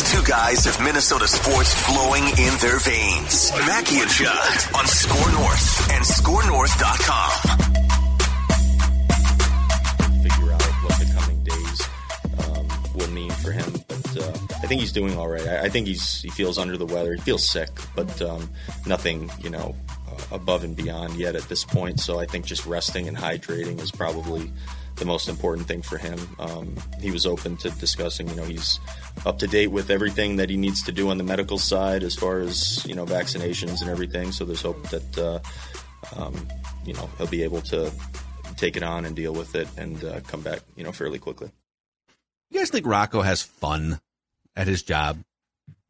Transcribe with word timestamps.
These 0.00 0.12
two 0.12 0.22
guys 0.22 0.64
have 0.64 0.80
Minnesota 0.82 1.28
sports 1.28 1.74
flowing 1.74 2.22
in 2.24 2.56
their 2.62 2.78
veins. 2.78 3.52
Mackey 3.66 4.00
and 4.00 4.08
Judd 4.08 4.74
on 4.74 4.86
SKOR 4.86 5.30
North 5.32 5.90
and 5.90 6.02
SKORNorth.com. 6.02 7.30
Figure 10.22 10.52
out 10.52 10.62
what 10.62 10.98
the 10.98 11.04
coming 11.14 11.44
days 11.44 11.88
um, 12.48 12.66
will 12.94 13.10
mean 13.10 13.30
for 13.30 13.52
him, 13.52 13.70
but 13.88 14.16
uh, 14.16 14.32
I 14.62 14.66
think 14.66 14.80
he's 14.80 14.92
doing 14.92 15.18
all 15.18 15.28
right. 15.28 15.46
I, 15.46 15.64
I, 15.64 15.68
think 15.68 15.86
he's 15.86 16.22
he 16.22 16.30
feels 16.30 16.56
under 16.56 16.78
the 16.78 16.86
weather. 16.86 17.12
He 17.12 17.20
feels 17.20 17.46
sick, 17.46 17.68
but 17.94 18.22
um, 18.22 18.48
nothing, 18.86 19.30
you 19.42 19.50
know, 19.50 19.76
uh, 20.08 20.16
above 20.34 20.64
and 20.64 20.74
beyond 20.74 21.16
yet 21.16 21.36
at 21.36 21.42
this 21.50 21.62
point. 21.62 22.00
So 22.00 22.18
I 22.18 22.24
think 22.24 22.46
just 22.46 22.64
resting 22.64 23.06
and 23.06 23.18
hydrating 23.18 23.78
is 23.78 23.90
probably 23.90 24.50
the 25.00 25.04
most 25.04 25.28
important 25.28 25.66
thing 25.66 25.82
for 25.82 25.98
him. 25.98 26.18
Um, 26.38 26.76
he 27.00 27.10
was 27.10 27.26
open 27.26 27.56
to 27.58 27.70
discussing, 27.70 28.28
you 28.28 28.36
know, 28.36 28.44
he's 28.44 28.78
up 29.26 29.40
to 29.40 29.48
date 29.48 29.68
with 29.68 29.90
everything 29.90 30.36
that 30.36 30.48
he 30.48 30.56
needs 30.56 30.84
to 30.84 30.92
do 30.92 31.10
on 31.10 31.18
the 31.18 31.24
medical 31.24 31.58
side 31.58 32.04
as 32.04 32.14
far 32.14 32.38
as, 32.38 32.86
you 32.86 32.94
know, 32.94 33.04
vaccinations 33.04 33.80
and 33.80 33.90
everything. 33.90 34.30
So 34.30 34.44
there's 34.44 34.62
hope 34.62 34.80
that, 34.90 35.18
uh, 35.18 35.40
um, 36.16 36.46
you 36.84 36.94
know, 36.94 37.10
he'll 37.18 37.26
be 37.26 37.42
able 37.42 37.62
to 37.62 37.90
take 38.56 38.76
it 38.76 38.84
on 38.84 39.04
and 39.04 39.16
deal 39.16 39.32
with 39.32 39.56
it 39.56 39.66
and 39.76 40.04
uh, 40.04 40.20
come 40.20 40.42
back, 40.42 40.60
you 40.76 40.84
know, 40.84 40.92
fairly 40.92 41.18
quickly. 41.18 41.50
You 42.50 42.60
guys 42.60 42.70
think 42.70 42.86
Rocco 42.86 43.22
has 43.22 43.42
fun 43.42 44.00
at 44.54 44.66
his 44.66 44.82
job? 44.82 45.18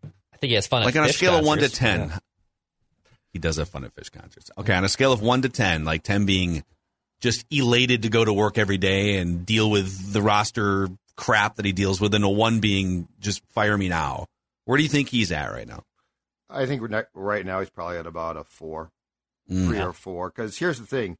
I 0.04 0.36
think 0.36 0.50
he 0.50 0.54
has 0.54 0.66
fun. 0.66 0.84
Like 0.84 0.96
on 0.96 1.04
a 1.04 1.12
scale 1.12 1.32
concerts. 1.32 1.42
of 1.42 1.46
one 1.46 1.58
to 1.58 1.68
ten, 1.68 2.00
yeah. 2.08 2.18
he 3.32 3.38
does 3.38 3.56
have 3.56 3.68
fun 3.68 3.84
at 3.84 3.94
Phish 3.94 4.12
concerts. 4.12 4.50
Okay, 4.56 4.74
on 4.74 4.84
a 4.84 4.88
scale 4.88 5.12
of 5.12 5.20
one 5.20 5.42
to 5.42 5.48
ten, 5.48 5.84
like 5.84 6.02
ten 6.02 6.26
being 6.26 6.64
just 7.20 7.44
elated 7.50 8.02
to 8.02 8.08
go 8.08 8.24
to 8.24 8.32
work 8.32 8.58
every 8.58 8.78
day 8.78 9.18
and 9.18 9.44
deal 9.44 9.70
with 9.70 10.12
the 10.12 10.22
roster 10.22 10.88
crap 11.16 11.56
that 11.56 11.64
he 11.64 11.72
deals 11.72 12.00
with, 12.00 12.14
and 12.14 12.24
a 12.24 12.28
one 12.28 12.60
being 12.60 13.06
just 13.20 13.42
fire 13.52 13.76
me 13.76 13.88
now. 13.88 14.26
Where 14.64 14.76
do 14.76 14.82
you 14.82 14.88
think 14.88 15.08
he's 15.08 15.30
at 15.32 15.52
right 15.52 15.68
now? 15.68 15.82
I 16.48 16.66
think 16.66 16.82
right 17.14 17.46
now 17.46 17.60
he's 17.60 17.70
probably 17.70 17.98
at 17.98 18.06
about 18.06 18.36
a 18.36 18.44
four, 18.44 18.90
mm. 19.50 19.66
three 19.66 19.80
or 19.80 19.92
four. 19.92 20.30
Because 20.30 20.58
here's 20.58 20.78
the 20.78 20.86
thing, 20.86 21.16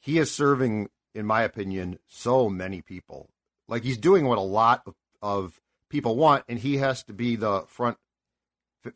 he 0.00 0.18
is 0.18 0.30
serving, 0.30 0.88
in 1.14 1.26
my 1.26 1.42
opinion, 1.42 1.98
so 2.06 2.48
many 2.48 2.82
people. 2.82 3.28
Like 3.68 3.84
he's 3.84 3.98
doing 3.98 4.26
what 4.26 4.38
a 4.38 4.42
lot 4.42 4.82
of, 4.86 4.94
of 5.20 5.60
people 5.90 6.16
want, 6.16 6.44
and 6.48 6.58
he 6.58 6.78
has 6.78 7.02
to 7.04 7.12
be 7.12 7.36
the 7.36 7.64
front 7.68 7.98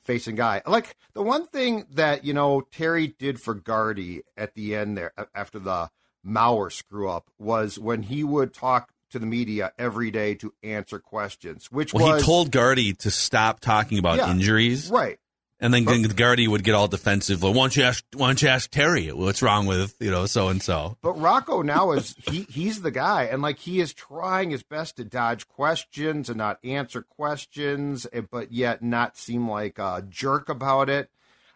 facing 0.00 0.36
guy. 0.36 0.62
Like 0.66 0.96
the 1.12 1.22
one 1.22 1.46
thing 1.46 1.86
that 1.92 2.24
you 2.24 2.32
know 2.32 2.62
Terry 2.72 3.08
did 3.08 3.40
for 3.40 3.54
Gardy 3.54 4.22
at 4.36 4.54
the 4.54 4.74
end 4.74 4.96
there 4.96 5.12
after 5.34 5.58
the 5.58 5.90
Mauer 6.26 6.72
screw 6.72 7.08
up 7.08 7.30
was 7.38 7.78
when 7.78 8.02
he 8.02 8.24
would 8.24 8.54
talk 8.54 8.92
to 9.10 9.18
the 9.18 9.26
media 9.26 9.72
every 9.78 10.10
day 10.10 10.34
to 10.36 10.52
answer 10.62 10.98
questions, 10.98 11.70
which 11.70 11.94
well, 11.94 12.12
was, 12.12 12.22
he 12.22 12.26
told 12.26 12.50
Gardy 12.50 12.94
to 12.94 13.10
stop 13.10 13.60
talking 13.60 13.98
about 13.98 14.18
yeah, 14.18 14.30
injuries, 14.30 14.90
right? 14.90 15.18
And 15.62 15.72
then 15.72 15.84
but, 15.84 16.16
Gardy 16.16 16.48
would 16.48 16.64
get 16.64 16.74
all 16.74 16.88
defensive. 16.88 17.44
Like, 17.44 17.54
why 17.54 17.62
don't 17.62 17.76
you 17.76 17.84
ask? 17.84 18.04
Why 18.14 18.26
don't 18.26 18.42
you 18.42 18.48
ask 18.48 18.68
Terry 18.68 19.12
what's 19.12 19.42
wrong 19.42 19.66
with 19.66 19.94
you 20.00 20.10
know 20.10 20.26
so 20.26 20.48
and 20.48 20.60
so? 20.60 20.96
But 21.02 21.20
Rocco 21.20 21.62
now 21.62 21.92
is 21.92 22.16
he 22.28 22.46
he's 22.50 22.82
the 22.82 22.90
guy, 22.90 23.24
and 23.24 23.42
like 23.42 23.60
he 23.60 23.80
is 23.80 23.94
trying 23.94 24.50
his 24.50 24.64
best 24.64 24.96
to 24.96 25.04
dodge 25.04 25.46
questions 25.46 26.28
and 26.28 26.38
not 26.38 26.58
answer 26.64 27.02
questions, 27.02 28.08
eh, 28.12 28.22
but 28.28 28.50
yet 28.50 28.82
not 28.82 29.16
seem 29.16 29.48
like 29.48 29.78
a 29.78 30.04
jerk 30.08 30.48
about 30.48 30.90
it. 30.90 31.10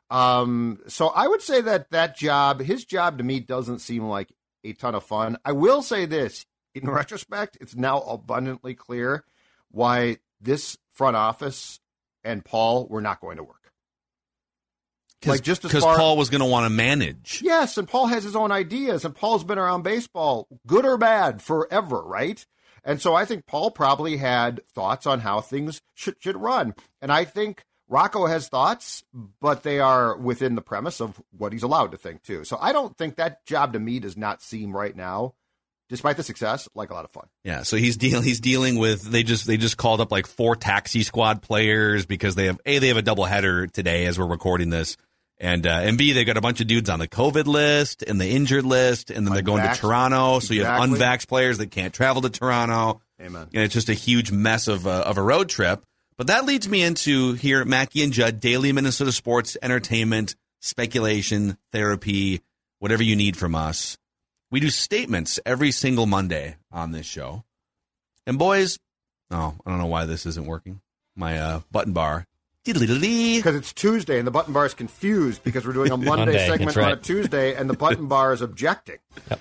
Um, 0.08 0.78
so 0.86 1.08
I 1.08 1.26
would 1.26 1.42
say 1.42 1.60
that 1.62 1.90
that 1.90 2.16
job, 2.16 2.60
his 2.60 2.84
job 2.84 3.18
to 3.18 3.24
me, 3.24 3.40
doesn't 3.40 3.80
seem 3.80 4.04
like 4.04 4.28
a 4.66 4.72
ton 4.72 4.94
of 4.94 5.04
fun. 5.04 5.38
I 5.44 5.52
will 5.52 5.82
say 5.82 6.06
this 6.06 6.46
in 6.74 6.88
retrospect, 6.90 7.56
it's 7.60 7.74
now 7.74 8.00
abundantly 8.00 8.74
clear 8.74 9.24
why 9.70 10.18
this 10.40 10.76
front 10.90 11.16
office 11.16 11.80
and 12.24 12.44
Paul 12.44 12.86
were 12.88 13.00
not 13.00 13.20
going 13.20 13.38
to 13.38 13.44
work. 13.44 13.72
Like 15.24 15.42
just 15.42 15.62
because 15.62 15.82
Paul 15.82 16.16
was 16.16 16.30
going 16.30 16.40
to 16.40 16.46
want 16.46 16.66
to 16.66 16.70
manage. 16.70 17.40
Yes, 17.42 17.78
and 17.78 17.88
Paul 17.88 18.06
has 18.06 18.22
his 18.22 18.36
own 18.36 18.52
ideas, 18.52 19.04
and 19.04 19.14
Paul's 19.14 19.42
been 19.42 19.58
around 19.58 19.82
baseball, 19.82 20.46
good 20.66 20.84
or 20.84 20.98
bad, 20.98 21.42
forever, 21.42 22.02
right? 22.02 22.44
And 22.84 23.02
so 23.02 23.14
I 23.14 23.24
think 23.24 23.46
Paul 23.46 23.72
probably 23.72 24.18
had 24.18 24.60
thoughts 24.72 25.06
on 25.06 25.20
how 25.20 25.40
things 25.40 25.80
should, 25.94 26.16
should 26.20 26.36
run. 26.36 26.74
And 27.02 27.10
I 27.10 27.24
think 27.24 27.64
Rocco 27.88 28.26
has 28.26 28.48
thoughts, 28.48 29.04
but 29.40 29.62
they 29.62 29.78
are 29.78 30.16
within 30.16 30.54
the 30.54 30.62
premise 30.62 31.00
of 31.00 31.20
what 31.36 31.52
he's 31.52 31.62
allowed 31.62 31.92
to 31.92 31.98
think 31.98 32.22
too. 32.22 32.44
So 32.44 32.58
I 32.60 32.72
don't 32.72 32.96
think 32.96 33.16
that 33.16 33.44
job 33.46 33.74
to 33.74 33.78
me 33.78 34.00
does 34.00 34.16
not 34.16 34.42
seem 34.42 34.76
right 34.76 34.94
now, 34.94 35.34
despite 35.88 36.16
the 36.16 36.22
success, 36.24 36.68
like 36.74 36.90
a 36.90 36.94
lot 36.94 37.04
of 37.04 37.10
fun. 37.10 37.28
Yeah. 37.44 37.62
So 37.62 37.76
he's 37.76 37.96
dealing 37.96 38.24
he's 38.24 38.40
dealing 38.40 38.78
with 38.78 39.02
they 39.02 39.22
just 39.22 39.46
they 39.46 39.56
just 39.56 39.76
called 39.76 40.00
up 40.00 40.10
like 40.10 40.26
four 40.26 40.56
taxi 40.56 41.02
squad 41.02 41.42
players 41.42 42.06
because 42.06 42.34
they 42.34 42.46
have 42.46 42.60
a 42.66 42.78
they 42.78 42.88
have 42.88 42.96
a 42.96 43.02
double 43.02 43.24
header 43.24 43.66
today 43.66 44.06
as 44.06 44.18
we're 44.18 44.26
recording 44.26 44.70
this. 44.70 44.96
And 45.38 45.66
uh, 45.66 45.80
and 45.82 45.98
B, 45.98 46.12
they 46.12 46.24
got 46.24 46.38
a 46.38 46.40
bunch 46.40 46.62
of 46.62 46.66
dudes 46.66 46.88
on 46.88 46.98
the 46.98 47.08
COVID 47.08 47.44
list 47.44 48.02
and 48.02 48.18
the 48.18 48.26
injured 48.26 48.64
list, 48.64 49.10
and 49.10 49.26
then 49.26 49.34
they're 49.34 49.42
going 49.42 49.62
to 49.62 49.74
Toronto. 49.74 50.38
So 50.38 50.54
you 50.54 50.64
have 50.64 50.80
unvaxxed 50.80 51.28
players 51.28 51.58
that 51.58 51.70
can't 51.70 51.92
travel 51.92 52.22
to 52.22 52.30
Toronto. 52.30 53.02
Amen. 53.20 53.48
And 53.52 53.62
it's 53.62 53.74
just 53.74 53.90
a 53.90 53.94
huge 53.94 54.32
mess 54.32 54.66
of 54.66 54.86
a, 54.86 54.90
of 54.90 55.18
a 55.18 55.22
road 55.22 55.50
trip. 55.50 55.84
But 56.18 56.28
that 56.28 56.46
leads 56.46 56.66
me 56.66 56.82
into 56.82 57.34
here, 57.34 57.64
Mackey 57.66 58.02
and 58.02 58.12
Judd, 58.12 58.40
daily 58.40 58.72
Minnesota 58.72 59.12
sports, 59.12 59.56
entertainment, 59.60 60.34
speculation, 60.60 61.58
therapy, 61.72 62.40
whatever 62.78 63.02
you 63.02 63.16
need 63.16 63.36
from 63.36 63.54
us. 63.54 63.98
We 64.50 64.60
do 64.60 64.70
statements 64.70 65.38
every 65.44 65.72
single 65.72 66.06
Monday 66.06 66.56
on 66.72 66.92
this 66.92 67.04
show. 67.04 67.44
And 68.26 68.38
boys, 68.38 68.78
oh, 69.30 69.54
I 69.66 69.70
don't 69.70 69.78
know 69.78 69.86
why 69.86 70.06
this 70.06 70.24
isn't 70.24 70.46
working. 70.46 70.80
My 71.14 71.38
uh, 71.38 71.60
button 71.70 71.92
bar. 71.92 72.26
Because 73.36 73.54
it's 73.54 73.74
Tuesday 73.74 74.18
and 74.18 74.26
the 74.26 74.30
button 74.30 74.54
bar 74.54 74.64
is 74.64 74.74
confused 74.74 75.44
because 75.44 75.66
we're 75.66 75.74
doing 75.74 75.92
a 75.92 75.96
Monday, 75.96 76.08
Monday 76.08 76.46
segment 76.46 76.76
right. 76.76 76.86
on 76.86 76.92
a 76.92 76.96
Tuesday 76.96 77.54
and 77.54 77.68
the 77.68 77.76
button 77.76 78.08
bar 78.08 78.32
is 78.32 78.40
objecting. 78.40 78.98
Yep. 79.30 79.40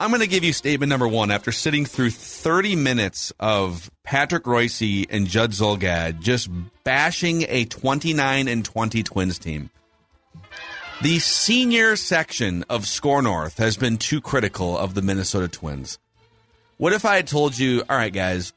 I'm 0.00 0.10
going 0.10 0.20
to 0.20 0.28
give 0.28 0.44
you 0.44 0.52
statement 0.52 0.90
number 0.90 1.08
one 1.08 1.32
after 1.32 1.50
sitting 1.50 1.84
through 1.84 2.10
30 2.10 2.76
minutes 2.76 3.32
of 3.40 3.90
Patrick 4.04 4.44
Reusse 4.44 5.06
and 5.10 5.26
Judd 5.26 5.50
Zulgad 5.50 6.20
just 6.20 6.48
bashing 6.84 7.44
a 7.48 7.64
29 7.64 8.46
and 8.46 8.64
20 8.64 9.02
Twins 9.02 9.40
team. 9.40 9.70
The 11.02 11.18
senior 11.18 11.96
section 11.96 12.64
of 12.70 12.86
SKOR 12.86 13.22
North 13.22 13.58
has 13.58 13.76
been 13.76 13.98
too 13.98 14.20
critical 14.20 14.78
of 14.78 14.94
the 14.94 15.02
Minnesota 15.02 15.48
Twins. 15.48 15.98
What 16.76 16.92
if 16.92 17.04
I 17.04 17.16
had 17.16 17.26
told 17.26 17.58
you, 17.58 17.82
all 17.90 17.96
right, 17.96 18.12
guys, 18.12 18.52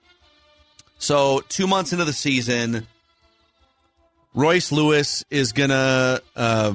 so 1.00 1.42
two 1.50 1.66
months 1.66 1.92
into 1.92 2.06
the 2.06 2.14
season, 2.14 2.86
Royce 4.36 4.72
Lewis 4.72 5.26
is 5.32 5.54
gonna 5.54 6.22
uh, 6.36 6.74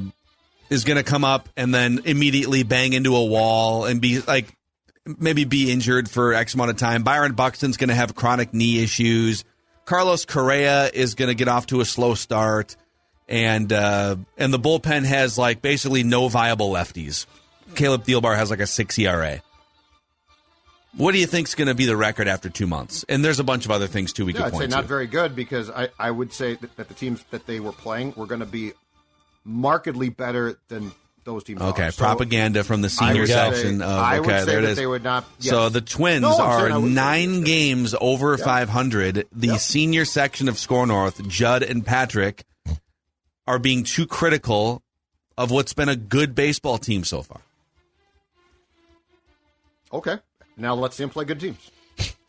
is 0.70 0.84
gonna 0.84 1.02
come 1.02 1.24
up 1.24 1.48
and 1.56 1.74
then 1.74 2.00
immediately 2.04 2.62
bang 2.62 2.92
into 2.92 3.14
a 3.16 3.24
wall 3.24 3.84
and 3.84 4.00
be 4.00 4.20
like 4.20 4.46
maybe 5.18 5.44
be 5.44 5.70
injured 5.70 6.10
for 6.10 6.34
X 6.34 6.54
amount 6.54 6.70
of 6.70 6.76
time. 6.76 7.02
Byron 7.04 7.32
Buxton's 7.34 7.76
going 7.76 7.90
to 7.90 7.94
have 7.94 8.16
chronic 8.16 8.52
knee 8.52 8.82
issues. 8.82 9.44
Carlos 9.84 10.24
Correa 10.24 10.90
is 10.92 11.14
going 11.14 11.28
to 11.28 11.34
get 11.36 11.46
off 11.46 11.66
to 11.66 11.80
a 11.80 11.84
slow 11.84 12.14
start, 12.16 12.74
and 13.28 13.72
uh, 13.72 14.16
and 14.36 14.52
the 14.52 14.58
bullpen 14.58 15.04
has 15.04 15.38
like 15.38 15.62
basically 15.62 16.02
no 16.02 16.26
viable 16.26 16.72
lefties. 16.72 17.26
Caleb 17.76 18.02
Thielbar 18.02 18.34
has 18.36 18.50
like 18.50 18.58
a 18.58 18.66
six 18.66 18.98
ERA. 18.98 19.40
What 20.96 21.12
do 21.12 21.18
you 21.18 21.26
think's 21.26 21.54
going 21.54 21.68
to 21.68 21.74
be 21.74 21.84
the 21.84 21.96
record 21.96 22.26
after 22.26 22.48
two 22.48 22.66
months? 22.66 23.04
And 23.08 23.22
there's 23.24 23.38
a 23.38 23.44
bunch 23.44 23.64
of 23.66 23.70
other 23.70 23.86
things 23.86 24.12
too 24.12 24.24
we 24.24 24.32
Yeah, 24.32 24.38
could 24.38 24.46
I'd 24.46 24.52
say 24.52 24.58
point 24.58 24.70
not 24.70 24.80
to. 24.82 24.86
very 24.88 25.06
good 25.06 25.36
because 25.36 25.68
I, 25.70 25.90
I 25.98 26.10
would 26.10 26.32
say 26.32 26.54
that, 26.54 26.74
that 26.76 26.88
the 26.88 26.94
teams 26.94 27.22
that 27.30 27.46
they 27.46 27.60
were 27.60 27.72
playing 27.72 28.14
were 28.16 28.26
going 28.26 28.40
to 28.40 28.46
be 28.46 28.72
markedly 29.46 30.08
better 30.10 30.58
than 30.68 30.92
those 31.24 31.42
teams. 31.44 31.60
okay, 31.60 31.84
are. 31.86 31.90
So 31.90 32.04
propaganda 32.04 32.62
from 32.64 32.82
the 32.82 32.88
senior 32.90 33.22
would 33.22 33.28
say- 33.28 33.34
section 33.34 33.82
of 33.82 33.88
I 33.90 34.18
okay, 34.18 34.44
there 34.44 34.58
it 34.58 34.64
is. 34.64 34.76
they 34.76 34.86
would 34.86 35.02
not- 35.02 35.24
So 35.40 35.68
the 35.68 35.80
Twins 35.80 36.22
No, 36.22 36.38
are 36.38 36.60
saying 36.60 36.72
I 36.72 36.78
would 36.78 36.88
say 36.88 36.94
nine 36.94 37.40
games 37.42 37.94
over 38.00 38.36
500. 38.38 39.26
The 39.32 39.46
Yep. 39.48 39.58
senior 39.60 40.04
section 40.04 40.48
of 40.48 40.56
SKOR 40.58 40.86
North, 40.86 41.26
Judd 41.26 41.62
and 41.64 41.84
Patrick, 41.86 42.44
are 43.46 43.58
being 43.58 43.82
too 43.84 44.06
critical 44.06 44.82
of 45.38 45.50
what's 45.50 45.72
been 45.72 45.88
a 45.88 45.96
good 45.96 46.34
baseball 46.34 46.78
team 46.78 47.02
so 47.04 47.22
far. 47.22 47.40
Okay, 49.92 50.18
now 50.56 50.74
let's 50.74 50.96
see 50.96 51.02
them 51.02 51.10
play 51.10 51.24
good 51.24 51.40
teams. 51.40 51.70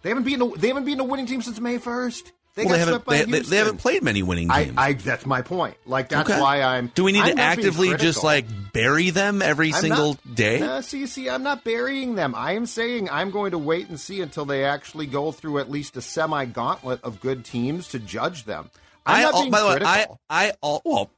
They 0.01 0.09
haven't 0.09 0.23
beaten. 0.23 0.41
A, 0.41 0.57
they 0.57 0.67
haven't 0.69 0.85
beaten 0.85 0.99
a 1.01 1.03
winning 1.03 1.25
team 1.25 1.41
since 1.41 1.59
May 1.59 1.77
first. 1.79 2.31
They 2.57 2.65
well, 2.65 2.74
got 2.74 2.74
they 2.74 2.80
haven't 2.92 3.06
by 3.06 3.18
they, 3.18 3.25
they, 3.25 3.39
they 3.42 3.57
haven't 3.57 3.77
played 3.77 4.01
many 4.01 4.24
winning 4.24 4.48
games. 4.48 4.74
I 4.77 4.94
that's 4.94 5.27
my 5.27 5.44
point. 5.44 5.77
Like 5.86 6.09
that's 6.09 6.27
Okay. 6.27 6.42
why 6.42 6.63
I'm. 6.63 6.88
Do 6.95 7.04
we 7.04 7.12
need 7.12 7.21
I'm 7.21 7.36
to 7.36 7.42
actively 7.42 7.95
just 7.98 8.24
like 8.24 8.45
bury 8.74 9.12
them 9.12 9.44
every 9.44 9.71
I'm 9.75 9.80
single 9.80 10.13
not- 10.25 10.36
day? 10.36 10.59
No, 10.59 10.81
see, 10.81 11.06
see, 11.06 11.30
I'm 11.30 11.44
not 11.44 11.63
burying 11.63 12.15
them. 12.15 12.33
I 12.36 12.54
am 12.54 12.65
saying 12.65 13.12
I'm 13.12 13.30
going 13.30 13.51
to 13.51 13.59
wait 13.59 13.89
and 13.89 14.00
see 14.00 14.21
until 14.21 14.44
they 14.45 14.65
actually 14.65 15.06
go 15.06 15.31
through 15.31 15.59
at 15.59 15.69
least 15.69 15.98
a 15.98 16.01
semi 16.01 16.45
gauntlet 16.45 17.00
of 17.04 17.21
good 17.21 17.45
teams 17.45 17.89
to 17.89 18.00
judge 18.00 18.45
them. 18.45 18.71
I'm 19.06 19.18
I, 19.18 19.21
not 19.21 19.33
al- 19.36 19.42
being 19.42 19.51
by 19.51 19.62
the 19.62 19.68
way. 19.68 19.77
I, 19.86 20.07
I, 20.27 20.53
al- 20.63 20.81
well, 20.83 21.12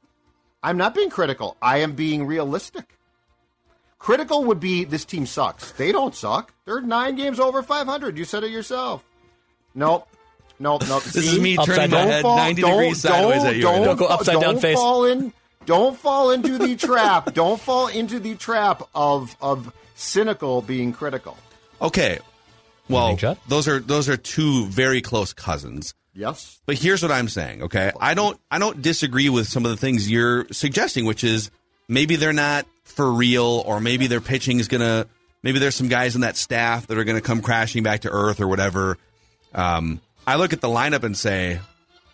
I'm 0.62 0.76
not 0.76 0.94
being 0.94 1.08
critical. 1.08 1.56
I 1.62 1.78
am 1.78 1.94
being 1.94 2.26
realistic. 2.26 2.84
Critical 3.98 4.44
would 4.44 4.60
be 4.60 4.84
this 4.84 5.06
team 5.06 5.24
sucks. 5.24 5.72
They 5.72 5.90
don't 5.90 6.14
suck. 6.14 6.52
They're 6.66 6.82
nine 6.82 7.16
games 7.16 7.40
over 7.40 7.62
500. 7.62 8.18
You 8.18 8.26
said 8.26 8.44
it 8.44 8.50
yourself. 8.50 9.02
Nope. 9.74 10.06
Nope. 10.60 10.82
Nope. 10.86 11.02
this 11.02 11.16
is 11.16 11.40
me 11.40 11.56
Upside 11.56 11.74
turning 11.76 11.90
my 11.90 12.00
head 12.02 12.22
fall- 12.22 12.36
90 12.36 12.62
don't- 12.62 12.70
degrees 12.70 13.00
sideways 13.00 13.38
don't- 13.38 13.46
at 13.46 13.56
you. 13.56 13.62
Don't. 13.62 13.82
Don't 13.82 13.96
go 13.96 14.06
upside 14.06 14.34
don't 14.34 14.42
down 14.42 14.58
face. 14.60 14.76
Fall 14.76 15.06
in, 15.06 15.32
don't 15.66 15.98
fall 15.98 16.30
into 16.30 16.58
the 16.58 16.76
trap. 16.76 17.34
Don't 17.34 17.60
fall 17.60 17.88
into 17.88 18.18
the 18.20 18.34
trap 18.34 18.82
of 18.94 19.36
of 19.40 19.72
cynical 19.94 20.62
being 20.62 20.92
critical. 20.92 21.36
Okay. 21.82 22.18
Well, 22.88 23.16
those 23.48 23.68
are 23.68 23.78
those 23.80 24.08
are 24.08 24.16
two 24.16 24.66
very 24.66 25.00
close 25.00 25.32
cousins. 25.32 25.94
Yes. 26.14 26.58
But 26.66 26.76
here's 26.76 27.02
what 27.02 27.12
I'm 27.12 27.28
saying, 27.28 27.62
okay? 27.64 27.92
I 28.00 28.14
don't 28.14 28.38
I 28.50 28.58
don't 28.58 28.82
disagree 28.82 29.28
with 29.28 29.46
some 29.48 29.64
of 29.64 29.70
the 29.70 29.76
things 29.76 30.10
you're 30.10 30.46
suggesting, 30.50 31.04
which 31.04 31.22
is 31.22 31.50
maybe 31.88 32.16
they're 32.16 32.32
not 32.32 32.66
for 32.84 33.10
real 33.12 33.62
or 33.64 33.78
maybe 33.80 34.08
their 34.08 34.20
pitching 34.20 34.58
is 34.58 34.66
going 34.66 34.80
to 34.80 35.06
maybe 35.44 35.58
there's 35.60 35.76
some 35.76 35.88
guys 35.88 36.16
in 36.16 36.22
that 36.22 36.36
staff 36.36 36.88
that 36.88 36.98
are 36.98 37.04
going 37.04 37.16
to 37.16 37.22
come 37.22 37.40
crashing 37.42 37.82
back 37.84 38.00
to 38.00 38.10
earth 38.10 38.40
or 38.40 38.48
whatever. 38.48 38.98
Um, 39.54 40.00
I 40.26 40.36
look 40.36 40.52
at 40.52 40.60
the 40.60 40.68
lineup 40.68 41.02
and 41.02 41.16
say, 41.16 41.60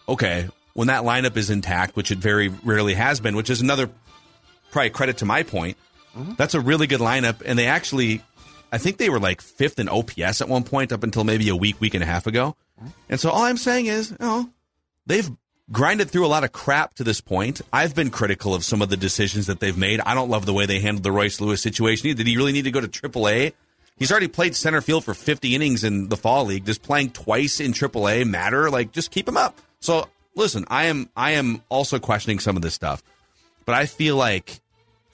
okay, 0.09 0.49
when 0.75 0.89
that 0.89 1.05
lineup 1.05 1.37
is 1.37 1.51
intact, 1.51 1.97
which 1.97 2.11
it 2.11 2.19
very 2.19 2.49
rarely 2.49 2.95
has 2.95 3.21
been, 3.21 3.37
which 3.37 3.51
is 3.51 3.61
another 3.61 3.91
probably 4.71 4.91
credit 4.91 5.19
to 5.19 5.25
my 5.25 5.43
point. 5.43 5.77
Mm-hmm. 6.17 6.35
That's 6.37 6.55
a 6.55 6.61
really 6.61 6.87
good 6.87 7.01
lineup, 7.01 7.43
and 7.45 7.59
they 7.59 7.67
actually, 7.67 8.23
I 8.73 8.79
think 8.79 8.99
they 8.99 9.09
were 9.09 9.21
like 9.21 9.41
fifth 9.41 9.79
in 9.79 9.89
OPS 9.89 10.41
at 10.41 10.49
one 10.49 10.65
point 10.65 10.93
up 10.93 11.03
until 11.03 11.25
maybe 11.25 11.49
a 11.49 11.57
week, 11.57 11.81
week 11.81 11.95
and 11.95 12.03
a 12.03 12.07
half 12.07 12.27
ago. 12.27 12.57
Mm-hmm. 12.79 12.91
And 13.09 13.21
so 13.21 13.31
all 13.31 13.43
I'm 13.43 13.57
saying 13.57 13.87
is, 13.87 14.11
you 14.11 14.17
know, 14.21 14.51
they've 15.07 15.31
grinded 15.73 16.11
through 16.11 16.27
a 16.27 16.29
lot 16.29 16.45
of 16.45 16.53
crap 16.53 16.95
to 16.95 17.05
this 17.05 17.21
point. 17.21 17.61
I've 17.73 17.95
been 17.95 18.11
critical 18.11 18.55
of 18.55 18.65
some 18.65 18.83
of 18.83 18.89
the 18.89 18.97
decisions 18.97 19.47
that 19.47 19.61
they've 19.61 19.77
made. 19.77 20.01
I 20.01 20.15
don't 20.15 20.31
love 20.31 20.47
the 20.47 20.53
way 20.53 20.67
they 20.67 20.81
handled 20.81 21.03
the 21.03 21.13
Royce 21.13 21.41
Lewis 21.41 21.61
situation. 21.61 22.15
Did 22.15 22.27
he 22.27 22.37
really 22.37 22.53
need 22.53 22.65
to 22.65 22.71
go 22.71 22.81
to 22.81 22.89
AAA? 22.89 23.53
He's 23.97 24.11
already 24.11 24.29
played 24.29 24.55
center 24.55 24.81
field 24.81 25.05
for 25.05 25.15
50 25.15 25.55
innings 25.55 25.83
in 25.83 26.09
the 26.09 26.17
fall 26.17 26.45
league. 26.45 26.65
Does 26.65 26.79
playing 26.79 27.11
twice 27.11 27.61
in 27.61 27.73
AAA 27.73 28.27
matter? 28.27 28.71
Like, 28.71 28.93
just 28.93 29.11
keep 29.11 29.27
him 29.27 29.37
up. 29.37 29.59
So, 29.81 30.09
listen, 30.35 30.65
I 30.69 30.85
am 30.87 31.09
I 31.17 31.33
am 31.33 31.63
also 31.69 31.99
questioning 31.99 32.39
some 32.39 32.57
of 32.57 32.63
this 32.63 32.75
stuff, 32.75 33.03
but 33.65 33.75
I 33.75 33.87
feel 33.87 34.17
like 34.17 34.61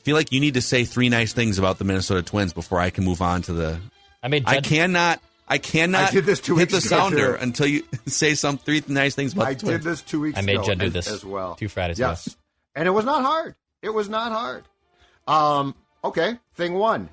feel 0.03 0.17
like 0.17 0.33
you 0.33 0.41
need 0.41 0.55
to 0.55 0.61
say 0.63 0.85
three 0.85 1.09
nice 1.09 1.33
things 1.33 1.59
about 1.59 1.79
the 1.79 1.85
Minnesota 1.85 2.23
Twins 2.23 2.53
before 2.53 2.81
I 2.81 2.91
can 2.91 3.05
move 3.05 3.23
on 3.23 3.43
to 3.43 3.53
the. 3.53 3.81
I 4.23 4.29
made 4.29 4.45
I 4.47 4.61
cannot. 4.61 5.21
I 5.49 5.59
cannot 5.59 6.09
I 6.09 6.11
did 6.13 6.25
this 6.25 6.41
two 6.41 6.57
hit 6.57 6.71
the 6.71 6.77
weeks 6.77 6.87
ago, 6.87 6.97
sounder 6.97 7.37
too. 7.37 7.43
until 7.43 7.67
you 7.67 7.83
say 8.07 8.35
some 8.35 8.57
three 8.59 8.83
nice 8.89 9.15
things 9.15 9.33
about 9.33 9.47
I 9.49 9.55
the 9.55 9.61
Twins. 9.61 9.85
did 9.85 9.91
this 9.91 10.03
two 10.03 10.21
weeks 10.21 10.39
I 10.39 10.43
made 10.43 10.55
ago 10.57 10.65
Judd 10.65 10.79
do 10.79 10.89
this 10.91 11.09
as 11.11 11.25
well. 11.25 11.57
two 11.57 11.69
Fridays 11.69 11.99
ago. 11.99 12.09
yes. 12.09 12.37
And 12.75 12.89
it 12.89 12.93
was 12.93 13.05
not 13.05 13.23
hard. 13.23 13.55
It 13.83 13.91
was 13.91 14.09
not 14.09 14.33
hard. 14.33 14.65
Um, 15.27 15.75
okay, 16.03 16.39
thing 16.55 16.75
one. 16.75 17.11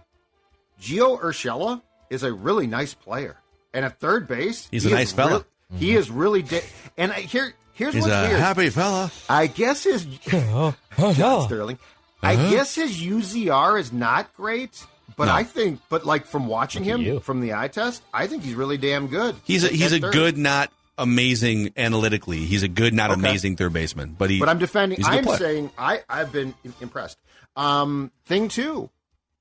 Gio 0.82 1.20
Urshela 1.22 1.82
is 2.10 2.24
a 2.24 2.34
really 2.34 2.68
nice 2.68 2.94
player. 2.94 3.38
And 3.74 3.86
at 3.86 4.00
third 4.00 4.28
base, 4.28 4.68
He's 4.72 4.84
he 4.84 4.92
a 4.92 4.96
nice 4.96 5.12
fella. 5.12 5.30
real- 5.72 5.78
He 5.78 5.96
is 5.96 6.10
really 6.10 6.42
di- 6.42 6.62
and 6.98 7.12
I, 7.12 7.22
here 7.22 7.54
here's 7.74 7.94
He's 7.94 8.04
what's 8.04 8.14
a 8.16 8.28
weird. 8.28 8.40
happy 8.40 8.70
fella. 8.72 9.12
I 9.30 9.48
guess 9.48 9.84
his 9.84 10.08
oh, 10.34 10.76
oh 10.98 11.16
no. 11.18 11.42
Sterling. 11.46 11.78
I 12.24 12.34
Uh-huh. 12.36 12.50
guess 12.50 12.76
his 12.76 13.00
UZR 13.00 13.80
is 13.80 13.94
not 13.94 14.34
great, 14.36 14.84
but 15.16 15.26
No. 15.26 15.34
I 15.34 15.44
think, 15.44 15.80
but 15.90 16.06
like 16.06 16.26
from 16.26 16.48
watching 16.48 16.84
Look 16.84 16.96
him 16.96 17.02
you. 17.02 17.20
from 17.20 17.42
the 17.42 17.54
eye 17.54 17.68
test, 17.68 18.02
I 18.14 18.26
think 18.28 18.44
he's 18.44 18.56
really 18.56 18.78
damn 18.78 19.08
good. 19.08 19.36
He's 19.46 19.64
a 19.64 19.68
he's 19.70 19.94
a 19.94 20.00
third. 20.00 20.14
good, 20.14 20.38
not 20.38 20.72
amazing 20.98 21.72
analytically. 21.78 22.40
He's 22.40 22.64
a 22.64 22.68
good, 22.68 22.94
not 22.94 23.12
Okay. 23.12 23.20
amazing 23.20 23.56
third 23.56 23.72
baseman. 23.74 24.16
But 24.18 24.30
he. 24.32 24.40
But 24.40 24.50
I'm 24.50 24.60
defending. 24.60 24.98
he's 24.98 25.08
a 25.08 25.12
good 25.12 25.18
I'm 25.20 25.24
player. 25.26 25.38
saying 25.38 25.72
I 25.78 26.02
I've 26.10 26.32
been 26.32 26.54
impressed. 26.82 27.18
Um, 27.56 28.12
thing 28.26 28.48
two, 28.48 28.90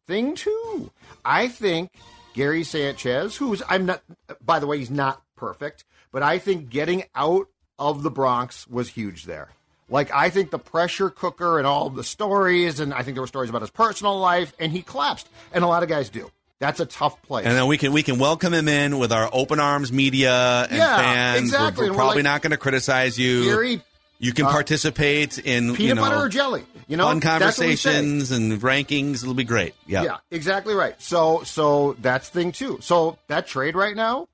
thing 0.08 0.34
too. 0.34 0.90
I 1.24 1.46
think 1.46 1.92
Gary 2.34 2.64
Sanchez, 2.64 3.36
who's 3.36 3.62
I'm 3.68 3.86
not. 3.86 4.02
By 4.44 4.58
the 4.58 4.66
way, 4.66 4.78
he's 4.78 4.90
not 4.90 5.22
perfect, 5.36 5.84
but 6.10 6.24
I 6.24 6.38
think 6.38 6.70
getting 6.70 7.04
out 7.14 7.46
of 7.78 8.02
the 8.02 8.10
Bronx 8.10 8.66
was 8.66 8.88
huge 8.88 9.24
there. 9.24 9.50
Like 9.88 10.12
I 10.12 10.30
think 10.30 10.50
the 10.50 10.58
pressure 10.58 11.10
cooker 11.10 11.58
and 11.58 11.66
all 11.66 11.88
the 11.90 12.02
stories, 12.04 12.80
and 12.80 12.92
I 12.92 13.02
think 13.02 13.14
there 13.14 13.22
were 13.22 13.26
stories 13.28 13.50
about 13.50 13.62
his 13.62 13.70
personal 13.70 14.18
life, 14.18 14.52
and 14.58 14.72
he 14.72 14.82
collapsed, 14.82 15.28
and 15.52 15.62
a 15.62 15.66
lot 15.68 15.82
of 15.84 15.88
guys 15.88 16.08
do. 16.10 16.30
That's 16.60 16.80
a 16.80 16.86
tough 16.86 17.22
place. 17.22 17.46
And 17.46 17.54
then 17.56 17.68
we 17.68 17.78
can 17.78 17.92
we 17.92 18.02
can 18.02 18.18
welcome 18.18 18.52
him 18.52 18.66
in 18.66 18.98
with 18.98 19.12
our 19.12 19.30
open 19.32 19.60
arms 19.60 19.92
media 19.92 20.66
and 20.68 20.76
Yeah, 20.76 20.96
fans. 20.96 21.38
exactly. 21.40 21.84
We're, 21.84 21.86
we're 21.86 21.92
we're 21.92 21.96
probably 21.98 22.16
like, 22.16 22.24
not 22.24 22.42
going 22.42 22.50
to 22.50 22.56
criticize 22.56 23.16
you. 23.16 23.44
Gary, 23.44 23.80
you 24.18 24.32
can 24.32 24.46
uh, 24.46 24.50
participate 24.50 25.38
in 25.38 25.74
peanut 25.74 25.80
you 25.80 25.94
know, 25.94 26.02
butter 26.02 26.16
or 26.16 26.28
jelly? 26.28 26.64
You 26.86 26.96
know, 26.96 27.06
fun 27.06 27.20
That's 27.20 27.58
what 27.58 27.66
we 27.68 27.76
say. 27.76 27.92
conversations 27.94 28.30
and 28.30 28.60
rankings. 28.60 29.22
It'll 29.22 29.34
be 29.34 29.44
great. 29.44 29.74
Yeah. 29.86 30.02
Yeah, 30.04 30.16
exactly 30.30 30.74
right. 30.74 31.00
So 31.00 31.42
so 31.44 31.94
that's 32.00 32.28
thing 32.28 32.52
two. 32.52 32.78
So 32.80 33.18
that 33.28 33.46
trade 33.46 33.76
right 33.76 33.94
now, 33.96 34.28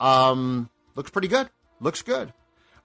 um, 0.00 0.68
looks 0.94 1.10
pretty 1.10 1.28
good. 1.28 1.48
Looks 1.80 2.02
good. 2.02 2.32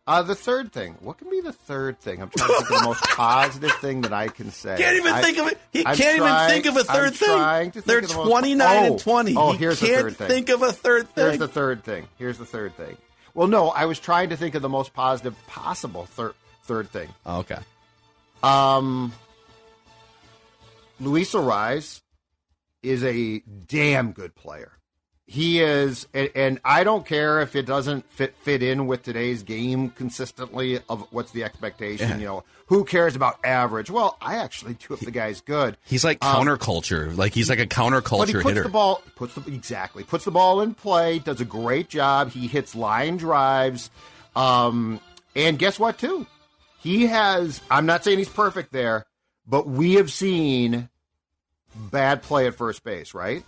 Uh, 0.06 0.22
the 0.22 0.36
third 0.36 0.74
thing. 0.74 0.98
What 1.00 1.18
can 1.18 1.30
be 1.30 1.40
the 1.40 1.54
third 1.54 1.98
thing? 2.02 2.22
I'm 2.22 2.28
trying 2.30 2.50
to 2.50 2.54
think 2.56 2.72
of 2.72 2.78
the 2.82 2.84
most 2.88 3.04
positive 3.16 3.72
thing 3.76 4.02
that 4.02 4.12
I 4.12 4.28
can 4.28 4.52
say. 4.52 4.76
Can't 4.78 4.98
even 4.98 5.14
I- 5.14 5.22
think 5.22 5.38
of 5.38 5.48
it. 5.48 5.58
He 5.72 5.86
I'm 5.86 5.96
can't 5.96 6.18
trying- 6.18 6.50
even 6.50 6.50
think 6.64 6.66
of 6.66 6.76
a 6.76 6.80
I'm 6.92 6.96
third 6.98 7.14
trying 7.16 7.72
to 7.72 7.82
thing. 7.82 7.84
think 7.84 7.86
They're 7.86 8.00
of 8.00 8.08
the 8.10 8.16
most- 8.16 8.28
29 8.30 8.68
Oh, 8.68 8.86
and 8.92 9.00
20. 9.00 9.36
Oh, 9.38 9.52
he 9.54 9.58
here's 9.60 9.80
can't 9.80 9.92
the 9.92 10.02
third 10.02 10.18
thing. 10.18 10.28
think 10.28 10.50
of 10.50 10.62
a 10.62 10.74
third 10.74 11.08
thing. 11.16 11.24
Here's 11.26 11.38
the 11.40 11.48
third 11.48 11.84
thing. 11.86 12.08
Here's 12.20 12.38
the 12.38 12.46
third 12.46 12.76
thing. 12.76 12.98
Well, 13.34 13.48
no, 13.48 13.70
I 13.70 13.86
was 13.86 14.00
trying 14.00 14.30
to 14.30 14.38
think 14.38 14.56
of 14.56 14.62
the 14.62 14.70
most 14.70 14.94
positive 14.94 15.36
possible 15.48 16.06
third 16.06 16.36
third 16.64 16.90
thing. 16.90 17.10
Oh, 17.26 17.40
okay. 17.40 17.58
Um, 18.42 19.14
Luis 21.00 21.34
Arraez 21.34 22.02
is 22.82 23.04
a 23.04 23.40
damn 23.68 24.12
good 24.12 24.36
player. 24.36 24.72
He 25.26 25.62
is, 25.62 26.06
and, 26.14 26.30
and 26.36 26.60
I 26.66 26.84
don't 26.84 27.06
care 27.06 27.40
if 27.40 27.56
it 27.56 27.66
doesn't 27.66 28.10
fit 28.12 28.36
fit 28.36 28.62
in 28.62 28.88
with 28.88 29.04
today's 29.04 29.42
game 29.42 29.90
consistently. 29.90 30.80
Of 30.90 31.08
what's 31.12 31.32
the 31.32 31.46
expectation? 31.46 32.10
Yeah. 32.10 32.18
You 32.18 32.26
know, 32.26 32.44
who 32.66 32.84
cares 32.84 33.16
about 33.16 33.40
average? 33.46 33.90
Well, 33.90 34.18
I 34.22 34.36
actually 34.36 34.74
do 34.74 34.94
if 34.94 35.00
the 35.00 35.12
guy's 35.12 35.40
good. 35.40 35.78
He's 35.86 36.04
like 36.04 36.24
Um, 36.24 36.46
counterculture. 36.46 37.16
Like 37.16 37.34
he's 37.34 37.50
like 37.50 37.60
a 37.60 37.66
counterculture 37.66 38.20
But 38.20 38.28
he 38.28 38.34
puts 38.34 38.48
hitter. 38.50 38.64
the 38.64 38.70
ball, 38.70 39.02
puts 39.16 39.34
the 39.36 39.42
exactly 39.54 40.04
puts 40.04 40.26
the 40.26 40.32
ball 40.32 40.60
in 40.60 40.74
play. 40.74 41.20
Does 41.20 41.40
a 41.40 41.46
great 41.46 41.88
job. 41.88 42.30
He 42.32 42.48
hits 42.48 42.76
line 42.76 43.16
drives, 43.16 43.90
um, 44.36 45.00
and 45.38 45.58
guess 45.58 45.80
what? 45.80 45.98
Too, 45.98 46.28
he 46.80 47.06
has. 47.08 47.62
I'm 47.72 47.86
not 47.86 48.04
saying 48.04 48.18
he's 48.18 48.28
perfect 48.30 48.74
there, 48.74 49.06
but 49.48 49.68
we 49.68 49.94
have 49.94 50.12
seen 50.12 50.90
bad 51.76 52.22
play 52.24 52.46
at 52.46 52.56
first 52.56 52.84
base. 52.84 53.14
Right, 53.14 53.44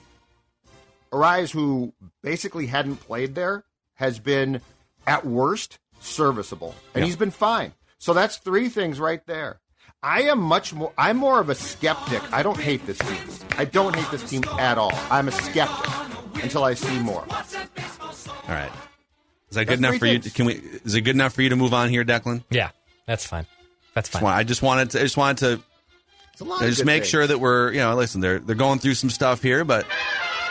Arraez, 1.15 1.51
who 1.51 1.93
basically 2.21 2.67
hadn't 2.67 2.97
played 2.97 3.35
there, 3.35 3.63
has 3.95 4.19
been 4.19 4.61
at 5.07 5.25
worst 5.25 5.79
serviceable, 6.01 6.75
and 6.93 7.01
Yeah. 7.01 7.05
he's 7.05 7.15
been 7.15 7.31
fine. 7.31 7.73
So 7.97 8.13
that's 8.13 8.37
three 8.37 8.69
things 8.69 8.99
right 8.99 9.25
there. 9.25 9.59
I 10.03 10.23
am 10.23 10.39
much 10.39 10.73
more. 10.73 10.91
I'm 10.97 11.17
more 11.17 11.39
of 11.39 11.49
a 11.49 11.55
skeptic. 11.55 12.21
I 12.31 12.43
don't 12.43 12.59
hate 12.59 12.85
this 12.85 12.99
team. 12.99 13.17
I 13.57 13.65
don't 13.65 13.95
hate 13.95 14.11
this 14.11 14.29
team 14.29 14.43
at 14.59 14.77
all. 14.77 14.91
I'm 15.09 15.27
a 15.27 15.31
skeptic 15.31 15.91
until 16.43 16.63
I 16.63 16.73
see 16.75 16.99
more. 16.99 17.25
All 17.27 18.53
right. 18.53 18.71
Is 19.49 19.55
that 19.55 19.65
That's 19.67 19.69
good 19.69 19.79
enough 19.79 19.95
three 19.95 20.19
for 20.19 20.25
you? 20.27 20.31
Can 20.31 20.45
we? 20.45 20.53
Is 20.83 20.93
it 20.93 21.01
good 21.01 21.15
enough 21.15 21.33
for 21.33 21.41
you 21.41 21.49
to 21.49 21.55
move 21.55 21.73
on 21.73 21.89
here, 21.89 22.03
Declan? 22.03 22.43
Yeah, 22.51 22.69
that's 23.07 23.25
fine. 23.25 23.47
That's 23.95 24.09
fine. 24.09 24.23
I 24.25 24.43
just 24.43 24.61
wanted 24.61 24.91
to. 24.91 24.99
I 24.99 25.03
just 25.03 25.17
wanted 25.17 25.37
to 25.39 25.63
It's 26.33 26.41
a 26.41 26.43
lot. 26.43 26.61
I 26.61 26.65
of 26.65 26.69
just 26.69 26.81
good 26.81 26.85
make 26.85 27.03
things. 27.03 27.09
sure 27.09 27.25
that 27.25 27.39
we're. 27.39 27.71
You 27.71 27.79
know, 27.79 27.95
listen. 27.95 28.21
They're 28.21 28.39
they're 28.39 28.55
going 28.55 28.79
through 28.79 28.95
some 28.95 29.09
stuff 29.09 29.41
here, 29.41 29.63
but 29.63 29.87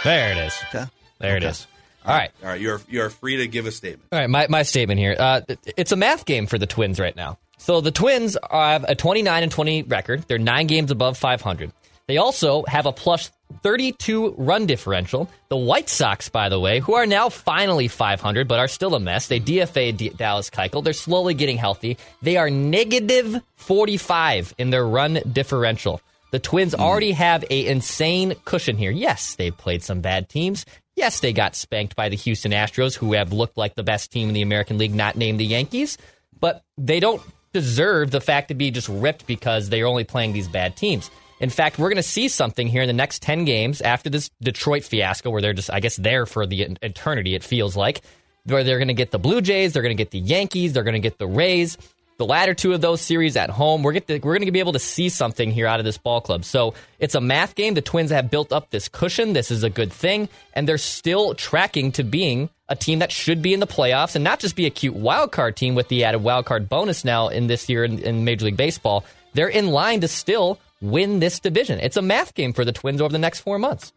There 0.04 0.32
it 0.32 0.38
is. 0.38 0.54
okay. 0.68 0.84
There 1.18 1.36
it 1.36 1.42
is. 1.42 1.66
All 2.04 2.14
right. 2.14 2.30
All 2.42 2.50
right, 2.50 2.60
you're 2.60 2.80
you're 2.88 3.08
free 3.08 3.38
to 3.38 3.48
give 3.48 3.66
a 3.66 3.72
statement. 3.72 4.08
All 4.12 4.18
right, 4.18 4.28
my, 4.28 4.46
my 4.50 4.62
statement 4.62 5.00
here. 5.00 5.16
Uh, 5.18 5.40
it's 5.76 5.92
a 5.92 5.96
math 5.96 6.26
game 6.26 6.46
for 6.46 6.58
the 6.58 6.66
Twins 6.66 7.00
right 7.00 7.16
now. 7.16 7.38
So 7.56 7.80
the 7.80 7.90
Twins 7.90 8.36
have 8.50 8.84
a 8.84 8.94
29 8.94 9.42
and 9.42 9.50
20 9.50 9.82
record. 9.84 10.24
They're 10.28 10.36
nine 10.38 10.66
games 10.66 10.90
above 10.90 11.16
500. 11.16 11.72
They 12.06 12.18
also 12.18 12.64
have 12.68 12.84
a 12.84 12.92
plus 12.92 13.30
32 13.62 14.34
run 14.36 14.66
differential. 14.66 15.30
The 15.48 15.56
White 15.56 15.88
Sox, 15.88 16.28
by 16.28 16.50
the 16.50 16.60
way, 16.60 16.80
who 16.80 16.94
are 16.94 17.06
now 17.06 17.30
finally 17.30 17.88
500 17.88 18.46
but 18.46 18.58
are 18.58 18.68
still 18.68 18.94
a 18.94 19.00
mess. 19.00 19.28
They 19.28 19.40
DFA 19.40 19.96
D- 19.96 20.10
Dallas 20.10 20.50
Keuchel. 20.50 20.84
They're 20.84 20.92
slowly 20.92 21.32
getting 21.32 21.56
healthy. 21.56 21.96
They 22.20 22.36
are 22.36 22.50
negative 22.50 23.40
45 23.56 24.54
in 24.58 24.68
their 24.68 24.86
run 24.86 25.20
differential. 25.32 26.02
The 26.34 26.40
Twins 26.40 26.74
hmm. 26.74 26.80
already 26.80 27.12
have 27.12 27.44
a 27.48 27.64
insane 27.68 28.34
cushion 28.44 28.76
here. 28.76 28.90
Yes, 28.90 29.36
they've 29.36 29.56
played 29.56 29.84
some 29.84 30.00
bad 30.00 30.28
teams. 30.28 30.66
Yes, 30.96 31.20
they 31.20 31.32
got 31.32 31.54
spanked 31.54 31.94
by 31.94 32.08
the 32.08 32.16
Houston 32.16 32.50
Astros, 32.50 32.96
who 32.96 33.12
have 33.12 33.32
looked 33.32 33.56
like 33.56 33.76
the 33.76 33.84
best 33.84 34.10
team 34.10 34.26
in 34.26 34.34
the 34.34 34.42
American 34.42 34.76
League, 34.76 34.96
not 34.96 35.14
named 35.14 35.38
the 35.38 35.44
Yankees. 35.44 35.96
But 36.40 36.64
they 36.76 36.98
don't 36.98 37.22
deserve 37.52 38.10
the 38.10 38.20
fact 38.20 38.48
to 38.48 38.54
be 38.54 38.72
just 38.72 38.88
ripped 38.88 39.28
because 39.28 39.68
they're 39.68 39.86
only 39.86 40.02
playing 40.02 40.32
these 40.32 40.48
bad 40.48 40.74
teams. 40.74 41.08
In 41.38 41.50
fact, 41.50 41.78
we're 41.78 41.90
going 41.90 41.98
to 41.98 42.02
see 42.02 42.26
something 42.26 42.66
here 42.66 42.82
in 42.82 42.88
the 42.88 42.94
next 42.94 43.22
10 43.22 43.44
games 43.44 43.80
after 43.80 44.10
this 44.10 44.28
Detroit 44.42 44.82
fiasco 44.82 45.30
where 45.30 45.40
they're 45.40 45.52
just, 45.52 45.72
I 45.72 45.78
guess, 45.78 45.94
there 45.94 46.26
for 46.26 46.46
the 46.46 46.76
eternity, 46.82 47.36
it 47.36 47.44
feels 47.44 47.76
like, 47.76 48.00
where 48.42 48.64
they're 48.64 48.78
going 48.78 48.88
to 48.88 48.94
get 48.94 49.12
the 49.12 49.20
Blue 49.20 49.40
Jays, 49.40 49.72
they're 49.72 49.82
going 49.82 49.96
to 49.96 50.00
get 50.00 50.10
the 50.10 50.18
Yankees, 50.18 50.72
they're 50.72 50.82
going 50.82 50.94
to 50.94 50.98
get 50.98 51.16
the 51.18 51.28
Rays. 51.28 51.78
The 52.16 52.24
latter 52.24 52.54
two 52.54 52.72
of 52.72 52.80
those 52.80 53.00
series 53.00 53.36
at 53.36 53.50
home, 53.50 53.82
we're, 53.82 53.92
get 53.92 54.06
to, 54.06 54.14
we're 54.14 54.34
going 54.34 54.46
to 54.46 54.52
be 54.52 54.60
able 54.60 54.74
to 54.74 54.78
see 54.78 55.08
something 55.08 55.50
here 55.50 55.66
out 55.66 55.80
of 55.80 55.84
this 55.84 55.98
ball 55.98 56.20
club. 56.20 56.44
So 56.44 56.74
it's 57.00 57.16
a 57.16 57.20
math 57.20 57.56
game. 57.56 57.74
The 57.74 57.82
Twins 57.82 58.12
have 58.12 58.30
built 58.30 58.52
up 58.52 58.70
this 58.70 58.88
cushion. 58.88 59.32
This 59.32 59.50
is 59.50 59.64
a 59.64 59.70
good 59.70 59.92
thing. 59.92 60.28
And 60.52 60.68
they're 60.68 60.78
still 60.78 61.34
tracking 61.34 61.90
to 61.92 62.04
being 62.04 62.50
a 62.68 62.76
team 62.76 63.00
that 63.00 63.10
should 63.10 63.42
be 63.42 63.52
in 63.52 63.58
the 63.58 63.66
playoffs 63.66 64.14
and 64.14 64.22
not 64.22 64.38
just 64.38 64.54
be 64.54 64.66
a 64.66 64.70
cute 64.70 64.94
wild 64.94 65.32
card 65.32 65.56
team 65.56 65.74
with 65.74 65.88
the 65.88 66.04
added 66.04 66.22
wild 66.22 66.46
card 66.46 66.68
bonus 66.68 67.04
now 67.04 67.28
in 67.28 67.48
this 67.48 67.68
year 67.68 67.84
in, 67.84 67.98
in 67.98 68.24
Major 68.24 68.46
League 68.46 68.56
Baseball. 68.56 69.04
They're 69.32 69.48
in 69.48 69.66
line 69.66 70.00
to 70.02 70.08
still 70.08 70.60
win 70.80 71.18
this 71.18 71.40
division. 71.40 71.80
It's 71.80 71.96
a 71.96 72.02
math 72.02 72.34
game 72.34 72.52
for 72.52 72.64
the 72.64 72.72
Twins 72.72 73.00
over 73.00 73.10
the 73.12 73.18
next 73.18 73.40
four 73.40 73.58
months. 73.58 73.92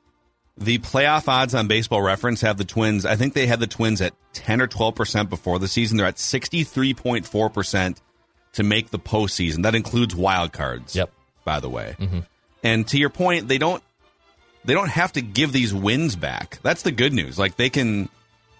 The 0.58 0.80
playoff 0.80 1.28
odds 1.28 1.54
on 1.54 1.68
Baseball 1.68 2.02
Reference 2.02 2.42
have 2.42 2.58
the 2.58 2.66
Twins. 2.66 3.06
I 3.06 3.16
think 3.16 3.36
they 3.36 3.46
had 3.46 3.60
the 3.60 3.68
Twins 3.68 4.02
at 4.02 4.16
ten 4.34 4.60
or 4.60 4.66
twelve 4.66 4.96
percent 4.96 5.30
before 5.30 5.60
the 5.60 5.68
season. 5.68 5.98
They're 5.98 6.08
at 6.08 6.18
sixty 6.18 6.64
three 6.64 6.96
point 6.96 7.28
four 7.28 7.52
percent 7.52 8.02
to 8.58 8.64
make 8.64 8.90
the 8.90 9.00
postseason. 9.00 9.64
That 9.64 9.76
includes 9.76 10.16
wild 10.16 10.52
cards. 10.52 10.96
Yep. 10.96 11.12
By 11.46 11.62
the 11.62 11.70
way, 11.70 11.96
mm-hmm. 11.98 12.20
and 12.62 12.86
to 12.90 12.98
your 12.98 13.10
point, 13.10 13.48
they 13.48 13.58
don't 13.58 13.82
they 14.66 14.74
don't 14.74 14.90
have 14.90 15.14
to 15.14 15.22
give 15.22 15.54
these 15.54 15.74
wins 15.74 16.18
back. 16.18 16.60
That's 16.62 16.82
the 16.82 16.92
good 16.92 17.14
news. 17.14 17.40
Like 17.40 17.56
they 17.56 17.70
can 17.70 18.10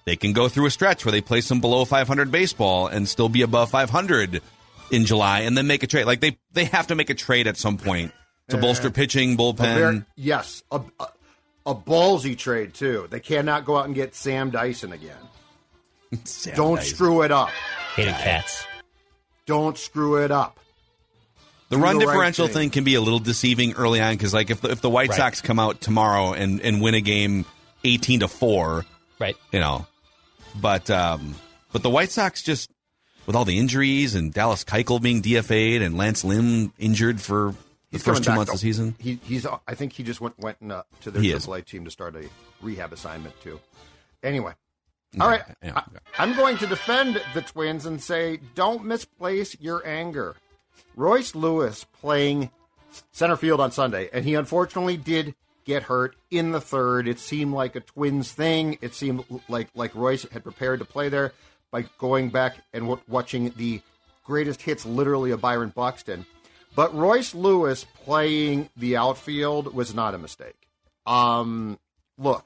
they 0.06 0.16
can 0.16 0.32
go 0.32 0.48
through 0.48 0.68
a 0.68 0.72
stretch 0.72 1.04
where 1.04 1.12
they 1.12 1.20
play 1.20 1.42
some 1.42 1.60
below 1.60 1.84
500 1.84 2.32
baseball 2.32 2.88
and 2.88 3.06
still 3.10 3.28
be 3.28 3.42
above 3.42 3.70
500 3.72 4.42
in 4.90 5.06
July 5.06 5.42
and 5.42 5.58
then 5.58 5.68
make 5.68 5.84
a 5.84 5.88
trade. 5.88 6.06
Like 6.06 6.22
they 6.22 6.38
they 6.54 6.64
have 6.64 6.88
to 6.88 6.96
make 6.96 7.10
a 7.10 7.14
trade 7.14 7.46
at 7.46 7.58
some 7.58 7.78
point 7.78 8.14
to 8.48 8.58
bolster 8.58 8.90
pitching, 8.90 9.36
bullpen. 9.36 9.58
Very, 9.58 10.04
yes, 10.16 10.64
a, 10.72 10.80
a, 11.02 11.08
a, 11.66 11.76
ballsy 11.76 12.38
trade 12.38 12.74
too. 12.74 13.08
They 13.10 13.20
cannot 13.20 13.66
go 13.66 13.76
out 13.76 13.86
and 13.86 13.94
get 13.94 14.16
Sam 14.16 14.50
Dyson 14.50 14.94
again. 14.94 15.18
Sam 16.24 16.56
Don't 16.56 16.76
Dyson. 16.78 16.96
screw 16.96 17.22
it 17.24 17.32
up. 17.34 17.50
Hated 17.96 18.14
cats. 18.14 18.66
Don't 19.48 19.78
screw 19.78 20.18
it 20.24 20.30
up. 20.30 20.60
The 21.70 21.76
Do 21.78 21.82
run 21.82 21.98
the 21.98 22.06
right 22.06 22.14
differential 22.14 22.46
thing. 22.48 22.54
thing 22.56 22.70
can 22.70 22.84
be 22.84 22.96
a 22.96 23.02
little 23.02 23.20
deceiving 23.20 23.74
early 23.74 24.00
on 24.00 24.14
because, 24.14 24.34
like, 24.34 24.50
if 24.52 24.62
the, 24.62 24.70
if 24.70 24.82
the 24.82 24.90
White 24.90 25.10
Right. 25.10 25.18
Sox 25.18 25.42
come 25.42 25.58
out 25.60 25.82
tomorrow 25.82 26.34
and, 26.34 26.62
and 26.62 26.82
win 26.82 26.94
a 26.94 27.02
game 27.02 27.46
eighteen 27.84 28.20
to 28.22 28.28
four, 28.28 28.86
Right. 29.20 29.36
you 29.52 29.60
know, 29.60 29.86
but 30.62 30.90
um, 30.92 31.36
but 31.74 31.82
the 31.84 31.90
White 31.90 32.12
Sox 32.12 32.42
just 32.44 32.70
with 33.26 33.36
all 33.36 33.44
the 33.46 33.58
injuries 33.58 34.16
and 34.16 34.34
Dallas 34.34 34.64
Keuchel 34.64 35.02
being 35.02 35.22
DFA'd 35.22 35.82
and 35.82 35.98
Lance 35.98 36.24
Lynn 36.24 36.72
injured 36.78 37.20
for 37.20 37.52
the 37.52 37.98
He's 37.98 38.04
first 38.04 38.24
two 38.24 38.30
back, 38.30 38.38
months 38.38 38.52
of 38.54 38.56
the 38.56 38.60
season. 38.60 38.96
He, 39.00 39.20
he's. 39.24 39.46
I 39.46 39.76
think 39.76 39.92
he 39.94 40.04
just 40.04 40.22
went 40.22 40.40
went 40.40 40.58
uh, 40.72 40.84
to 41.02 41.12
their 41.12 41.22
He 41.22 41.32
is. 41.32 41.46
AAA 41.48 41.66
team 41.66 41.84
to 41.86 41.92
start 41.92 42.16
a 42.16 42.30
rehab 42.62 42.94
assignment 42.94 43.40
too. 43.42 43.60
Anyway, 44.24 44.54
all 45.20 45.28
right. 45.28 45.44
yeah, 45.64 45.74
I, 45.76 45.84
I'm 46.24 46.36
going 46.36 46.58
to 46.58 46.68
defend 46.68 47.22
the 47.34 47.42
Twins 47.42 47.86
and 47.86 48.02
say, 48.02 48.40
don't 48.56 48.86
misplace 48.86 49.56
your 49.60 49.86
anger. 49.88 50.36
Royce 50.96 51.36
Lewis 51.36 51.86
playing 52.02 52.50
center 53.12 53.38
field 53.38 53.60
on 53.60 53.72
Sunday, 53.72 54.10
and 54.12 54.26
he 54.26 54.36
unfortunately 54.36 54.98
did 54.98 55.36
get 55.66 55.84
hurt 55.84 56.16
in 56.32 56.52
the 56.52 56.62
third. 56.62 57.08
It 57.08 57.20
seemed 57.20 57.54
like 57.54 57.76
a 57.76 57.82
Twins 57.82 58.32
thing. 58.32 58.78
It 58.82 58.96
seemed 58.96 59.24
like 59.48 59.70
like 59.76 59.94
Royce 59.94 60.24
had 60.32 60.44
prepared 60.44 60.80
to 60.80 60.86
play 60.86 61.10
there 61.10 61.34
by 61.72 61.84
going 62.00 62.30
back 62.30 62.56
and 62.74 62.84
w- 62.84 63.02
watching 63.08 63.52
the 63.58 63.82
greatest 64.24 64.62
hits, 64.62 64.86
literally 64.86 65.32
of 65.32 65.42
Byron 65.42 65.72
Buxton. 65.76 66.26
But 66.76 66.96
Royce 66.96 67.34
Lewis 67.34 67.86
playing 68.04 68.70
the 68.78 68.98
outfield 68.98 69.74
was 69.74 69.94
not 69.94 70.14
a 70.14 70.18
mistake. 70.18 70.68
Um, 71.06 71.80
look, 72.18 72.46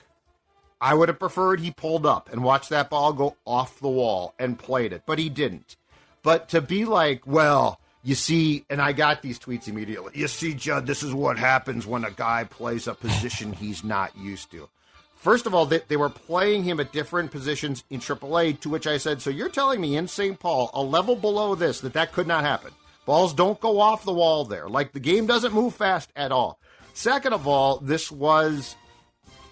I 0.82 0.96
would 0.96 1.10
have 1.10 1.20
preferred 1.20 1.60
he 1.60 1.70
pulled 1.70 2.08
up 2.08 2.30
and 2.32 2.44
watched 2.44 2.70
that 2.70 2.90
ball 2.90 3.14
go 3.14 3.36
off 3.46 3.80
the 3.80 3.88
wall 3.88 4.34
and 4.40 4.58
played 4.58 4.92
it, 4.92 5.04
but 5.06 5.20
he 5.20 5.30
didn't. 5.30 5.78
But 6.24 6.50
to 6.50 6.62
be 6.62 6.86
like, 6.86 7.26
well, 7.28 7.80
you 8.04 8.16
see, 8.16 8.66
and 8.68 8.82
I 8.82 8.94
got 8.94 9.22
these 9.22 9.38
tweets 9.38 9.68
immediately. 9.68 10.14
You 10.16 10.28
see, 10.28 10.56
Judd, 10.56 10.88
this 10.88 11.04
is 11.04 11.14
what 11.14 11.38
happens 11.38 11.86
when 11.86 12.04
a 12.04 12.10
guy 12.10 12.46
plays 12.46 12.88
a 12.88 12.96
position 12.96 13.54
he's 13.54 13.84
not 13.84 14.18
used 14.18 14.50
to. 14.52 14.68
First 15.18 15.46
of 15.46 15.54
all, 15.54 15.68
they, 15.68 15.82
they 15.88 15.98
were 15.98 16.10
playing 16.10 16.64
him 16.64 16.80
at 16.80 16.92
different 16.92 17.30
positions 17.30 17.84
in 17.92 18.00
AAA, 18.00 18.60
to 18.62 18.70
which 18.70 18.88
I 18.88 18.98
said, 18.98 19.22
so 19.22 19.30
you're 19.30 19.50
telling 19.50 19.80
me 19.80 19.96
in 19.96 20.08
St. 20.08 20.40
Paul, 20.40 20.72
a 20.74 20.82
level 20.82 21.16
below 21.16 21.54
this, 21.54 21.82
that 21.82 21.94
that 21.94 22.12
could 22.12 22.26
not 22.26 22.44
happen. 22.44 22.72
Balls 23.06 23.34
don't 23.36 23.60
go 23.60 23.80
off 23.80 24.04
the 24.04 24.14
wall 24.14 24.46
there. 24.46 24.68
Like 24.68 24.94
the 24.94 25.00
game 25.00 25.28
doesn't 25.28 25.54
move 25.54 25.76
fast 25.76 26.10
at 26.16 26.32
all. 26.32 26.60
Second 26.94 27.34
of 27.34 27.48
all, 27.48 27.78
this 27.78 28.12
was 28.12 28.76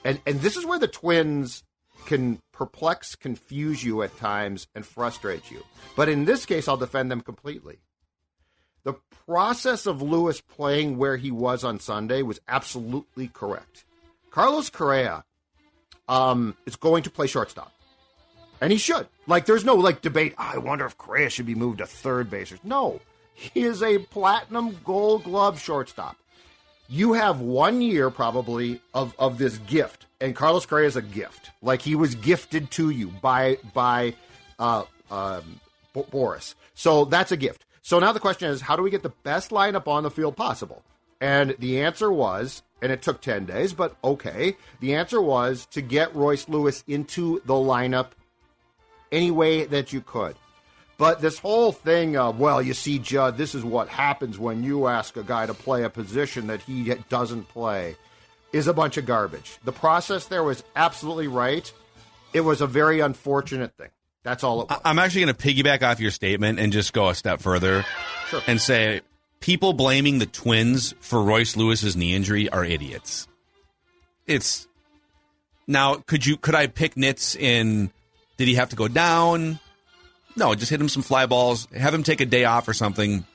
and 0.04 0.20
and 0.26 0.42
this 0.42 0.58
is 0.58 0.66
where 0.66 0.80
the 0.80 0.88
twins 0.88 1.64
can 2.06 2.42
perplex, 2.52 3.16
confuse 3.16 3.84
you 3.84 4.02
at 4.02 4.18
times, 4.18 4.68
and 4.74 4.86
frustrate 4.86 5.52
you. 5.52 5.64
But 5.96 6.10
in 6.10 6.26
this 6.26 6.46
case, 6.46 6.68
I'll 6.68 6.78
defend 6.78 7.12
them 7.12 7.22
completely. 7.22 7.80
The 8.84 8.96
process 9.26 9.86
of 9.86 10.02
Lewis 10.02 10.42
playing 10.42 10.98
where 10.98 11.18
he 11.18 11.32
was 11.32 11.64
on 11.64 11.80
Sunday 11.80 12.22
was 12.22 12.40
absolutely 12.48 13.28
correct. 13.28 13.86
Carlos 14.32 14.70
Correa 14.70 15.26
um, 16.08 16.56
is 16.66 16.76
going 16.76 17.04
to 17.04 17.10
play 17.10 17.28
shortstop. 17.28 17.72
And 18.62 18.72
he 18.72 18.78
should. 18.78 19.08
Like, 19.28 19.46
there's 19.46 19.64
no 19.64 19.76
like 19.76 20.02
debate. 20.02 20.34
"Ah, 20.38 20.54
I 20.56 20.58
wonder 20.58 20.86
if 20.86 20.98
Correa 20.98 21.30
should 21.30 21.46
be 21.46 21.56
moved 21.56 21.78
to 21.78 21.86
third 21.86 22.30
base. 22.30 22.54
No, 22.64 23.00
he 23.34 23.62
is 23.62 23.82
a 23.82 24.00
platinum 24.00 24.78
Gold 24.84 25.24
Glove 25.24 25.60
shortstop. 25.62 26.18
You 26.90 27.14
have 27.14 27.40
one 27.40 27.82
year 27.82 28.10
probably 28.10 28.82
of 28.94 29.14
of 29.20 29.38
this 29.38 29.60
gift, 29.60 30.08
and 30.20 30.36
Carlos 30.36 30.66
Correa 30.66 30.88
is 30.88 30.96
a 30.96 31.02
gift. 31.02 31.52
Like 31.62 31.82
he 31.82 31.96
was 31.96 32.16
gifted 32.16 32.72
to 32.72 32.90
you 32.90 33.08
by 33.08 33.60
by 33.74 34.16
uh, 34.58 34.86
um, 35.12 35.60
Bo- 35.94 36.04
Boras. 36.04 36.56
So 36.74 37.06
that's 37.06 37.32
a 37.32 37.38
gift. 37.38 37.66
So 37.82 38.00
now 38.00 38.12
the 38.12 38.20
question 38.20 38.50
is, 38.50 38.62
how 38.62 38.76
do 38.76 38.84
we 38.84 38.90
get 38.90 39.04
the 39.04 39.14
best 39.24 39.52
lineup 39.52 39.88
on 39.88 40.04
the 40.04 40.12
field 40.12 40.36
possible? 40.36 40.84
And 41.22 41.56
the 41.60 41.82
answer 41.82 42.12
was, 42.12 42.64
and 42.82 42.92
it 42.92 43.02
took 43.02 43.22
10 43.22 43.46
days, 43.46 43.74
but 43.74 43.96
okay. 44.04 44.56
The 44.80 44.96
answer 44.96 45.22
was 45.22 45.66
to 45.72 45.82
get 45.82 46.16
Royce 46.16 46.48
Lewis 46.48 46.84
into 46.88 47.42
the 47.46 47.54
lineup 47.54 48.12
any 49.12 49.32
way 49.32 49.66
that 49.66 49.92
you 49.92 50.02
could. 50.02 50.36
But 51.00 51.22
this 51.22 51.40
whole 51.40 51.72
thing 51.72 52.18
of, 52.18 52.40
well, 52.40 52.62
you 52.62 52.74
see, 52.74 53.00
Judd, 53.00 53.38
this 53.38 53.56
is 53.56 53.64
what 53.64 53.88
happens 53.88 54.38
when 54.38 54.64
you 54.64 54.88
ask 54.88 55.16
a 55.16 55.24
guy 55.24 55.46
to 55.46 55.54
play 55.54 55.84
a 55.84 55.90
position 55.90 56.48
that 56.48 56.62
he 56.62 56.94
doesn't 57.08 57.48
play, 57.48 57.96
is 58.52 58.68
a 58.68 58.74
bunch 58.74 58.98
of 58.98 59.06
garbage. 59.06 59.60
The 59.64 59.72
process 59.72 60.26
there 60.26 60.44
was 60.44 60.62
absolutely 60.76 61.28
right. 61.30 61.72
It 62.34 62.42
was 62.42 62.60
a 62.60 62.68
very 62.68 63.00
unfortunate 63.00 63.74
thing. 63.78 63.88
That's 64.24 64.44
all 64.44 64.62
it 64.64 64.70
was. 64.70 64.82
I'm 64.84 65.00
actually 65.00 65.22
going 65.24 65.36
to 65.36 65.48
piggyback 65.48 65.84
off 65.84 66.02
your 66.02 66.12
statement 66.12 66.60
and 66.60 66.74
just 66.74 66.92
go 66.92 67.08
a 67.08 67.16
step 67.16 67.40
further 67.40 67.86
Sure. 68.28 68.42
and 68.46 68.60
say 68.60 69.00
people 69.40 69.72
blaming 69.72 70.20
the 70.20 70.26
Twins 70.26 70.94
for 71.00 71.24
Royce 71.24 71.56
Lewis's 71.56 71.96
knee 71.96 72.14
injury 72.14 72.50
are 72.50 72.66
idiots. 72.66 73.26
It's 74.28 74.68
now 75.66 75.96
could 75.96 76.26
you 76.26 76.36
could 76.36 76.56
I 76.56 76.68
pick 76.68 76.98
nits 76.98 77.36
in? 77.36 77.92
Did 78.36 78.50
he 78.50 78.56
have 78.56 78.70
to 78.70 78.76
go 78.76 78.90
down? 78.90 79.60
No, 80.40 80.56
just 80.56 80.72
hit 80.72 80.82
him 80.82 80.90
some 80.90 81.04
fly 81.04 81.26
balls. 81.26 81.68
Have 81.76 81.94
him 81.94 82.04
take 82.04 82.22
a 82.22 82.26
day 82.26 82.46
off 82.46 82.68
or 82.68 82.74
something 82.74 83.26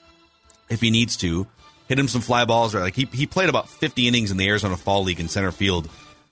if 0.68 0.80
he 0.80 0.90
needs 0.90 1.16
to. 1.18 1.46
Hit 1.86 1.98
him 1.98 2.08
some 2.08 2.22
fly 2.22 2.46
balls 2.46 2.74
or 2.74 2.80
like 2.80 2.96
he 2.96 3.04
he 3.12 3.26
played 3.26 3.48
about 3.48 3.68
50 3.68 4.08
innings 4.08 4.30
in 4.30 4.38
the 4.38 4.48
Arizona 4.48 4.76
Fall 4.76 5.04
League 5.04 5.20
in 5.20 5.28
center 5.28 5.52
field 5.52 5.88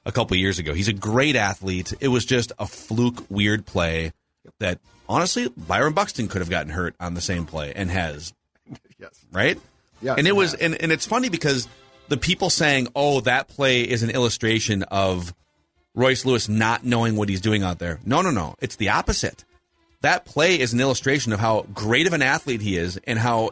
a 0.06 0.12
couple 0.12 0.36
years 0.36 0.58
ago. 0.58 0.72
He's 0.72 0.88
a 0.88 0.94
great 0.94 1.36
athlete. 1.36 1.92
It 2.00 2.08
was 2.08 2.24
just 2.24 2.52
a 2.58 2.66
fluke, 2.66 3.24
weird 3.28 3.66
play 3.66 4.12
that 4.58 4.80
honestly 5.08 5.52
Byron 5.56 5.92
Buxton 5.92 6.26
could 6.26 6.40
have 6.40 6.50
gotten 6.50 6.72
hurt 6.72 6.94
on 6.98 7.14
the 7.14 7.20
same 7.20 7.44
play 7.44 7.72
and 7.76 7.90
has, 7.90 8.32
yes. 8.98 9.24
right? 9.30 9.60
Yes, 10.00 10.16
and 10.18 10.26
it 10.26 10.30
it 10.30 10.36
was 10.36 10.54
and, 10.54 10.74
and 10.74 10.90
it's 10.90 11.06
funny 11.06 11.28
because 11.28 11.68
the 12.08 12.16
people 12.16 12.48
saying, 12.48 12.88
"Oh, 12.96 13.20
that 13.20 13.46
play 13.46 13.82
is 13.82 14.02
an 14.02 14.10
illustration 14.10 14.84
of 14.84 15.34
Royce 15.94 16.24
Lewis 16.24 16.48
not 16.48 16.84
knowing 16.84 17.16
what 17.16 17.28
he's 17.28 17.40
doing 17.40 17.62
out 17.62 17.78
there. 17.78 18.00
No, 18.04 18.22
no, 18.22 18.30
no. 18.30 18.54
It's 18.60 18.76
the 18.76 18.88
opposite. 18.88 19.44
That 20.02 20.24
play 20.24 20.60
is 20.60 20.72
an 20.72 20.80
illustration 20.80 21.32
of 21.32 21.40
how 21.40 21.62
great 21.74 22.06
of 22.06 22.12
an 22.12 22.22
athlete 22.22 22.60
he 22.60 22.76
is 22.76 22.98
and 23.04 23.18
how 23.18 23.50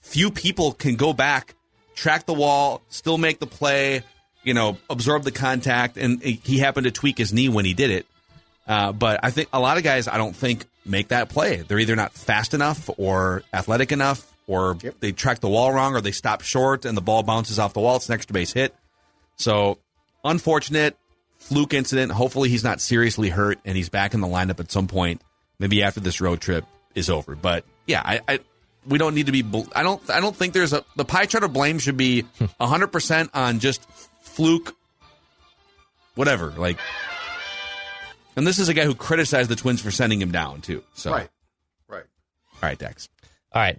few 0.00 0.30
people 0.30 0.72
can 0.72 0.96
go 0.96 1.12
back, 1.12 1.54
track 1.94 2.26
the 2.26 2.32
wall, 2.32 2.82
still 2.88 3.18
make 3.18 3.40
the 3.40 3.46
play, 3.46 4.02
you 4.44 4.54
know, 4.54 4.78
absorb 4.88 5.24
the 5.24 5.32
contact. 5.32 5.96
And 5.96 6.22
he 6.22 6.58
happened 6.58 6.84
to 6.84 6.90
tweak 6.90 7.18
his 7.18 7.32
knee 7.32 7.48
when 7.48 7.64
he 7.64 7.74
did 7.74 7.90
it. 7.90 8.06
Uh, 8.66 8.92
but 8.92 9.20
I 9.22 9.30
think 9.30 9.48
a 9.52 9.60
lot 9.60 9.76
of 9.76 9.82
guys, 9.82 10.08
I 10.08 10.18
don't 10.18 10.36
think, 10.36 10.66
make 10.84 11.08
that 11.08 11.28
play. 11.28 11.56
They're 11.56 11.78
either 11.78 11.96
not 11.96 12.12
fast 12.12 12.54
enough 12.54 12.88
or 12.96 13.42
athletic 13.52 13.92
enough, 13.92 14.30
or 14.46 14.76
yep. 14.82 14.94
they 15.00 15.12
track 15.12 15.40
the 15.40 15.48
wall 15.48 15.72
wrong, 15.72 15.94
or 15.94 16.00
they 16.00 16.12
stop 16.12 16.42
short 16.42 16.84
and 16.84 16.96
the 16.96 17.02
ball 17.02 17.22
bounces 17.22 17.58
off 17.58 17.74
the 17.74 17.80
wall. 17.80 17.96
It's 17.96 18.08
an 18.08 18.14
extra 18.14 18.32
base 18.34 18.52
hit. 18.52 18.74
So 19.36 19.78
unfortunate 20.24 20.96
fluke 21.38 21.72
incident. 21.72 22.12
Hopefully, 22.12 22.48
he's 22.48 22.64
not 22.64 22.80
seriously 22.80 23.30
hurt 23.30 23.58
and 23.64 23.76
he's 23.76 23.88
back 23.88 24.14
in 24.14 24.20
the 24.20 24.26
lineup 24.26 24.60
at 24.60 24.70
some 24.70 24.86
point, 24.86 25.22
maybe 25.58 25.82
after 25.82 26.00
this 26.00 26.20
road 26.20 26.40
trip 26.40 26.64
is 26.94 27.10
over. 27.10 27.34
But 27.34 27.64
yeah, 27.86 28.02
I, 28.04 28.20
I 28.26 28.40
we 28.86 28.98
don't 28.98 29.14
need 29.14 29.26
to 29.26 29.32
be. 29.32 29.44
I 29.74 29.82
don't. 29.82 30.08
I 30.10 30.20
don't 30.20 30.34
think 30.34 30.54
there's 30.54 30.72
a 30.72 30.84
the 30.96 31.04
pie 31.04 31.26
chart 31.26 31.44
of 31.44 31.52
blame 31.52 31.78
should 31.78 31.96
be 31.96 32.24
hundred 32.60 32.88
percent 32.88 33.30
on 33.34 33.58
just 33.58 33.88
fluke, 34.20 34.76
whatever. 36.14 36.50
Like, 36.50 36.78
and 38.36 38.46
this 38.46 38.58
is 38.58 38.68
a 38.68 38.74
guy 38.74 38.84
who 38.84 38.94
criticized 38.94 39.50
the 39.50 39.56
Twins 39.56 39.80
for 39.80 39.90
sending 39.90 40.20
him 40.20 40.32
down 40.32 40.60
too. 40.60 40.82
So 40.94 41.10
right, 41.10 41.28
right. 41.88 42.04
All 42.54 42.68
right, 42.68 42.78
Dex. 42.78 43.08
All 43.52 43.62
right. 43.62 43.78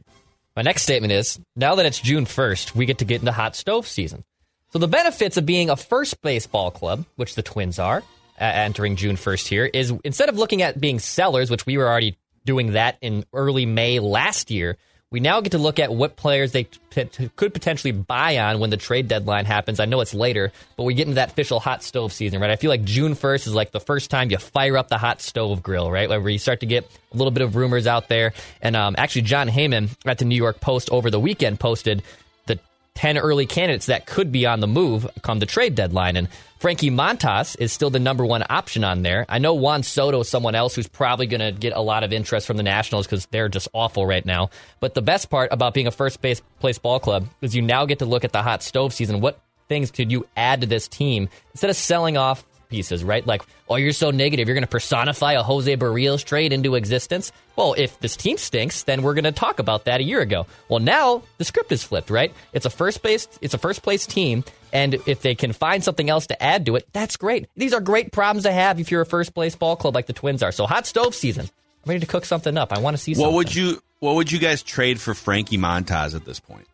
My 0.56 0.64
next 0.64 0.84
statement 0.84 1.14
is 1.14 1.40
now 1.56 1.76
that 1.76 1.86
it's 1.86 2.00
June 2.00 2.26
1st, 2.26 2.76
we 2.76 2.86
get 2.86 2.98
to 2.98 3.06
get 3.06 3.22
into 3.22 3.32
hot 3.32 3.56
stove 3.56 3.88
season. 3.88 4.26
So 4.74 4.80
the 4.80 4.90
benefits 4.90 5.38
of 5.38 5.46
being 5.46 5.70
a 5.70 5.78
first 5.78 6.22
baseball 6.22 6.70
club, 6.70 7.06
which 7.16 7.36
the 7.36 7.42
Twins 7.42 7.80
are, 7.80 8.04
uh, 8.40 8.44
entering 8.44 8.96
June 8.96 9.16
1st 9.16 9.48
here, 9.48 9.66
is 9.66 9.94
instead 10.04 10.30
of 10.30 10.38
looking 10.38 10.62
at 10.62 10.80
being 10.80 11.00
sellers, 11.00 11.50
which 11.50 11.66
we 11.66 11.78
were 11.78 11.88
already 11.88 12.18
doing 12.46 12.74
that 12.74 12.98
in 13.02 13.26
early 13.34 13.66
May 13.66 14.00
last 14.00 14.50
year, 14.52 14.78
we 15.12 15.20
now 15.20 15.42
get 15.42 15.54
to 15.54 15.58
look 15.58 15.80
at 15.80 15.92
what 15.92 16.16
players 16.16 16.52
they 16.52 16.66
t- 16.66 17.30
could 17.36 17.54
potentially 17.54 17.92
buy 17.92 18.38
on 18.38 18.60
when 18.60 18.70
the 18.70 18.78
trade 18.78 19.08
deadline 19.08 19.46
happens. 19.46 19.80
I 19.80 19.86
know 19.86 20.02
it's 20.02 20.14
later, 20.14 20.52
but 20.78 20.84
we 20.84 20.94
get 20.94 21.08
into 21.08 21.16
that 21.16 21.32
official 21.32 21.60
hot 21.60 21.82
stove 21.84 22.14
season, 22.14 22.40
right? 22.40 22.52
I 22.52 22.58
feel 22.58 22.70
like 22.70 22.84
June 22.84 23.16
1st 23.16 23.48
is 23.48 23.56
like 23.56 23.72
the 23.72 23.80
first 23.80 24.12
time 24.12 24.30
you 24.30 24.38
fire 24.38 24.78
up 24.78 24.88
the 24.88 25.00
hot 25.00 25.22
stove 25.22 25.64
grill, 25.64 25.92
right? 25.92 26.08
Where 26.08 26.30
you 26.30 26.38
start 26.38 26.60
to 26.60 26.68
get 26.68 26.86
a 27.12 27.18
little 27.18 27.32
bit 27.32 27.42
of 27.42 27.56
rumors 27.56 27.88
out 27.88 28.08
there. 28.08 28.34
And 28.62 28.76
um, 28.76 28.94
actually, 29.00 29.24
Jon 29.24 29.50
Heyman 29.50 29.90
at 30.06 30.20
the 30.20 30.26
New 30.26 30.36
York 30.36 30.62
Post 30.62 30.92
over 30.92 31.10
the 31.10 31.20
weekend 31.20 31.60
posted 31.60 32.04
the 32.46 32.60
10 32.94 33.18
early 33.18 33.48
candidates 33.48 33.88
that 33.88 34.06
could 34.06 34.32
be 34.32 34.46
on 34.46 34.60
the 34.60 34.68
move 34.68 35.08
come 35.24 35.40
the 35.40 35.48
trade 35.48 35.74
deadline. 35.74 36.18
And 36.18 36.28
Frankie 36.60 36.92
Montas 36.92 37.56
is 37.58 37.72
still 37.72 37.90
the 37.90 38.00
number 38.00 38.26
one 38.26 38.44
option 38.50 38.84
on 38.84 39.02
there. 39.02 39.26
I 39.30 39.40
know 39.40 39.54
Juan 39.54 39.82
Soto 39.82 40.20
is 40.20 40.28
someone 40.28 40.56
else 40.56 40.76
who's 40.76 40.90
probably 40.90 41.26
going 41.26 41.40
to 41.40 41.58
get 41.58 41.72
a 41.72 41.80
lot 41.80 42.04
of 42.04 42.12
interest 42.12 42.46
from 42.46 42.58
the 42.58 42.64
Nationals 42.64 43.08
because 43.08 43.26
they're 43.28 43.48
just 43.48 43.70
awful 43.74 44.06
right 44.06 44.26
now. 44.26 44.50
But 44.82 44.94
the 44.94 45.02
best 45.02 45.30
part 45.30 45.54
about 45.54 45.74
being 45.74 45.88
a 45.88 45.92
first 45.92 46.22
base 46.22 46.42
place 46.60 46.78
ball 46.78 47.00
club 47.00 47.30
is 47.42 47.56
you 47.56 47.62
now 47.62 47.86
get 47.86 48.00
to 48.00 48.06
look 48.06 48.26
at 48.26 48.34
the 48.34 48.42
hot 48.42 48.62
stove 48.62 48.94
season. 48.94 49.22
What 49.22 49.40
things 49.70 49.90
could 49.90 50.12
you 50.12 50.28
add 50.36 50.60
to 50.60 50.68
this 50.68 50.90
team 50.90 51.30
instead 51.54 51.70
of 51.70 51.78
selling 51.78 52.18
off 52.18 52.44
pieces, 52.70 53.04
right? 53.04 53.26
Like, 53.26 53.42
oh, 53.68 53.76
you're 53.76 53.92
so 53.92 54.12
negative. 54.12 54.48
You're 54.48 54.56
going 54.56 54.64
to 54.64 54.68
personify 54.68 55.34
a 55.34 55.44
Jose 55.44 55.76
Berrios 55.76 56.24
trade 56.24 56.54
into 56.54 56.76
existence. 56.76 57.32
Well, 57.56 57.76
if 57.78 58.00
this 58.00 58.16
team 58.16 58.38
stinks, 58.38 58.84
then 58.84 59.02
we're 59.02 59.16
going 59.16 59.26
to 59.26 59.32
talk 59.32 59.60
about 59.60 59.86
that 59.86 60.00
a 60.00 60.04
year 60.04 60.22
ago. 60.22 60.46
Well, 60.70 60.80
now 60.80 61.24
the 61.38 61.44
script 61.46 61.72
is 61.72 61.84
flipped, 61.84 62.10
right? 62.10 62.34
It's 62.54 62.66
a 62.66 62.70
first 62.70 63.04
base, 63.04 63.28
it's 63.42 63.54
a 63.54 63.58
first 63.58 63.84
place 63.84 64.06
team, 64.06 64.46
and 64.72 64.94
if 65.06 65.22
they 65.22 65.36
can 65.36 65.52
find 65.52 65.84
something 65.84 66.10
else 66.10 66.28
to 66.28 66.42
add 66.42 66.66
to 66.68 66.76
it, 66.76 66.88
that's 66.94 67.18
great. 67.18 67.50
These 67.58 67.74
are 67.74 67.82
great 67.82 68.12
problems 68.12 68.44
to 68.44 68.52
have 68.52 68.80
if 68.80 68.92
you're 68.92 69.02
a 69.02 69.06
first 69.06 69.34
place 69.34 69.56
ball 69.56 69.76
club 69.76 69.96
like 69.96 70.06
the 70.06 70.14
Twins 70.14 70.44
are. 70.44 70.52
So, 70.52 70.66
hot 70.66 70.86
stove 70.86 71.16
season. 71.16 71.50
I'm 71.86 71.90
ready 71.90 72.00
to 72.02 72.06
cook 72.06 72.26
something 72.26 72.58
up. 72.58 72.72
I 72.72 72.80
want 72.80 72.96
to 72.96 73.02
see. 73.02 73.14
Something. 73.14 73.28
What 73.28 73.36
would 73.36 73.56
you 73.56 73.82
What 74.00 74.16
would 74.16 74.32
you 74.32 74.40
guys 74.40 74.64
trade 74.64 75.02
for 75.02 75.14
Frankie 75.14 75.58
Montas 75.58 76.16
at 76.16 76.26
this 76.26 76.40
point? 76.40 76.68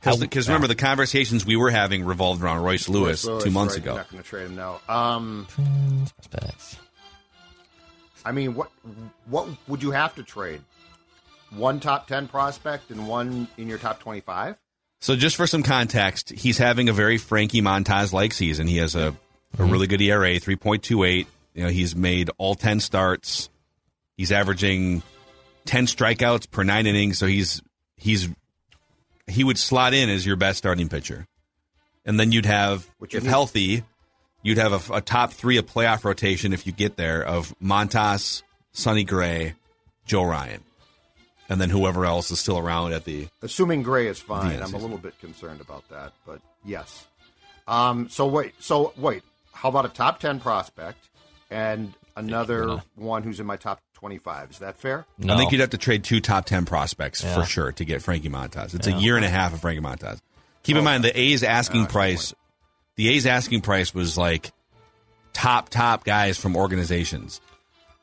Because 0.00 0.48
remember, 0.48 0.68
the 0.68 0.74
conversations 0.74 1.44
we 1.44 1.56
were 1.56 1.70
having 1.70 2.04
revolved 2.04 2.42
around 2.42 2.62
Royce 2.62 2.88
Lewis, 2.88 3.24
Royce 3.24 3.32
Lewis 3.32 3.44
two 3.44 3.50
months 3.50 3.74
right, 3.74 3.82
ago. 3.82 3.96
Not 3.96 4.10
going 4.10 4.22
to 4.22 4.28
trade 4.28 4.46
him 4.46 4.56
now. 4.56 4.80
Um, 4.88 5.46
I 8.24 8.32
mean, 8.32 8.54
what 8.54 8.70
what 9.26 9.48
would 9.66 9.82
you 9.82 9.90
have 9.90 10.14
to 10.16 10.22
trade? 10.22 10.60
One 11.50 11.80
top 11.80 12.06
ten 12.06 12.28
prospect 12.28 12.90
and 12.90 13.08
one 13.08 13.48
in 13.56 13.68
your 13.68 13.78
top 13.78 14.00
twenty 14.00 14.20
five. 14.20 14.56
So, 15.00 15.16
just 15.16 15.36
for 15.36 15.46
some 15.46 15.62
context, 15.62 16.30
he's 16.30 16.58
having 16.58 16.88
a 16.88 16.92
very 16.92 17.18
Frankie 17.18 17.62
Montas 17.62 18.12
like 18.12 18.32
season. 18.32 18.66
He 18.66 18.78
has 18.78 18.96
a, 18.96 19.16
a 19.58 19.64
really 19.64 19.86
good 19.86 20.00
ERA, 20.00 20.38
three 20.38 20.56
point 20.56 20.82
two 20.82 21.04
eight. 21.04 21.26
You 21.54 21.64
know, 21.64 21.70
he's 21.70 21.96
made 21.96 22.30
all 22.38 22.54
ten 22.54 22.80
starts. 22.80 23.48
He's 24.16 24.30
averaging 24.30 25.02
ten 25.64 25.86
strikeouts 25.86 26.50
per 26.50 26.64
nine 26.64 26.86
innings. 26.86 27.18
So 27.18 27.26
he's 27.26 27.62
he's 27.96 28.28
he 29.30 29.44
would 29.44 29.58
slot 29.58 29.94
in 29.94 30.08
as 30.08 30.24
your 30.24 30.36
best 30.36 30.58
starting 30.58 30.88
pitcher. 30.88 31.26
And 32.04 32.18
then 32.18 32.32
you'd 32.32 32.46
have, 32.46 32.88
Which 32.98 33.14
if 33.14 33.24
healthy, 33.24 33.84
you'd 34.42 34.58
have 34.58 34.90
a, 34.90 34.96
a, 34.96 35.00
top 35.00 35.32
three 35.32 35.58
of 35.58 35.66
playoff 35.66 36.04
rotation 36.04 36.52
if 36.52 36.66
you 36.66 36.72
get 36.72 36.96
there 36.96 37.22
of 37.22 37.54
Montas, 37.62 38.42
Sonny 38.72 39.04
Gray, 39.04 39.54
Joe 40.06 40.24
Ryan. 40.24 40.62
And 41.50 41.60
then 41.60 41.70
whoever 41.70 42.04
else 42.04 42.30
is 42.30 42.40
still 42.40 42.58
around 42.58 42.92
at 42.92 43.04
the. 43.04 43.28
Assuming 43.42 43.82
Gray 43.82 44.06
is 44.06 44.18
fine, 44.18 44.62
I'm 44.62 44.74
a 44.74 44.78
little 44.78 44.98
bit 44.98 45.18
concerned 45.18 45.60
about 45.60 45.88
that, 45.88 46.12
but 46.26 46.40
yes. 46.64 47.06
Um, 47.66 48.08
so 48.08 48.26
wait, 48.26 48.54
so 48.58 48.92
wait, 48.96 49.22
how 49.52 49.68
about 49.68 49.84
a 49.84 49.88
top 49.88 50.20
10 50.20 50.40
prospect 50.40 51.08
and 51.50 51.94
another 52.16 52.82
one 52.96 53.22
who's 53.22 53.40
in 53.40 53.46
my 53.46 53.56
top 53.56 53.80
25. 53.98 54.52
Is 54.52 54.58
that 54.60 54.76
fair? 54.76 55.06
No. 55.18 55.34
I 55.34 55.36
think 55.36 55.50
you'd 55.50 55.60
have 55.60 55.70
to 55.70 55.78
trade 55.78 56.04
two 56.04 56.20
top 56.20 56.44
10 56.44 56.66
prospects 56.66 57.24
yeah. 57.24 57.34
for 57.34 57.44
sure 57.44 57.72
to 57.72 57.84
get 57.84 58.00
Frankie 58.00 58.30
Montas. 58.30 58.72
It's 58.72 58.86
yeah. 58.86 58.96
a 58.96 59.00
year 59.00 59.16
and 59.16 59.24
a 59.24 59.28
half 59.28 59.52
of 59.52 59.60
Frankie 59.60 59.82
Montas. 59.82 60.20
Keep 60.62 60.76
oh, 60.76 60.78
in 60.78 60.84
mind 60.84 61.02
the 61.02 61.18
A's 61.18 61.42
asking 61.42 61.86
price. 61.86 62.32
The 62.94 63.08
A's 63.08 63.26
asking 63.26 63.62
price 63.62 63.92
was 63.92 64.16
like 64.16 64.52
top 65.32 65.68
top 65.68 66.04
guys 66.04 66.38
from 66.38 66.54
organizations. 66.56 67.40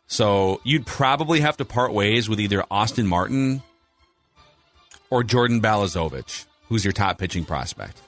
So 0.08 0.60
you'd 0.66 0.86
probably 0.86 1.40
have 1.40 1.58
to 1.58 1.66
part 1.66 1.94
ways 1.94 2.28
with 2.28 2.42
either 2.42 2.66
Austin 2.70 3.08
Martin 3.08 3.64
or 5.10 5.24
Jordan 5.24 5.62
Balazovic, 5.62 6.46
who's 6.68 6.84
your 6.84 6.92
top 6.92 7.18
pitching 7.18 7.46
prospect. 7.46 8.02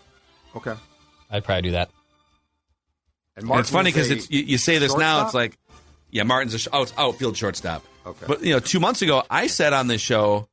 Okay, 0.58 0.76
I'd 1.32 1.46
probably 1.46 1.62
do 1.64 1.72
that. 1.72 1.90
And, 3.38 3.50
and 3.50 3.60
it's 3.60 3.70
funny 3.70 3.92
because 3.92 4.12
it's 4.12 4.30
you, 4.30 4.42
you, 4.42 4.58
say 4.58 4.78
this 4.78 4.96
now. 4.96 5.24
It's 5.26 5.34
like 5.34 5.58
yeah, 6.10 6.24
Martin's 6.24 6.54
a 6.54 6.60
sh- 6.60 6.68
out, 6.74 6.94
outfield 6.98 7.38
shortstop. 7.38 7.84
Okay. 8.06 8.26
But 8.28 8.44
you 8.44 8.54
know, 8.54 8.60
two 8.60 8.80
months 8.80 9.02
ago, 9.02 9.24
I 9.30 9.48
said 9.48 9.74
on 9.74 9.88
this 9.88 10.02
show, 10.02 10.48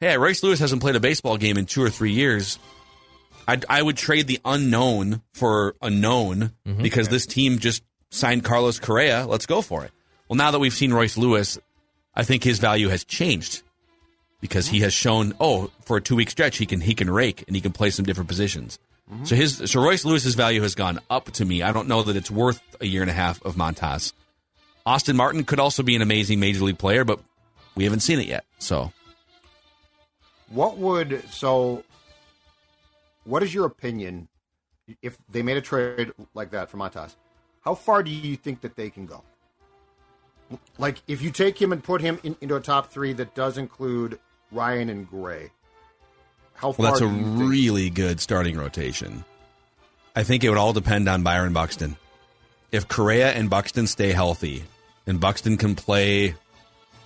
"Hey, 0.00 0.16
Royce 0.16 0.42
Lewis 0.42 0.60
hasn't 0.60 0.82
played 0.82 0.96
a 0.96 1.00
baseball 1.00 1.36
game 1.36 1.58
in 1.58 1.66
two 1.66 1.82
or 1.82 1.90
three 1.90 2.12
years. 2.12 2.58
I, 3.48 3.60
I 3.68 3.82
would 3.82 3.96
trade 3.96 4.28
the 4.28 4.40
unknown 4.44 5.22
for 5.32 5.74
a 5.82 5.90
known 5.90 6.52
mm-hmm. 6.66 6.82
because 6.82 7.08
this 7.08 7.26
team 7.26 7.58
just 7.58 7.82
signed 8.10 8.44
Carlos 8.44 8.78
Correa. 8.78 9.26
Let's 9.26 9.46
go 9.46 9.62
for 9.62 9.84
it." 9.84 9.90
Well, 10.28 10.36
now 10.36 10.50
that 10.52 10.60
we've 10.60 10.72
seen 10.72 10.92
Royce 10.92 11.18
Lewis, 11.18 11.58
I 12.14 12.24
think 12.24 12.44
his 12.44 12.58
value 12.58 12.88
has 12.88 13.04
changed 13.04 13.62
because 14.40 14.68
he 14.68 14.80
has 14.80 14.92
shown, 14.92 15.34
oh, 15.40 15.70
for 15.84 15.96
a 15.96 16.00
two 16.00 16.16
week 16.16 16.30
stretch, 16.30 16.58
he 16.58 16.66
can 16.66 16.80
he 16.80 16.94
can 16.94 17.10
rake 17.10 17.44
and 17.46 17.56
he 17.56 17.62
can 17.62 17.72
play 17.72 17.90
some 17.90 18.04
different 18.04 18.28
positions. 18.28 18.78
Mm-hmm. 19.10 19.24
So 19.24 19.36
his 19.36 19.70
so 19.70 19.82
Royce 19.82 20.04
Lewis's 20.04 20.34
value 20.34 20.62
has 20.62 20.74
gone 20.74 21.00
up 21.10 21.30
to 21.32 21.44
me. 21.44 21.62
I 21.62 21.72
don't 21.72 21.88
know 21.88 22.02
that 22.02 22.16
it's 22.16 22.30
worth 22.30 22.60
a 22.80 22.86
year 22.86 23.02
and 23.02 23.10
a 23.10 23.14
half 23.14 23.42
of 23.42 23.56
Montas. 23.56 24.12
Austin 24.84 25.16
Martin 25.16 25.44
could 25.44 25.60
also 25.60 25.82
be 25.82 25.94
an 25.94 26.02
amazing 26.02 26.40
major 26.40 26.64
league 26.64 26.78
player, 26.78 27.04
but 27.04 27.20
we 27.74 27.84
haven't 27.84 28.00
seen 28.00 28.18
it 28.18 28.26
yet. 28.26 28.44
So, 28.58 28.92
what 30.48 30.76
would 30.78 31.22
so? 31.30 31.84
What 33.24 33.42
is 33.42 33.54
your 33.54 33.66
opinion 33.66 34.28
if 35.00 35.16
they 35.30 35.42
made 35.42 35.56
a 35.56 35.60
trade 35.60 36.12
like 36.34 36.50
that 36.50 36.70
for 36.70 36.76
Montas? 36.76 37.14
How 37.60 37.74
far 37.74 38.02
do 38.02 38.10
you 38.10 38.36
think 38.36 38.60
that 38.62 38.74
they 38.74 38.90
can 38.90 39.06
go? 39.06 39.22
Like, 40.78 41.00
if 41.06 41.22
you 41.22 41.30
take 41.30 41.60
him 41.60 41.72
and 41.72 41.82
put 41.82 42.00
him 42.00 42.18
in, 42.24 42.36
into 42.40 42.56
a 42.56 42.60
top 42.60 42.90
three 42.90 43.12
that 43.14 43.34
does 43.34 43.56
include 43.56 44.18
Ryan 44.50 44.90
and 44.90 45.08
Gray, 45.08 45.50
how 46.54 46.72
far? 46.72 46.84
Well, 46.84 46.92
that's 46.92 47.02
a 47.02 47.06
really 47.06 47.88
good 47.88 48.20
starting 48.20 48.58
rotation. 48.58 49.24
I 50.14 50.24
think 50.24 50.44
it 50.44 50.50
would 50.50 50.58
all 50.58 50.72
depend 50.72 51.08
on 51.08 51.22
Byron 51.22 51.52
Buxton. 51.52 51.96
If 52.70 52.88
Correa 52.88 53.32
and 53.32 53.48
Buxton 53.48 53.86
stay 53.86 54.12
healthy, 54.12 54.64
and 55.06 55.20
Buxton 55.20 55.56
can 55.56 55.74
play 55.74 56.34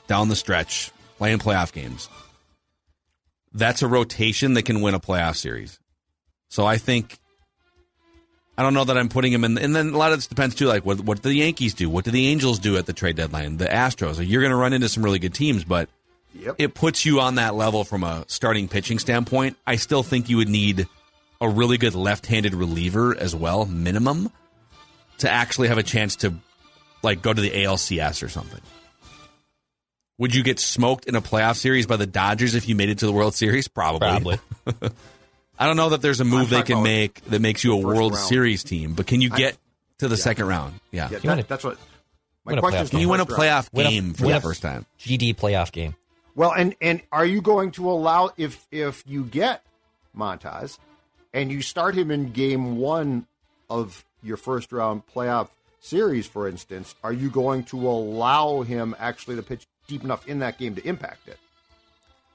down 0.06 0.28
the 0.28 0.36
stretch, 0.36 0.90
playing 1.18 1.38
playoff 1.38 1.72
games, 1.72 2.08
that's 3.52 3.82
a 3.82 3.88
rotation 3.88 4.54
that 4.54 4.62
can 4.62 4.80
win 4.82 4.94
a 4.94 5.00
playoff 5.00 5.36
series. 5.36 5.80
So 6.48 6.66
I 6.66 6.76
think 6.76 7.18
I 8.58 8.62
don't 8.62 8.74
know 8.74 8.84
that 8.84 8.96
I'm 8.96 9.08
putting 9.08 9.32
him 9.32 9.44
in. 9.44 9.58
And 9.58 9.74
then 9.74 9.90
a 9.90 9.98
lot 9.98 10.12
of 10.12 10.18
this 10.18 10.26
depends 10.26 10.54
too, 10.54 10.66
like 10.66 10.84
what 10.84 11.00
what 11.00 11.22
do 11.22 11.28
the 11.28 11.34
Yankees 11.34 11.74
do? 11.74 11.90
What 11.90 12.04
do 12.04 12.10
the 12.10 12.28
Angels 12.28 12.58
do 12.58 12.76
at 12.76 12.86
the 12.86 12.92
trade 12.92 13.16
deadline? 13.16 13.56
The 13.56 13.66
Astros. 13.66 14.24
You're 14.26 14.42
going 14.42 14.52
to 14.52 14.56
run 14.56 14.72
into 14.72 14.88
some 14.88 15.02
really 15.02 15.18
good 15.18 15.34
teams, 15.34 15.64
but 15.64 15.88
yep. 16.34 16.54
it 16.58 16.74
puts 16.74 17.04
you 17.04 17.20
on 17.20 17.34
that 17.34 17.54
level 17.54 17.84
from 17.84 18.04
a 18.04 18.24
starting 18.28 18.68
pitching 18.68 18.98
standpoint. 18.98 19.56
I 19.66 19.76
still 19.76 20.02
think 20.02 20.28
you 20.28 20.36
would 20.38 20.48
need 20.48 20.88
a 21.40 21.48
really 21.48 21.76
good 21.76 21.94
left-handed 21.94 22.54
reliever 22.54 23.14
as 23.16 23.34
well, 23.36 23.66
minimum. 23.66 24.30
to 25.18 25.30
actually 25.30 25.68
have 25.68 25.78
a 25.78 25.82
chance 25.82 26.16
to 26.16 26.34
like 27.06 27.22
go 27.22 27.32
to 27.32 27.40
the 27.40 27.50
ALCS 27.50 28.22
or 28.22 28.28
something? 28.28 28.60
Would 30.18 30.34
you 30.34 30.42
get 30.42 30.58
smoked 30.58 31.04
in 31.06 31.14
a 31.14 31.20
playoff 31.20 31.56
series 31.56 31.86
by 31.86 31.96
the 31.96 32.06
Dodgers 32.06 32.54
if 32.54 32.68
you 32.68 32.74
made 32.74 32.88
it 32.88 32.98
to 32.98 33.06
the 33.06 33.12
World 33.12 33.34
Series? 33.34 33.68
Probably. 33.68 33.98
Probably. 34.08 34.38
I 35.58 35.66
don't 35.66 35.76
know 35.76 35.90
that 35.90 36.02
there's 36.02 36.20
a 36.20 36.24
move 36.24 36.50
they 36.50 36.62
can 36.62 36.82
make 36.82 37.22
that 37.26 37.40
makes 37.40 37.64
you 37.64 37.72
a 37.72 37.76
World 37.76 38.12
round. 38.14 38.26
Series 38.26 38.62
team, 38.64 38.94
but 38.94 39.06
can 39.06 39.20
you 39.20 39.30
I- 39.32 39.36
get 39.36 39.56
to 39.98 40.08
the 40.08 40.16
second 40.16 40.46
round? 40.46 40.80
Yeah. 40.90 41.08
Yeah, 41.10 41.18
You 41.22 41.28
that, 41.36 41.48
that's 41.48 41.64
what 41.64 41.78
my 42.44 42.52
win 42.52 42.60
question 42.60 42.82
is. 42.82 42.90
Can 42.90 43.00
you 43.00 43.08
win 43.08 43.20
a 43.20 43.26
first 43.26 43.38
round. 43.38 43.66
playoff 43.66 43.78
a- 43.86 43.90
game 43.90 44.12
for 44.14 44.26
the 44.26 44.40
first 44.40 44.62
time? 44.62 44.86
GD 45.00 45.36
playoff 45.36 45.72
game. 45.72 45.94
Well, 46.34 46.52
and 46.52 46.74
and 46.82 47.00
are 47.12 47.24
you 47.24 47.40
going 47.40 47.70
to 47.72 47.90
allow 47.90 48.30
if 48.36 48.66
if 48.70 49.02
you 49.06 49.24
get 49.24 49.62
Montas 50.16 50.78
and 51.34 51.50
you 51.50 51.60
start 51.62 51.94
him 51.94 52.10
in 52.10 52.32
game 52.32 52.76
one 52.78 53.26
of 53.70 54.04
your 54.22 54.36
first 54.36 54.72
round 54.72 55.02
playoff 55.14 55.48
series, 55.86 56.26
for 56.26 56.48
instance, 56.48 56.94
are 57.04 57.12
you 57.12 57.30
going 57.30 57.64
to 57.64 57.88
allow 57.88 58.62
him 58.62 58.94
actually 58.98 59.36
to 59.36 59.42
pitch 59.42 59.66
deep 59.86 60.02
enough 60.04 60.26
in 60.26 60.40
that 60.40 60.58
game 60.58 60.74
to 60.74 60.86
impact 60.86 61.28
it? 61.28 61.38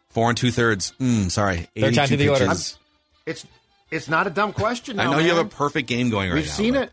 Four 0.10 0.30
and 0.30 0.38
two 0.38 0.52
thirds. 0.52 0.94
Mm, 1.00 1.30
sorry. 1.32 1.68
Third 1.76 1.94
time 1.96 2.06
82 2.06 2.08
through 2.08 2.18
the 2.18 2.30
order. 2.30 2.46
pitches. 2.48 2.80
It's 3.26 3.46
it's 3.92 4.08
not 4.10 4.28
a 4.28 4.30
dumb 4.30 4.54
question. 4.54 5.00
I 5.00 5.06
now, 5.06 5.12
know 5.14 5.20
you 5.20 5.30
have 5.30 5.46
a 5.46 5.50
perfect 5.50 5.88
game 5.88 6.10
going 6.10 6.30
right 6.30 6.36
now. 6.36 6.42
We've 6.42 6.50
seen 6.50 6.76
it. 6.76 6.92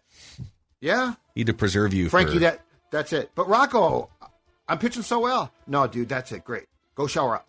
Yeah, 0.81 1.15
Need 1.35 1.49
to 1.49 1.55
preserve 1.55 1.93
you, 1.93 2.09
Frankie. 2.09 2.35
for- 2.35 2.39
That 2.41 2.61
that's 2.93 3.13
it. 3.13 3.31
But 3.35 3.49
Rocco, 3.49 4.09
I'm 4.69 4.79
pitching 4.79 5.03
so 5.03 5.21
well. 5.21 5.51
No, 5.67 5.87
dude, 5.87 6.09
that's 6.09 6.31
it. 6.33 6.45
Great. 6.45 6.67
Go 6.95 7.07
shower 7.07 7.37
up. 7.37 7.49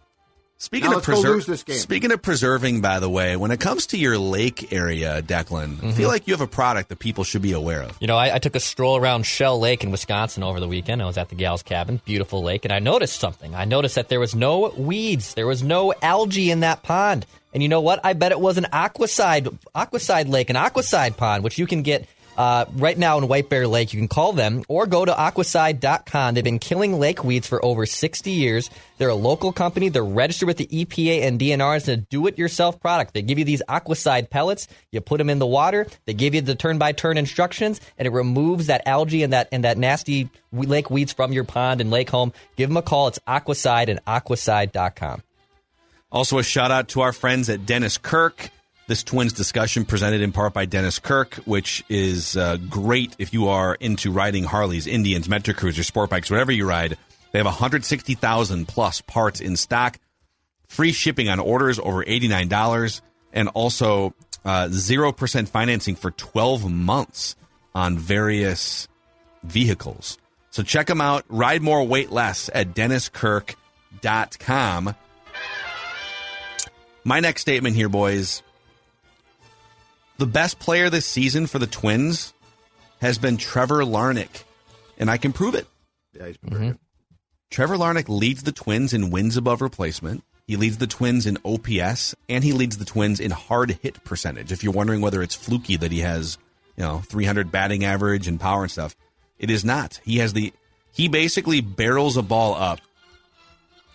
Speaking 0.61 0.91
Now 0.91 0.97
of 0.97 1.07
let's 1.07 1.21
preser- 1.21 1.29
lose 1.29 1.45
this 1.45 1.63
game. 1.63 1.77
Speaking 1.77 2.11
of 2.11 2.21
preserving, 2.21 2.81
by 2.81 2.99
the 2.99 3.09
way, 3.09 3.37
when 3.37 3.49
it 3.51 3.61
comes 3.61 3.87
to 3.87 3.97
your 3.97 4.17
lake 4.17 4.73
area, 4.73 5.21
Declan, 5.21 5.77
Mm-hmm. 5.77 5.87
I 5.87 5.91
feel 5.93 6.09
like 6.09 6.27
you 6.27 6.33
have 6.33 6.41
a 6.41 6.47
product 6.47 6.89
that 6.89 6.99
people 6.99 7.23
should 7.23 7.41
be 7.41 7.53
aware 7.53 7.81
of. 7.81 7.95
You 8.01 8.07
know, 8.07 8.17
I, 8.17 8.35
I 8.35 8.39
took 8.39 8.55
a 8.55 8.59
stroll 8.59 8.97
around 8.97 9.25
Shell 9.25 9.57
Lake 9.59 9.85
in 9.85 9.89
Wisconsin 9.91 10.43
over 10.43 10.59
the 10.59 10.67
weekend. 10.67 11.01
I 11.01 11.05
was 11.05 11.17
at 11.17 11.29
the 11.29 11.35
gal's 11.35 11.63
cabin, 11.63 12.01
beautiful 12.03 12.43
lake, 12.43 12.65
and 12.65 12.73
I 12.73 12.79
noticed 12.79 13.21
something. 13.21 13.55
I 13.55 13.63
noticed 13.63 13.95
that 13.95 14.09
there 14.09 14.19
was 14.19 14.35
no 14.35 14.73
weeds, 14.75 15.33
there 15.33 15.47
was 15.47 15.63
no 15.63 15.93
algae 16.01 16.51
in 16.51 16.59
that 16.59 16.83
pond. 16.83 17.25
And 17.53 17.63
you 17.63 17.69
know 17.69 17.81
what? 17.81 18.01
I 18.03 18.11
bet 18.13 18.31
it 18.33 18.39
was 18.39 18.57
an 18.57 18.67
Aquacide 18.73 19.57
Aquacide 19.73 20.27
lake, 20.29 20.49
an 20.49 20.55
Aquacide 20.57 21.15
pond, 21.17 21.43
which 21.43 21.57
you 21.57 21.65
can 21.67 21.81
get 21.83 22.05
uh, 22.39 22.63
right 22.75 22.97
now 22.97 23.17
in 23.17 23.27
White 23.27 23.49
Bear 23.49 23.67
Lake. 23.67 23.93
You 23.93 23.99
can 23.99 24.07
call 24.07 24.31
them 24.31 24.63
or 24.69 24.87
go 24.87 25.03
to 25.03 25.11
Aquacide.com. 25.11 26.33
They've 26.33 26.43
been 26.43 26.57
killing 26.57 26.97
lake 26.97 27.21
weeds 27.21 27.45
for 27.45 27.63
over 27.63 27.85
60 27.85 28.31
years. 28.31 28.69
They're 28.97 29.09
a 29.09 29.15
local 29.15 29.51
company. 29.51 29.89
They're 29.89 30.05
registered 30.05 30.47
with 30.47 30.55
the 30.55 30.67
EPA 30.67 31.23
and 31.23 31.37
DNR. 31.37 31.75
It's 31.75 31.89
a 31.89 31.97
do-it-yourself 31.97 32.79
product. 32.79 33.13
They 33.13 33.23
give 33.23 33.39
you 33.39 33.45
these 33.45 33.61
Aquacide 33.67 34.29
pellets. 34.29 34.69
You 34.89 35.01
put 35.01 35.17
them 35.17 35.29
in 35.29 35.39
the 35.39 35.45
water. 35.45 35.85
They 36.05 36.13
give 36.13 36.33
you 36.33 36.39
the 36.39 36.55
turn-by-turn 36.55 37.17
instructions, 37.17 37.81
and 37.97 38.05
it 38.07 38.11
removes 38.11 38.67
that 38.67 38.87
algae 38.87 39.23
and 39.23 39.33
that 39.33 39.49
and 39.51 39.65
that 39.65 39.77
nasty 39.77 40.29
lake 40.53 40.89
weeds 40.89 41.11
from 41.11 41.33
your 41.33 41.43
pond 41.43 41.81
and 41.81 41.91
lake 41.91 42.09
home. 42.09 42.31
Give 42.55 42.69
them 42.69 42.77
a 42.77 42.81
call. 42.81 43.09
It's 43.09 43.19
Aquacide 43.27 43.89
and 43.89 44.03
Aquacide.com. 44.05 45.23
Also, 46.09 46.37
a 46.37 46.43
shout 46.43 46.71
out 46.71 46.87
to 46.89 47.01
our 47.01 47.11
friends 47.11 47.49
at 47.49 47.65
Dennis 47.65 47.97
Kirk. 47.97 48.49
This 48.89 49.03
Twins 49.03 49.33
discussion 49.33 49.85
presented 49.85 50.21
in 50.21 50.31
part 50.31 50.55
by 50.55 50.65
Dennis 50.65 50.97
Kirk, 50.97 51.35
which 51.45 51.85
is 51.89 52.35
uh, 52.35 52.57
great 52.57 53.15
if 53.19 53.35
you 53.35 53.49
are 53.49 53.75
into 53.75 54.11
riding 54.11 54.45
Harleys, 54.45 54.87
Indians, 54.87 55.29
Metro 55.29 55.53
Cruisers, 55.53 55.85
sport 55.85 56.09
bikes, 56.09 56.31
whatever 56.31 56.51
you 56.51 56.67
ride. 56.67 56.97
They 57.31 57.37
have 57.37 57.45
160,000 57.45 58.67
plus 58.67 59.01
parts 59.01 59.41
in 59.41 59.57
stock, 59.57 59.99
free 60.65 60.91
shipping 60.91 61.29
on 61.29 61.39
orders 61.39 61.77
over 61.77 62.03
$89, 62.03 63.01
and 63.31 63.47
also 63.49 64.15
uh, 64.43 64.69
0% 64.69 65.49
financing 65.49 65.95
for 65.95 66.09
12 66.09 66.71
months 66.71 67.35
on 67.75 67.95
various 67.95 68.87
vehicles. 69.43 70.17
So 70.49 70.63
check 70.63 70.87
them 70.87 70.99
out. 70.99 71.25
Ride 71.29 71.61
more, 71.61 71.85
wait 71.85 72.11
less 72.11 72.49
at 72.55 72.73
DennisKirk.com. 72.73 74.95
My 77.03 77.19
next 77.19 77.41
statement 77.41 77.75
here, 77.75 77.89
boys. 77.89 78.41
The 80.19 80.27
best 80.27 80.59
player 80.59 80.89
this 80.89 81.05
season 81.05 81.47
for 81.47 81.59
the 81.59 81.65
Twins 81.65 82.33
has 82.99 83.17
been 83.17 83.37
Trevor 83.37 83.85
Larnach, 83.85 84.43
and 84.97 85.09
I 85.09 85.15
can 85.15 85.31
prove 85.31 85.55
it. 85.55 85.65
Yeah, 86.11 86.27
he's 86.27 86.35
been 86.35 86.49
very 86.49 86.67
good. 86.67 86.79
Trevor 87.49 87.77
Larnach 87.77 88.09
leads 88.09 88.43
the 88.43 88.51
Twins 88.51 88.93
in 88.93 89.11
wins 89.11 89.37
above 89.37 89.61
replacement. 89.61 90.25
He 90.45 90.57
leads 90.57 90.77
the 90.77 90.87
Twins 90.87 91.25
in 91.25 91.37
OPS, 91.45 92.15
and 92.27 92.43
he 92.43 92.51
leads 92.51 92.77
the 92.77 92.83
Twins 92.83 93.21
in 93.21 93.31
hard 93.31 93.79
hit 93.81 94.03
percentage. 94.03 94.51
If 94.51 94.61
you're 94.61 94.73
wondering 94.73 94.99
whether 94.99 95.21
it's 95.21 95.35
fluky 95.35 95.77
that 95.77 95.93
he 95.93 95.99
has, 95.99 96.37
you 96.75 96.83
know, 96.83 96.97
300 96.97 97.49
batting 97.49 97.85
average 97.85 98.27
and 98.27 98.41
power 98.41 98.63
and 98.63 98.71
stuff, 98.71 98.97
it 99.37 99.49
is 99.49 99.63
not. 99.63 100.01
He 100.03 100.17
has 100.17 100.33
the 100.33 100.51
he 100.91 101.07
basically 101.07 101.61
barrels 101.61 102.17
a 102.17 102.21
ball 102.21 102.55
up 102.55 102.81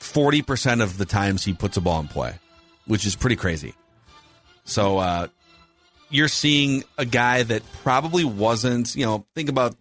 40% 0.00 0.82
of 0.82 0.96
the 0.96 1.04
times 1.04 1.44
he 1.44 1.52
puts 1.52 1.76
a 1.76 1.82
ball 1.82 2.00
in 2.00 2.08
play, 2.08 2.37
which 2.87 3.04
is 3.04 3.14
pretty 3.14 3.37
crazy. 3.37 3.74
So 4.64 4.96
uh, 4.96 5.28
you're 6.14 6.29
seeing 6.29 6.85
a 6.96 7.05
guy 7.05 7.42
that 7.42 7.64
probably 7.83 8.24
wasn't, 8.24 8.94
you 8.94 9.05
know, 9.05 9.27
think 9.35 9.48
about 9.48 9.74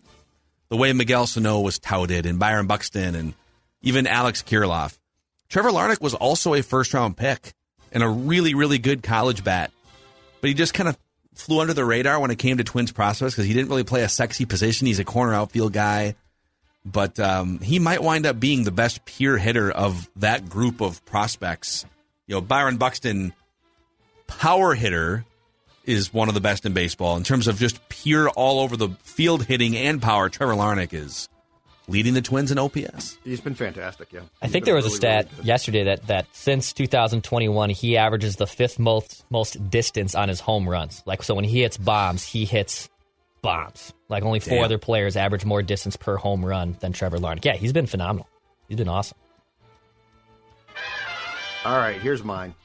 the 0.70 0.76
way 0.76 0.92
Miguel 0.92 1.28
Sano 1.28 1.60
was 1.60 1.78
touted 1.78 2.26
and 2.26 2.40
Byron 2.40 2.66
Buxton 2.66 3.14
and 3.14 3.36
even 3.84 4.08
Alex 4.08 4.42
Kirilloff. 4.42 4.98
Trevor 5.48 5.70
Larnach 5.70 6.02
was 6.02 6.16
also 6.16 6.56
a 6.56 6.64
first 6.64 6.92
round 6.96 7.16
pick 7.16 7.54
and 7.92 8.02
a 8.02 8.10
really, 8.10 8.56
really 8.56 8.80
good 8.80 9.04
college 9.04 9.44
bat, 9.44 9.72
but 10.42 10.48
he 10.48 10.56
just 10.56 10.74
kind 10.74 10.90
of 10.90 10.98
flew 11.36 11.62
under 11.62 11.76
the 11.76 11.86
radar 11.86 12.20
when 12.20 12.32
it 12.32 12.40
came 12.40 12.58
to 12.58 12.64
Twins 12.64 12.92
prospects 12.92 13.36
because 13.36 13.46
he 13.46 13.54
didn't 13.54 13.70
really 13.70 13.84
play 13.84 14.02
a 14.02 14.10
sexy 14.10 14.46
position. 14.46 14.88
He's 14.88 14.98
a 14.98 15.06
corner 15.06 15.36
outfield 15.36 15.72
guy, 15.72 16.16
but 16.84 17.20
um, 17.20 17.60
he 17.60 17.78
might 17.78 18.02
wind 18.02 18.26
up 18.26 18.40
being 18.40 18.64
the 18.64 18.72
best 18.72 19.06
pure 19.06 19.38
hitter 19.38 19.70
of 19.70 20.10
that 20.16 20.50
group 20.50 20.82
of 20.82 21.06
prospects. 21.06 21.86
You 22.26 22.34
know, 22.34 22.42
Byron 22.42 22.78
Buxton, 22.78 23.34
power 24.26 24.74
hitter, 24.74 25.26
is 25.86 26.14
one 26.14 26.28
of 26.30 26.34
the 26.34 26.42
best 26.42 26.66
in 26.66 26.74
baseball 26.74 27.18
in 27.18 27.24
terms 27.24 27.48
of 27.48 27.58
just 27.60 27.88
pure 27.90 28.30
all 28.30 28.60
over 28.60 28.78
the 28.78 28.90
field 29.04 29.46
hitting 29.46 29.76
and 29.76 30.02
power. 30.02 30.30
Trevor 30.30 30.54
Larnach 30.54 30.94
is 30.94 31.28
leading 31.88 32.14
the 32.14 32.22
Twins 32.22 32.52
in 32.52 32.58
OPS. 32.58 33.18
He's 33.24 33.42
been 33.42 33.56
fantastic. 33.56 34.12
Yeah, 34.12 34.22
I 34.42 34.46
He's 34.46 34.54
think 34.54 34.66
there 34.66 34.76
was 34.76 34.86
a 34.86 34.90
stat 34.90 35.28
really 35.34 35.48
yesterday 35.48 35.84
that, 35.86 36.08
that 36.08 36.28
since 36.32 36.74
2021, 36.74 37.70
he 37.72 37.98
averages 37.98 38.38
the 38.38 38.48
fifth 38.48 38.80
most 38.80 39.26
most 39.30 39.70
distance 39.70 40.16
on 40.16 40.30
his 40.30 40.40
home 40.40 40.68
runs. 40.68 41.04
Like 41.06 41.24
so, 41.24 41.36
when 41.36 41.46
he 41.46 41.62
hits 41.62 41.78
bombs, 41.78 42.24
he 42.24 42.46
hits 42.46 42.90
bombs. 43.42 43.94
Like 44.10 44.24
only 44.24 44.40
four 44.40 44.58
Damn. 44.58 44.66
other 44.66 44.78
players 44.78 45.18
average 45.18 45.46
more 45.46 45.62
distance 45.62 45.98
per 45.98 46.16
home 46.16 46.46
run 46.46 46.78
than 46.80 46.94
Trevor 46.94 47.18
Larnach. 47.18 47.44
Yeah, 47.46 47.56
he's 47.56 47.74
been 47.74 47.88
phenomenal. 47.88 48.28
He's 48.68 48.78
been 48.78 48.88
awesome. 48.88 49.18
All 51.66 51.78
right, 51.78 52.02
here's 52.02 52.24
mine. 52.24 52.56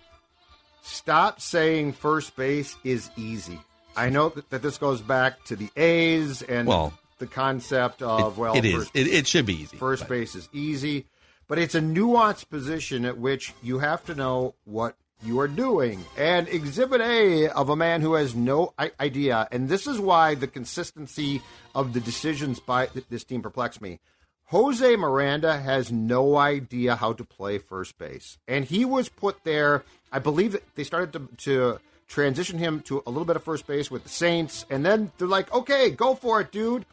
Stop 0.88 1.40
saying 1.40 1.92
first 1.92 2.34
base 2.34 2.74
is 2.82 3.10
easy. 3.16 3.60
I 3.94 4.08
know 4.08 4.30
that, 4.30 4.48
that 4.48 4.62
this 4.62 4.78
goes 4.78 5.02
back 5.02 5.44
to 5.44 5.54
the 5.54 5.68
A's 5.76 6.40
and 6.40 6.66
Well, 6.66 6.94
the 7.18 7.26
concept 7.26 8.00
of 8.00 8.38
well, 8.38 8.56
it 8.56 8.64
is. 8.64 8.90
It, 8.94 9.06
it 9.06 9.26
should 9.26 9.44
be 9.44 9.62
easy. 9.62 9.76
first 9.76 10.04
but- 10.04 10.08
base 10.08 10.34
is 10.34 10.48
easy, 10.52 11.04
but 11.46 11.58
it's 11.58 11.74
a 11.74 11.80
nuanced 11.80 12.48
position 12.48 13.04
at 13.04 13.18
which 13.18 13.52
you 13.62 13.80
have 13.80 14.02
to 14.06 14.14
know 14.14 14.54
what 14.64 14.96
you 15.22 15.40
are 15.40 15.48
doing. 15.48 16.04
And 16.16 16.48
Exhibit 16.48 17.02
A 17.02 17.48
of 17.48 17.68
a 17.68 17.76
man 17.76 18.00
who 18.00 18.14
has 18.14 18.34
no 18.34 18.72
idea, 18.98 19.46
and 19.52 19.68
this 19.68 19.86
is 19.86 19.98
why 20.00 20.36
the 20.36 20.46
consistency 20.46 21.42
of 21.74 21.92
the 21.92 22.00
decisions 22.00 22.60
by 22.60 22.88
this 23.10 23.24
team 23.24 23.42
perplex 23.42 23.80
me. 23.80 23.98
Jose 24.46 24.96
Miranda 24.96 25.58
has 25.58 25.92
no 25.92 26.38
idea 26.38 26.96
how 26.96 27.12
to 27.12 27.22
play 27.22 27.58
first 27.58 27.98
base. 27.98 28.38
And 28.48 28.64
he 28.64 28.82
was 28.86 29.10
put 29.10 29.44
there, 29.44 29.84
I 30.12 30.18
believe 30.18 30.56
they 30.74 30.84
started 30.84 31.12
to, 31.12 31.28
to 31.44 31.80
transition 32.08 32.58
him 32.58 32.80
to 32.82 33.02
a 33.06 33.10
little 33.10 33.24
bit 33.24 33.36
of 33.36 33.44
first 33.44 33.66
base 33.66 33.90
with 33.90 34.02
the 34.02 34.08
Saints. 34.08 34.64
And 34.70 34.84
then 34.84 35.12
they're 35.18 35.28
like, 35.28 35.52
okay, 35.52 35.90
go 35.90 36.14
for 36.14 36.40
it, 36.40 36.50
dude. 36.50 36.86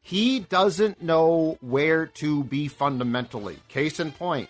He 0.00 0.40
doesn't 0.40 1.02
know 1.02 1.58
where 1.60 2.06
to 2.06 2.44
be 2.44 2.68
fundamentally. 2.68 3.58
Case 3.68 4.00
in 4.00 4.10
point, 4.10 4.48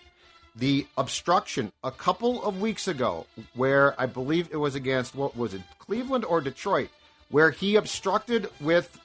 the 0.55 0.87
obstruction 0.97 1.71
a 1.83 1.91
couple 1.91 2.43
of 2.43 2.59
weeks 2.59 2.87
ago, 2.87 3.27
where 3.53 3.99
I 4.01 4.07
believe 4.07 4.49
it 4.51 4.57
was 4.57 4.73
against, 4.73 5.13
what 5.13 5.37
was 5.37 5.53
it, 5.53 5.61
Cleveland 5.77 6.25
or 6.25 6.41
Detroit, 6.41 6.89
where 7.29 7.51
he 7.51 7.75
obstructed 7.75 8.49
with 8.59 8.99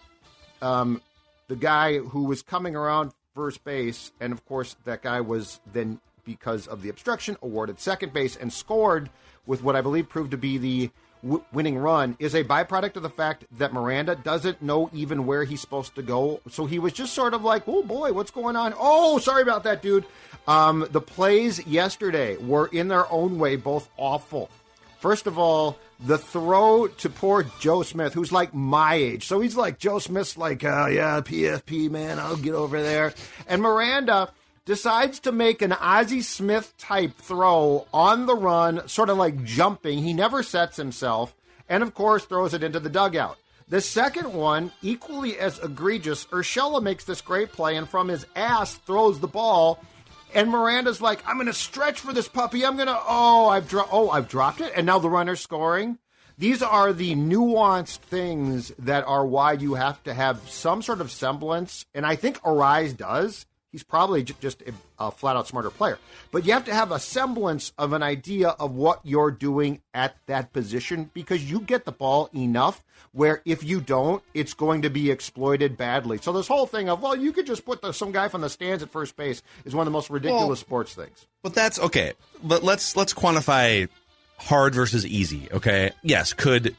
um, 0.63 1.03
the 1.49 1.57
guy 1.57 1.99
who 1.99 2.25
was 2.25 2.43
coming 2.43 2.77
around 2.77 3.13
first 3.35 3.63
base, 3.65 4.13
and 4.21 4.33
of 4.33 4.45
course 4.47 4.77
that 4.85 5.03
guy 5.03 5.21
was 5.21 5.61
then 5.73 6.01
because 6.29 6.67
of 6.67 6.83
the 6.83 6.91
obstruction 6.91 7.37
awarded 7.43 7.81
second 7.81 8.13
base 8.13 8.37
and 8.37 8.53
scored 8.53 9.09
with 9.47 9.63
what 9.63 9.75
I 9.75 9.81
believe 9.81 10.09
proved 10.11 10.31
to 10.33 10.37
be 10.37 10.59
the 10.59 10.91
w- 11.23 11.43
winning 11.55 11.79
run 11.79 12.17
is 12.19 12.35
a 12.35 12.45
byproduct 12.45 12.97
of 12.97 13.03
the 13.03 13.09
fact 13.09 13.47
that 13.59 13.73
Miranda 13.73 14.15
doesn't 14.15 14.61
know 14.61 14.91
even 14.93 15.25
where 15.25 15.45
he's 15.45 15.63
supposed 15.63 15.95
to 15.95 16.03
go. 16.03 16.41
So 16.51 16.67
he 16.67 16.79
was 16.79 16.93
just 16.93 17.15
sort 17.15 17.33
of 17.33 17.43
like, 17.43 17.63
"Oh 17.67 17.83
boy, 17.83 18.13
what's 18.13 18.31
going 18.31 18.57
on?" 18.57 18.75
Oh, 18.79 19.19
sorry 19.19 19.41
about 19.43 19.65
that, 19.65 19.81
dude. 19.81 20.05
Um, 20.47 20.87
the 20.91 21.01
plays 21.01 21.67
yesterday 21.67 22.37
were 22.37 22.67
in 22.67 22.89
their 22.89 23.11
own 23.11 23.39
way 23.39 23.57
both 23.57 23.89
awful. 23.97 24.51
First 24.99 25.27
of 25.27 25.39
all, 25.39 25.79
the 26.01 26.19
throw 26.19 26.89
to 26.89 27.09
poor 27.09 27.45
Joe 27.61 27.83
Smith, 27.83 28.13
who's 28.13 28.33
like 28.33 28.53
my 28.53 28.95
age. 28.95 29.27
So 29.27 29.41
he's 29.41 29.57
like, 29.57 29.79
Joe 29.79 29.99
Smith's 29.99 30.37
like, 30.37 30.65
oh, 30.65 30.87
yeah, 30.87 31.21
PFP, 31.21 31.91
man, 31.91 32.19
I'll 32.19 32.37
get 32.37 32.55
over 32.55 32.83
there. 32.83 33.15
And 33.47 33.63
Miranda 33.63 34.31
decides 34.69 35.19
to 35.21 35.33
make 35.33 35.63
an 35.63 35.73
Ozzie 35.73 36.21
Smith 36.21 36.75
type 36.77 37.17
throw 37.17 37.87
on 37.91 38.27
the 38.27 38.35
run, 38.37 38.87
sort 38.87 39.09
of 39.09 39.17
like 39.17 39.43
jumping. 39.43 40.01
He 40.01 40.13
never 40.13 40.43
sets 40.43 40.77
himself, 40.77 41.35
and 41.71 41.83
of 41.83 41.95
course, 41.95 42.27
throws 42.27 42.53
it 42.53 42.63
into 42.63 42.79
the 42.79 42.91
dugout. 42.91 43.39
The 43.69 43.81
second 43.81 44.35
one, 44.35 44.71
equally 44.83 45.39
as 45.39 45.59
egregious, 45.59 46.27
Urshela 46.27 46.83
makes 46.83 47.05
this 47.05 47.23
great 47.23 47.51
play 47.51 47.77
and 47.77 47.89
from 47.89 48.09
his 48.09 48.27
ass 48.37 48.75
throws 48.75 49.21
the 49.21 49.27
ball. 49.27 49.83
And 50.35 50.51
Miranda's 50.51 51.01
like, 51.01 51.27
I'm 51.27 51.37
going 51.37 51.47
to 51.47 51.55
stretch 51.55 52.01
for 52.01 52.13
this 52.13 52.29
puppy. 52.29 52.67
I'm 52.67 52.77
going 52.77 52.89
to, 52.89 53.01
oh, 53.09 53.49
I've 53.49 53.71
dro- 53.71 53.89
oh, 53.91 54.11
I've 54.11 54.29
dropped 54.29 54.61
it. 54.61 54.75
And 54.77 54.85
now 54.85 54.99
the 54.99 55.09
runner's 55.09 55.41
scoring. 55.41 55.97
These 56.37 56.63
are 56.63 56.93
the 56.93 57.15
nuanced 57.15 58.01
things 58.01 58.71
that 58.79 59.05
are 59.05 59.25
why 59.25 59.55
you 59.55 59.75
have 59.75 60.03
to 60.05 60.13
have 60.13 60.47
some 60.51 60.83
sort 60.83 61.01
of 61.01 61.11
semblance. 61.11 61.87
And 61.95 62.05
I 62.05 62.17
think 62.17 62.39
Arraez 62.43 62.95
does 62.95 63.47
he's 63.73 63.83
probably 63.83 64.23
just 64.23 64.63
a, 64.63 64.73
a, 64.99 65.11
flat 65.11 65.37
out 65.37 65.47
smarter 65.47 65.71
player. 65.71 65.99
But 66.31 66.47
you 66.47 66.53
have 66.53 66.65
to 66.67 66.75
have 66.75 66.93
a 66.93 66.99
semblance 66.99 67.73
of 67.79 67.93
an 67.93 68.03
idea 68.03 68.51
of 68.51 68.75
what 68.75 69.01
you're 69.05 69.31
doing 69.31 69.81
at 69.95 70.17
that 70.27 70.53
position 70.53 71.11
because 71.15 71.51
you 71.51 71.61
get 71.61 71.85
the 71.85 71.93
ball 71.93 72.31
enough 72.35 72.85
where 73.13 73.43
if 73.45 73.65
you 73.65 73.81
don't, 73.81 74.23
it's 74.35 74.55
going 74.55 74.83
to 74.83 74.91
be 74.91 75.11
exploited 75.11 75.77
badly. 75.77 76.19
So 76.19 76.33
this 76.33 76.49
whole 76.49 76.67
thing 76.67 76.89
of 76.89 77.03
well, 77.03 77.17
you 77.17 77.33
could 77.33 77.47
just 77.47 77.65
put 77.65 77.83
the, 77.83 77.93
some 77.93 78.13
guy 78.13 78.29
from 78.29 78.41
the 78.41 78.51
stands 78.51 78.83
at 78.83 78.91
first 78.91 79.17
base 79.17 79.43
is 79.65 79.75
one 79.75 79.87
of 79.87 79.91
the 79.91 79.97
most 79.97 80.11
ridiculous 80.11 80.47
well, 80.47 80.57
sports 80.57 80.95
things. 80.95 81.27
But 81.43 81.55
that's 81.55 81.79
okay. 81.79 82.13
But 82.43 82.63
let's 82.63 82.97
let's 82.97 83.15
quantify 83.15 83.89
hard 84.39 84.75
versus 84.75 85.07
easy. 85.07 85.49
Okay, 85.53 85.93
yes, 86.03 86.33
could 86.33 86.77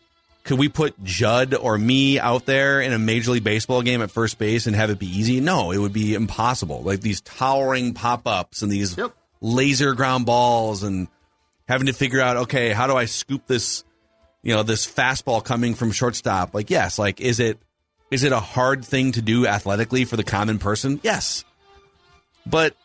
could 0.49 0.57
we 0.57 0.67
put 0.67 1.03
Judd 1.03 1.53
or 1.53 1.77
me 1.77 2.17
out 2.17 2.47
there 2.47 2.81
in 2.81 2.91
a 2.91 2.97
Major 2.97 3.29
League 3.29 3.43
Baseball 3.43 3.83
game 3.83 4.01
at 4.01 4.09
first 4.09 4.39
base 4.39 4.65
and 4.65 4.75
have 4.75 4.89
it 4.89 4.97
be 4.97 5.05
easy? 5.05 5.41
No, 5.41 5.69
it 5.69 5.77
would 5.77 5.93
be 5.93 6.15
impossible. 6.15 6.81
Like 6.81 7.01
these 7.01 7.21
towering 7.21 7.93
pop 7.93 8.25
ups 8.25 8.63
and 8.63 8.71
these 8.71 8.97
yep. 8.97 9.13
laser 9.41 9.93
ground 9.93 10.25
balls 10.25 10.81
and 10.81 11.07
having 11.67 11.85
to 11.85 11.93
figure 11.93 12.19
out, 12.19 12.37
okay, 12.37 12.71
how 12.71 12.87
do 12.87 12.95
I 12.95 13.05
scoop 13.05 13.45
this, 13.45 13.83
you 14.41 14.55
know, 14.55 14.63
this 14.63 14.91
fastball 14.91 15.45
coming 15.45 15.75
from 15.75 15.91
shortstop? 15.91 16.55
Like, 16.55 16.71
yes, 16.71 16.97
like 16.97 17.21
is 17.21 17.39
it 17.39 17.59
is 18.09 18.23
it 18.23 18.31
a 18.31 18.39
hard 18.39 18.83
thing 18.83 19.11
to 19.11 19.21
do 19.21 19.45
athletically 19.45 20.03
for 20.03 20.17
the 20.17 20.23
common 20.23 20.57
person? 20.57 20.99
Yes. 21.03 21.45
But 22.47 22.75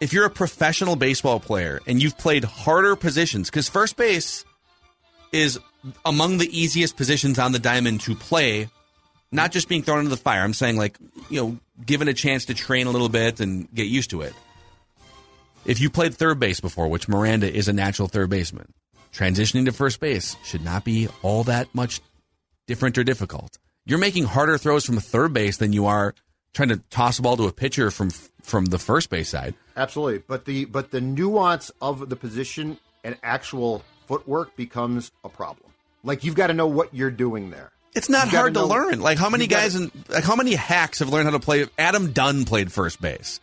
if 0.00 0.12
you're 0.12 0.26
a 0.26 0.30
professional 0.30 0.96
baseball 0.96 1.40
player 1.40 1.80
and 1.86 2.02
you've 2.02 2.18
played 2.18 2.44
harder 2.44 2.94
positions, 2.94 3.48
because 3.48 3.70
first 3.70 3.96
base 3.96 4.44
is 5.32 5.58
among 6.04 6.38
the 6.38 6.58
easiest 6.58 6.96
positions 6.96 7.38
on 7.38 7.52
the 7.52 7.58
diamond 7.58 8.00
to 8.02 8.14
play, 8.14 8.68
not 9.32 9.52
just 9.52 9.68
being 9.68 9.82
thrown 9.82 10.00
into 10.00 10.10
the 10.10 10.16
fire. 10.16 10.42
I'm 10.42 10.54
saying, 10.54 10.76
like, 10.76 10.98
you 11.30 11.40
know, 11.40 11.58
given 11.84 12.08
a 12.08 12.14
chance 12.14 12.46
to 12.46 12.54
train 12.54 12.86
a 12.86 12.90
little 12.90 13.08
bit 13.08 13.40
and 13.40 13.72
get 13.74 13.86
used 13.86 14.10
to 14.10 14.22
it. 14.22 14.34
If 15.64 15.80
you 15.80 15.90
played 15.90 16.14
third 16.14 16.38
base 16.38 16.60
before, 16.60 16.88
which 16.88 17.08
Miranda 17.08 17.52
is 17.52 17.68
a 17.68 17.72
natural 17.72 18.08
third 18.08 18.30
baseman, 18.30 18.72
transitioning 19.12 19.64
to 19.64 19.72
first 19.72 19.98
base 20.00 20.36
should 20.44 20.64
not 20.64 20.84
be 20.84 21.08
all 21.22 21.44
that 21.44 21.74
much 21.74 22.00
different 22.66 22.96
or 22.98 23.04
difficult. 23.04 23.58
You're 23.84 23.98
making 23.98 24.24
harder 24.24 24.58
throws 24.58 24.84
from 24.84 24.96
third 24.98 25.32
base 25.32 25.56
than 25.56 25.72
you 25.72 25.86
are 25.86 26.14
trying 26.52 26.68
to 26.70 26.78
toss 26.90 27.18
a 27.18 27.22
ball 27.22 27.36
to 27.36 27.44
a 27.44 27.52
pitcher 27.52 27.90
from 27.90 28.10
from 28.42 28.66
the 28.66 28.78
first 28.78 29.10
base 29.10 29.28
side. 29.28 29.54
Absolutely, 29.76 30.18
but 30.26 30.44
the 30.44 30.64
but 30.64 30.90
the 30.90 31.00
nuance 31.00 31.70
of 31.80 32.08
the 32.08 32.16
position 32.16 32.78
and 33.04 33.16
actual 33.22 33.84
footwork 34.06 34.56
becomes 34.56 35.12
a 35.24 35.28
problem. 35.28 35.70
Like 36.06 36.24
you've 36.24 36.36
got 36.36 36.46
to 36.46 36.54
know 36.54 36.68
what 36.68 36.94
you're 36.94 37.10
doing 37.10 37.50
there. 37.50 37.72
It's 37.94 38.08
not 38.08 38.28
hard 38.28 38.54
to, 38.54 38.64
learn. 38.64 39.00
Like 39.00 39.18
how 39.18 39.28
many 39.28 39.46
guys 39.46 39.74
and 39.74 39.90
like 40.08 40.24
how 40.24 40.36
many 40.36 40.54
hacks 40.54 41.00
have 41.00 41.08
learned 41.08 41.26
how 41.26 41.32
to 41.32 41.40
play? 41.40 41.66
Adam 41.78 42.12
Dunn 42.12 42.44
played 42.44 42.70
first 42.70 43.00
base. 43.00 43.40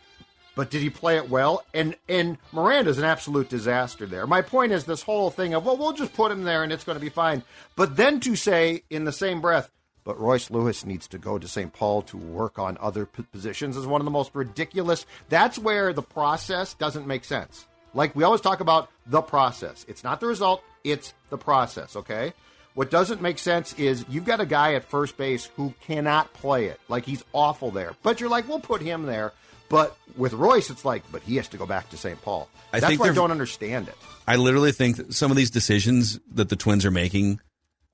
But 0.54 0.70
did 0.70 0.80
he 0.80 0.90
play 0.90 1.16
it 1.16 1.28
well? 1.28 1.64
And 1.74 1.96
and 2.08 2.38
Miranda's 2.52 2.98
an 2.98 3.04
absolute 3.04 3.48
disaster 3.48 4.06
there. 4.06 4.26
My 4.26 4.40
point 4.40 4.72
is 4.72 4.84
this 4.84 5.02
whole 5.02 5.30
thing 5.30 5.54
of 5.54 5.66
well, 5.66 5.76
we'll 5.76 5.92
just 5.92 6.14
put 6.14 6.32
him 6.32 6.44
there 6.44 6.62
and 6.62 6.72
it's 6.72 6.84
going 6.84 6.96
to 6.96 7.04
be 7.04 7.10
fine. 7.10 7.42
But 7.76 7.96
then 7.96 8.20
to 8.20 8.34
say 8.34 8.82
in 8.88 9.04
the 9.04 9.12
same 9.12 9.40
breath, 9.40 9.70
but 10.04 10.18
Royce 10.18 10.50
Lewis 10.50 10.86
needs 10.86 11.08
to 11.08 11.18
go 11.18 11.38
to 11.38 11.48
St. 11.48 11.72
Paul 11.72 12.02
to 12.02 12.16
work 12.16 12.58
on 12.58 12.78
other 12.80 13.06
p- 13.06 13.24
positions 13.24 13.76
is 13.76 13.86
one 13.86 14.00
of 14.00 14.04
the 14.04 14.10
most 14.10 14.34
ridiculous. 14.34 15.04
That's 15.28 15.58
where 15.58 15.92
the 15.92 16.02
process 16.02 16.74
doesn't 16.74 17.06
make 17.06 17.24
sense. 17.24 17.66
Like 17.92 18.14
we 18.14 18.24
always 18.24 18.40
talk 18.40 18.60
about 18.60 18.88
the 19.06 19.22
process. 19.22 19.84
It's 19.88 20.04
not 20.04 20.20
the 20.20 20.26
result, 20.26 20.62
it's 20.84 21.12
the 21.30 21.38
process, 21.38 21.96
okay? 21.96 22.32
What 22.74 22.90
doesn't 22.90 23.22
make 23.22 23.38
sense 23.38 23.72
is 23.74 24.04
you've 24.08 24.24
got 24.24 24.40
a 24.40 24.46
guy 24.46 24.74
at 24.74 24.84
first 24.84 25.16
base 25.16 25.48
who 25.56 25.72
cannot 25.82 26.32
play 26.34 26.66
it. 26.66 26.80
Like 26.88 27.04
he's 27.06 27.22
awful 27.32 27.70
there. 27.70 27.92
But 28.02 28.20
you're 28.20 28.30
like, 28.30 28.48
we'll 28.48 28.60
put 28.60 28.82
him 28.82 29.06
there. 29.06 29.32
But 29.68 29.96
with 30.16 30.32
Royce, 30.32 30.70
it's 30.70 30.84
like, 30.84 31.02
but 31.10 31.22
he 31.22 31.36
has 31.36 31.48
to 31.48 31.56
go 31.56 31.66
back 31.66 31.88
to 31.90 31.96
St. 31.96 32.20
Paul. 32.22 32.48
I 32.72 32.80
That's 32.80 32.98
why 32.98 33.10
I 33.10 33.14
don't 33.14 33.30
understand 33.30 33.88
it. 33.88 33.96
I 34.26 34.36
literally 34.36 34.72
think 34.72 35.12
some 35.12 35.30
of 35.30 35.36
these 35.36 35.50
decisions 35.50 36.18
that 36.32 36.48
the 36.48 36.56
Twins 36.56 36.84
are 36.84 36.90
making, 36.90 37.40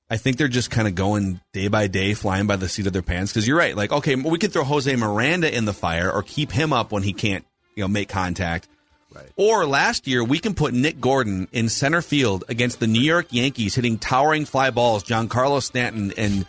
I 0.09 0.17
think 0.17 0.39
they're 0.39 0.49
just 0.49 0.71
kind 0.71 0.89
of 0.89 0.95
going 0.95 1.41
day 1.53 1.69
by 1.69 1.87
day, 1.87 2.15
flying 2.15 2.47
by 2.47 2.57
the 2.57 2.69
seat 2.69 2.87
of 2.87 2.93
their 2.93 3.03
pants. 3.03 3.33
Because 3.33 3.47
you're 3.47 3.59
right. 3.59 3.77
Like, 3.77 3.93
okay, 3.93 4.17
we 4.17 4.39
could 4.39 4.53
throw 4.53 4.65
Jose 4.65 4.95
Miranda 4.97 5.55
in 5.55 5.67
the 5.67 5.73
fire 5.75 6.11
or 6.11 6.23
keep 6.23 6.51
him 6.51 6.73
up 6.73 6.91
when 6.91 7.03
he 7.03 7.13
can't, 7.13 7.45
you 7.77 7.85
know, 7.85 7.89
make 7.89 8.09
contact. 8.09 8.67
Right. 9.13 9.29
Or 9.37 9.67
last 9.67 10.07
year, 10.07 10.23
we 10.23 10.39
can 10.39 10.55
put 10.55 10.73
Nick 10.73 11.01
Gordon 11.01 11.49
in 11.51 11.69
center 11.69 12.01
field 12.01 12.45
against 12.49 12.79
the 12.79 12.87
New 12.87 13.01
York 13.01 13.27
Yankees, 13.31 13.75
hitting 13.75 13.99
towering 13.99 14.45
fly 14.45 14.71
balls, 14.71 15.03
Giancarlo 15.03 15.63
Stanton 15.63 16.13
and 16.17 16.47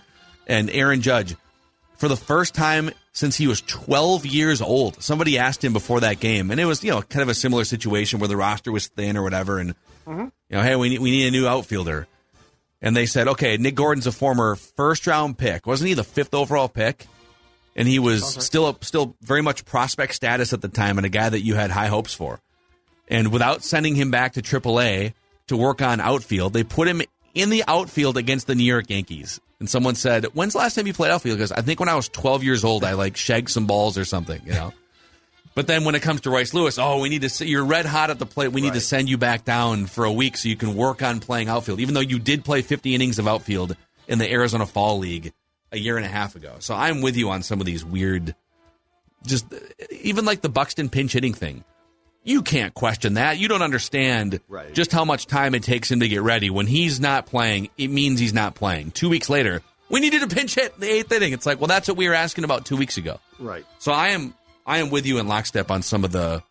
and 0.48 0.70
Aaron 0.70 1.02
Judge, 1.02 1.36
for 1.98 2.08
the 2.08 2.18
first 2.18 2.54
time 2.54 2.92
since 3.14 3.36
he 3.36 3.48
was 3.48 3.62
12 3.62 4.26
years 4.26 4.62
old. 4.62 5.02
Somebody 5.02 5.38
asked 5.38 5.64
him 5.64 5.74
before 5.74 6.02
that 6.02 6.20
game, 6.20 6.52
and 6.52 6.60
it 6.60 6.66
was 6.66 6.84
you 6.84 6.92
know 6.92 7.02
kind 7.02 7.24
of 7.24 7.30
a 7.30 7.34
similar 7.34 7.64
situation 7.64 8.20
where 8.20 8.28
the 8.28 8.38
roster 8.38 8.72
was 8.72 8.88
thin 8.88 9.18
or 9.18 9.24
whatever, 9.24 9.60
and 9.60 9.76
mm-hmm. 10.06 10.22
you 10.22 10.32
know, 10.50 10.62
hey, 10.62 10.76
we 10.76 10.90
need, 10.90 11.00
we 11.00 11.12
need 11.12 11.28
a 11.28 11.32
new 11.32 11.48
outfielder, 11.48 12.08
and 12.82 12.96
they 12.96 13.08
said, 13.08 13.28
okay, 13.28 13.58
Nick 13.58 13.76
Gordon's 13.76 14.08
a 14.08 14.12
former 14.12 14.56
first 14.56 15.08
round 15.08 15.38
pick, 15.38 15.66
wasn't 15.66 15.88
he 15.88 15.94
the 15.96 16.04
fifth 16.04 16.34
overall 16.34 16.70
pick? 16.70 17.08
And 17.74 17.88
he 17.88 18.00
was 18.00 18.22
okay. 18.22 18.42
still 18.42 18.78
still 18.82 19.16
very 19.22 19.42
much 19.42 19.64
prospect 19.66 20.14
status 20.14 20.54
at 20.54 20.62
the 20.62 20.68
time, 20.68 20.98
and 21.00 21.06
a 21.06 21.10
guy 21.10 21.30
that 21.30 21.42
you 21.42 21.56
had 21.56 21.72
high 21.72 21.88
hopes 21.88 22.14
for. 22.14 22.40
And 23.12 23.32
without 23.32 23.62
sending 23.62 23.94
him 23.94 24.10
back 24.10 24.34
to 24.34 24.42
AAA 24.42 25.14
to 25.48 25.58
work 25.58 25.82
on 25.82 26.00
outfield, 26.00 26.54
they 26.54 26.64
put 26.64 26.88
him 26.88 27.02
in 27.36 27.50
the 27.50 27.64
outfield 27.68 28.16
against 28.16 28.48
the 28.48 28.56
New 28.56 28.64
York 28.64 28.90
Yankees. 28.90 29.40
And 29.60 29.70
someone 29.70 29.96
said, 29.96 30.26
"When's 30.34 30.54
the 30.54 30.60
last 30.60 30.76
time 30.76 30.88
you 30.88 30.94
played 30.94 31.12
outfield?" 31.12 31.38
Because 31.38 31.52
I 31.52 31.62
think 31.62 31.80
when 31.80 31.90
I 31.90 31.96
was 31.96 32.08
12 32.08 32.44
years 32.44 32.64
old, 32.64 32.84
I 32.86 32.94
like 32.94 33.18
shagged 33.18 33.50
some 33.50 33.68
balls 33.68 33.98
or 33.98 34.06
something, 34.06 34.42
you 34.46 34.54
know. 34.54 34.74
but 35.54 35.68
then 35.68 35.84
when 35.84 35.94
it 35.94 36.02
comes 36.02 36.22
to 36.22 36.30
Royce 36.30 36.54
Lewis, 36.54 36.80
oh, 36.80 37.00
we 37.00 37.10
need 37.10 37.22
to. 37.22 37.30
See 37.30 37.48
you're 37.48 37.66
red 37.66 37.86
hot 37.86 38.10
at 38.10 38.18
the 38.18 38.26
plate. 38.26 38.54
We 38.54 38.62
need 38.62 38.70
right. 38.70 38.76
to 38.76 38.82
send 38.82 39.10
you 39.10 39.18
back 39.18 39.44
down 39.44 39.88
for 39.88 40.06
a 40.06 40.12
week 40.12 40.38
so 40.38 40.48
you 40.48 40.56
can 40.56 40.76
work 40.76 41.04
on 41.04 41.20
playing 41.20 41.50
outfield, 41.50 41.82
even 41.82 41.94
though 41.94 42.00
you 42.00 42.18
did 42.18 42.46
play 42.46 42.62
50 42.62 42.96
innings 42.96 43.20
of 43.20 43.28
outfield 43.28 43.76
in 44.08 44.20
the 44.20 44.32
Arizona 44.32 44.66
Fall 44.66 45.00
League 45.00 45.34
a 45.74 45.78
year 45.78 45.98
and 45.98 46.06
a 46.06 46.10
half 46.10 46.36
ago. 46.36 46.56
So 46.60 46.74
I'm 46.74 47.02
with 47.02 47.18
you 47.18 47.30
on 47.30 47.44
some 47.44 47.60
of 47.60 47.66
these 47.66 47.84
weird, 47.84 48.36
just 49.26 49.46
even 49.92 50.24
like 50.24 50.42
the 50.42 50.50
Buxton 50.50 50.90
pinch 50.90 51.12
hitting 51.14 51.34
thing 51.34 51.66
you 52.24 52.42
can't 52.42 52.74
question 52.74 53.16
that. 53.16 53.38
You 53.38 53.48
don't 53.48 53.62
understand 53.62 54.40
right. 54.48 54.74
just 54.74 54.92
how 54.92 55.06
much 55.06 55.28
time 55.28 55.56
it 55.56 55.64
takes 55.64 55.90
him 55.90 56.02
to 56.02 56.08
get 56.08 56.22
ready. 56.22 56.50
When 56.50 56.68
he's 56.68 57.00
not 57.00 57.26
playing, 57.26 57.70
it 57.78 57.88
means 57.88 58.20
he's 58.20 58.34
not 58.34 58.56
playing. 58.56 58.92
Two 58.92 59.10
weeks 59.10 59.30
later, 59.30 59.62
we 59.90 60.00
needed 60.00 60.24
a 60.24 60.28
pinch 60.28 60.56
hit 60.56 60.74
in 60.76 60.82
the 60.82 60.90
eighth 60.90 61.12
inning. 61.12 61.34
It's 61.34 61.46
like, 61.46 61.60
well, 61.60 61.68
that's 61.68 61.88
what 61.88 61.98
we 61.98 62.08
were 62.08 62.14
asking 62.14 62.44
about 62.44 62.66
two 62.66 62.78
weeks 62.78 62.98
ago. 62.98 63.20
Right. 63.40 63.66
So 63.80 63.92
I 63.92 64.10
am 64.10 64.36
I 64.66 64.78
am 64.78 64.90
with 64.90 65.06
you 65.06 65.20
in 65.20 65.28
lockstep 65.28 65.72
on 65.72 65.82
some 65.82 66.04
of 66.04 66.12
the 66.12 66.44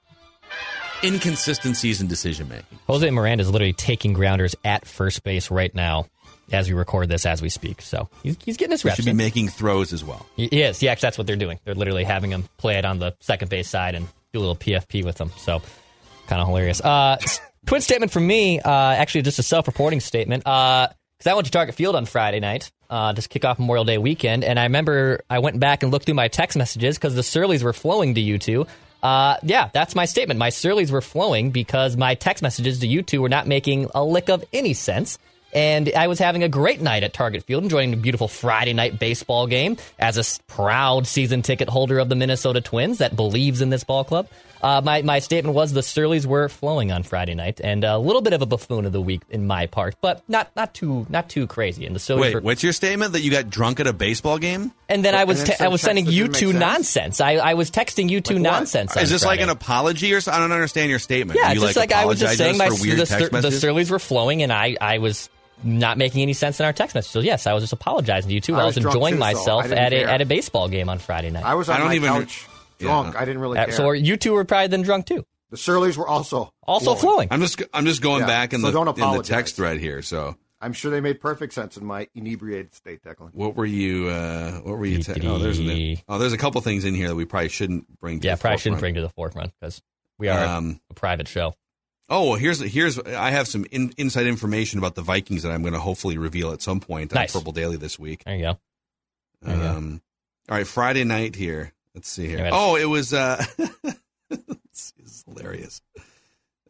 inconsistencies 1.03 2.01
in 2.01 2.09
decision 2.09 2.49
making. 2.49 2.79
Jose 2.87 3.09
Miranda 3.11 3.43
is 3.43 3.51
literally 3.51 3.73
taking 3.73 4.13
grounders 4.13 4.55
at 4.65 4.87
first 4.87 5.23
base 5.23 5.51
right 5.51 5.75
now 5.75 6.07
as 6.53 6.69
we 6.69 6.75
record 6.75 7.09
this 7.09 7.25
as 7.25 7.41
we 7.41 7.49
speak. 7.49 7.81
So 7.81 8.09
he's, 8.23 8.37
he's 8.45 8.57
getting 8.57 8.73
his 8.73 8.85
reps. 8.85 8.97
He 8.97 9.03
should 9.03 9.07
be 9.07 9.11
in. 9.13 9.17
making 9.17 9.49
throws 9.49 9.93
as 9.93 10.05
well. 10.05 10.27
Yes, 10.37 10.79
is. 10.79 10.83
Yeah, 10.83 10.95
that's 10.97 11.17
what 11.17 11.27
they're 11.27 11.37
doing. 11.37 11.61
They're 11.65 11.75
literally 11.75 12.05
having 12.05 12.33
him 12.33 12.49
play 12.59 12.77
it 12.77 12.85
on 12.85 12.99
the 12.99 13.15
second 13.21 13.49
base 13.49 13.69
side 13.69 13.95
and 13.95 14.09
do 14.33 14.39
a 14.39 14.41
little 14.41 14.57
PFP 14.57 15.05
with 15.05 15.17
them. 15.17 15.31
So 15.37 15.63
kind 16.27 16.41
of 16.41 16.49
hilarious. 16.49 16.81
Uh, 16.81 17.19
twin 17.67 17.81
statement 17.81 18.13
from 18.13 18.27
me, 18.27 18.61
uh, 18.61 18.71
actually 18.71 19.23
just 19.23 19.39
a 19.39 19.43
self-reporting 19.43 20.01
statement. 20.01 20.45
Because 20.45 21.27
uh, 21.27 21.31
I 21.31 21.35
went 21.35 21.47
to 21.47 21.53
Target 21.53 21.75
Field 21.75 21.97
on 21.97 22.07
Friday 22.07 22.41
night 22.41 22.71
uh, 22.89 23.13
to 23.13 23.29
kick 23.29 23.45
off 23.45 23.59
Memorial 23.59 23.85
Day 23.85 23.99
weekend, 23.99 24.45
and 24.45 24.59
I 24.59 24.65
remember 24.65 25.21
I 25.29 25.41
went 25.41 25.59
back 25.61 25.83
and 25.83 25.93
looked 25.93 26.07
through 26.07 26.15
my 26.15 26.29
text 26.29 26.57
messages 26.57 26.97
because 26.97 27.15
the 27.15 27.23
Surlys 27.23 27.63
were 27.63 27.73
flowing 27.73 28.15
to 28.15 28.21
you 28.21 28.39
two. 28.39 28.67
Uh, 29.03 29.37
yeah, 29.43 29.71
that's 29.73 29.95
my 29.95 30.05
statement. 30.05 30.39
My 30.39 30.51
Surlys 30.51 30.93
were 30.93 31.01
flowing 31.01 31.51
because 31.51 31.97
my 31.97 32.15
text 32.15 32.43
messages 32.43 32.81
to 32.81 32.87
you 32.87 33.03
two 33.03 33.23
were 33.23 33.29
not 33.29 33.47
making 33.47 33.89
a 33.95 34.05
lick 34.05 34.29
of 34.29 34.45
any 34.53 34.75
sense. 34.75 35.19
And 35.53 35.91
I 35.97 36.07
was 36.07 36.19
having 36.19 36.43
a 36.43 36.49
great 36.49 36.81
night 36.81 37.03
at 37.03 37.13
Target 37.13 37.45
Field, 37.45 37.63
enjoying 37.65 37.93
a 37.93 37.97
beautiful 37.97 38.29
Friday 38.29 38.73
night 38.73 38.99
baseball 38.99 39.47
game 39.47 39.77
as 39.99 40.17
a 40.17 40.43
proud 40.47 41.07
season 41.07 41.43
ticket 41.43 41.69
holder 41.69 41.99
of 41.99 42.09
the 42.09 42.15
Minnesota 42.15 42.61
Twins 42.61 42.99
that 42.99 43.17
believes 43.17 43.61
in 43.61 43.71
this 43.71 43.83
ball 43.85 44.05
club. 44.05 44.29
Uh, 44.63 44.83
my 44.85 45.01
my 45.01 45.21
statement 45.21 45.55
was 45.55 45.73
the 45.73 45.83
Surlys 45.83 46.27
were 46.27 46.49
flowing 46.51 46.93
on 46.93 47.03
Friday 47.03 47.35
night, 47.35 47.61
and 47.65 47.83
a 47.83 47.97
little 47.97 48.21
bit 48.21 48.35
of 48.35 48.43
a 48.43 48.47
buffoon 48.47 48.85
of 48.85 48.93
the 48.93 49.01
week 49.01 49.23
in 49.31 49.47
my 49.47 49.67
part, 49.67 49.97
but 50.03 50.23
not 50.29 50.51
not 50.55 50.75
too 50.75 51.07
not 51.09 51.31
too 51.31 51.47
crazy. 51.47 51.87
And 51.87 51.97
the 51.97 52.01
Surlys 52.01 52.21
Wait, 52.21 52.35
were, 52.35 52.41
what's 52.43 52.63
your 52.63 52.75
statement 52.75 53.15
that 53.15 53.23
you 53.23 53.31
got 53.31 53.49
drunk 53.49 53.81
at 53.81 53.87
a 53.87 53.93
baseball 53.95 54.37
game? 54.39 54.71
and 54.91 55.03
then 55.03 55.15
I 55.15 55.25
was 55.25 55.43
then 55.45 55.57
te- 55.57 55.65
I 55.65 55.69
was 55.69 55.81
sending 55.81 56.05
you 56.07 56.29
two 56.29 56.49
sense? 56.51 56.61
nonsense. 56.61 57.21
I, 57.23 57.37
I 57.37 57.55
was 57.55 57.71
texting 57.71 58.11
you 58.11 58.21
two 58.21 58.35
Like 58.35 58.43
nonsense. 58.43 58.95
on 58.97 59.03
Is 59.03 59.09
this 59.09 59.25
like 59.25 59.41
an 59.41 59.49
apology 59.49 60.13
or 60.13 60.21
so- 60.21 60.33
I 60.33 60.39
don't 60.39 60.53
understand 60.53 60.91
your 60.91 60.99
statement. 60.99 61.39
Yeah, 61.43 61.53
you 61.53 61.61
just 61.61 61.77
like, 61.77 61.93
I 61.93 62.05
was 62.05 62.21
just 62.21 62.37
saying 62.37 62.59
my 62.59 62.67
to 62.67 62.73
us 62.73 62.79
for 62.79 62.83
weird 62.87 62.99
the, 63.33 63.41
the? 63.41 63.53
Surlys 63.53 63.91
were 63.91 63.99
flowing, 63.99 64.43
and 64.43 64.53
I 64.53 64.77
I 64.79 64.99
was 64.99 65.31
not 65.65 65.99
making 65.99 66.23
any 66.23 66.33
sense 66.33 66.59
in 66.61 66.67
our 66.67 66.73
text 66.73 66.95
message. 66.95 67.11
So 67.11 67.21
yes, 67.21 67.47
I 67.47 67.53
was 67.53 67.63
just 67.63 67.73
apologizing 67.73 68.29
to 68.29 68.35
you 68.35 68.41
too. 68.41 68.55
I 68.55 68.61
I 68.63 68.65
was 68.65 68.77
was 68.77 68.85
enjoying 68.85 69.15
too, 69.15 69.21
myself 69.21 69.65
didn't 69.65 69.79
at 69.79 69.93
a 69.93 70.03
at 70.05 70.21
a 70.21 70.27
baseball 70.27 70.69
game 70.69 70.89
on 70.89 70.99
Friday 70.99 71.31
night. 71.31 71.45
I 71.45 71.55
was 71.55 71.69
on 71.69 71.77
I 71.77 71.79
don't 71.79 71.89
my 71.89 71.95
even- 71.95 72.09
couch 72.09 72.47
drunk. 72.79 73.15
Yeah. 73.15 73.21
I 73.21 73.25
didn't 73.25 73.41
really 73.43 73.59
Uh, 73.59 73.67
care. 73.67 73.75
so 73.75 73.91
you 73.93 74.17
two 74.17 74.33
were 74.33 74.45
probably 74.45 74.69
then 74.69 74.83
drunk 74.83 75.07
too. 75.07 75.25
the 75.51 75.57
Surlys 75.57 75.97
were 75.97 76.07
also 76.09 76.53
Also 76.63 76.95
flowing. 76.95 77.29
I'm 77.31 77.41
just 77.41 77.63
I'm 77.75 77.85
just 77.87 78.01
going 78.03 78.21
Yeah, 78.21 78.27
back 78.27 78.53
in 78.53 78.61
so 78.61 78.67
the 78.69 78.73
don't 78.73 78.99
in 78.99 79.17
the 79.17 79.23
text 79.23 79.57
thread 79.57 79.79
here. 79.79 80.01
So 80.03 80.37
I'm 80.63 80.73
sure 80.73 80.91
they 80.91 81.01
made 81.01 81.21
perfect 81.21 81.53
sense 81.55 81.77
in 81.77 81.85
my 81.87 82.07
inebriated 82.15 82.75
state, 82.75 83.03
Declan. 83.03 83.35
what 83.35 83.57
were 83.57 83.65
you 83.67 84.09
uh, 84.09 84.53
what 84.61 84.79
were 84.79 84.87
you? 84.87 85.03
Te- 85.03 85.27
oh, 85.27 85.39
there's 85.39 85.59
a, 85.59 85.97
oh, 86.09 86.19
there's 86.19 86.33
a 86.35 86.39
couple 86.39 86.61
things 86.61 86.85
in 86.85 86.95
here 86.95 87.09
that 87.09 87.15
we 87.15 87.25
probably 87.25 87.49
shouldn't 87.49 87.99
bring. 87.99 88.21
To 88.21 88.27
Yeah, 88.27 88.35
the 88.35 88.41
probably 88.41 88.59
shouldn't 88.59 88.77
forefront. 88.81 88.81
bring 88.81 88.95
to 88.97 89.01
the 89.01 89.09
forefront 89.09 89.53
because 89.61 89.83
we 90.19 90.29
are 90.29 90.45
Um, 90.45 90.81
a 90.91 90.95
private 90.95 91.29
show. 91.29 91.55
Oh, 92.13 92.31
well, 92.31 92.35
here's 92.35 92.59
here's 92.61 92.99
I 92.99 93.31
have 93.31 93.47
some 93.47 93.65
in, 93.71 93.93
inside 93.97 94.27
information 94.27 94.79
about 94.81 94.97
the 94.97 95.03
Vikings 95.03 95.45
that 95.45 95.53
I'm 95.53 95.63
going 95.63 95.75
to 95.75 95.81
hopefully 95.81 96.19
reveal 96.19 96.51
at 96.51 96.61
some 96.61 96.81
point 96.81 97.15
Nice. 97.15 97.35
on 97.35 97.41
Purple 97.41 97.53
Daily 97.53 97.77
this 97.77 97.99
week. 97.99 98.25
There 98.25 98.35
you 98.35 98.43
go. 98.43 98.59
There 99.43 99.57
you 99.57 99.63
go. 99.63 99.69
Um, 99.69 100.03
all 100.49 100.57
right, 100.57 100.67
Friday 100.67 101.05
night 101.05 101.37
here. 101.37 101.73
Let's 101.95 102.09
see 102.09 102.27
here. 102.27 102.39
Yeah. 102.39 102.51
Oh, 102.53 102.75
it 102.75 102.87
was. 102.87 103.15
Uh, 103.15 103.45
it's, 104.31 104.93
it's 104.99 105.25
hilarious. 105.25 105.81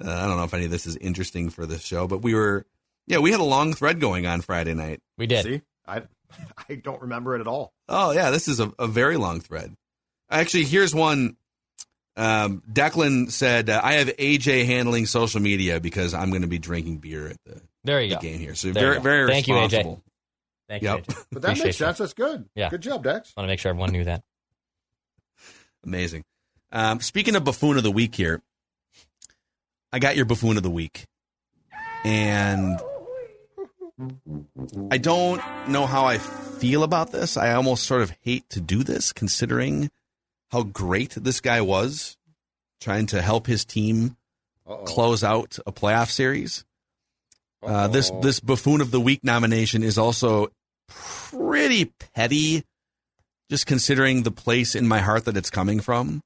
Uh, 0.02 0.10
I 0.10 0.26
don't 0.26 0.36
know 0.36 0.44
if 0.44 0.52
any 0.54 0.66
of 0.66 0.70
this 0.70 0.86
is 0.86 0.96
interesting 0.96 1.48
for 1.50 1.64
the 1.64 1.78
show, 1.78 2.06
but 2.06 2.22
we 2.22 2.34
were. 2.34 2.66
Yeah, 3.06 3.18
we 3.18 3.30
had 3.30 3.40
a 3.40 3.44
long 3.44 3.72
thread 3.72 3.98
going 3.98 4.26
on 4.26 4.42
Friday 4.42 4.74
night. 4.74 5.00
We 5.16 5.26
did. 5.26 5.44
See, 5.44 5.62
I 5.86 6.02
I 6.68 6.74
don't 6.74 7.00
remember 7.00 7.34
it 7.34 7.40
at 7.40 7.46
all. 7.46 7.72
Oh 7.88 8.12
yeah, 8.12 8.30
this 8.30 8.46
is 8.46 8.60
a, 8.60 8.72
a 8.78 8.86
very 8.86 9.16
long 9.16 9.40
thread. 9.40 9.74
Actually, 10.30 10.64
here's 10.64 10.94
one. 10.94 11.36
Um, 12.20 12.62
Declan 12.70 13.30
said, 13.30 13.70
uh, 13.70 13.80
"I 13.82 13.94
have 13.94 14.08
AJ 14.18 14.66
handling 14.66 15.06
social 15.06 15.40
media 15.40 15.80
because 15.80 16.12
I'm 16.12 16.30
going 16.30 16.42
to 16.42 16.48
be 16.48 16.58
drinking 16.58 16.98
beer 16.98 17.28
at 17.28 17.36
the, 17.46 17.60
There 17.84 18.00
you 18.02 18.10
the 18.10 18.14
go. 18.16 18.20
game 18.20 18.38
here." 18.38 18.54
So 18.54 18.70
There 18.72 18.82
you 18.82 18.88
very 18.88 18.96
go. 18.96 19.02
very 19.02 19.26
Thank 19.32 19.48
you, 19.48 19.54
AJ. 19.54 20.00
Thank 20.68 20.82
Yep. 20.82 21.04
you. 21.08 21.14
But 21.32 21.42
that 21.42 21.58
makes 21.58 21.76
sense. 21.78 21.98
That's 21.98 22.12
good. 22.14 22.48
Yeah. 22.54 22.68
Good 22.68 22.82
job, 22.82 23.02
Dex. 23.04 23.32
Want 23.36 23.46
to 23.46 23.48
make 23.48 23.58
sure 23.58 23.70
everyone 23.70 23.90
knew 23.92 24.04
that. 24.04 24.22
Amazing. 25.84 26.24
Um, 26.72 27.00
speaking 27.00 27.34
of 27.36 27.44
buffoon 27.44 27.76
of 27.78 27.82
the 27.82 27.90
week 27.90 28.14
here, 28.14 28.42
I 29.92 29.98
got 29.98 30.14
your 30.14 30.24
buffoon 30.26 30.56
of 30.58 30.62
the 30.62 30.70
week, 30.70 31.06
and 32.04 32.78
I 34.90 34.98
don't 34.98 35.40
know 35.68 35.86
how 35.86 36.04
I 36.04 36.18
feel 36.18 36.82
about 36.82 37.12
this. 37.12 37.36
I 37.36 37.54
almost 37.54 37.84
sort 37.84 38.02
of 38.02 38.12
hate 38.20 38.48
to 38.50 38.60
do 38.60 38.84
this, 38.84 39.12
considering 39.12 39.90
how 40.50 40.62
great 40.62 41.10
this 41.16 41.40
guy 41.40 41.60
was 41.60 42.16
trying 42.80 43.06
to 43.06 43.20
help 43.22 43.46
his 43.46 43.64
team 43.64 44.16
Uh-oh. 44.66 44.84
close 44.84 45.22
out 45.24 45.58
a 45.66 45.72
playoff 45.72 46.10
series. 46.10 46.64
Uh, 47.62 47.88
this 47.88 48.10
this 48.22 48.40
buffoon 48.40 48.80
of 48.80 48.90
the 48.90 49.00
week 49.00 49.22
nomination 49.22 49.82
is 49.82 49.98
also 49.98 50.48
pretty 50.88 51.92
petty, 52.14 52.64
just 53.50 53.66
considering 53.66 54.22
the 54.22 54.30
place 54.30 54.74
in 54.74 54.88
my 54.88 54.98
heart 55.00 55.26
that 55.26 55.36
it's 55.36 55.50
coming 55.50 55.80
from. 55.80 56.22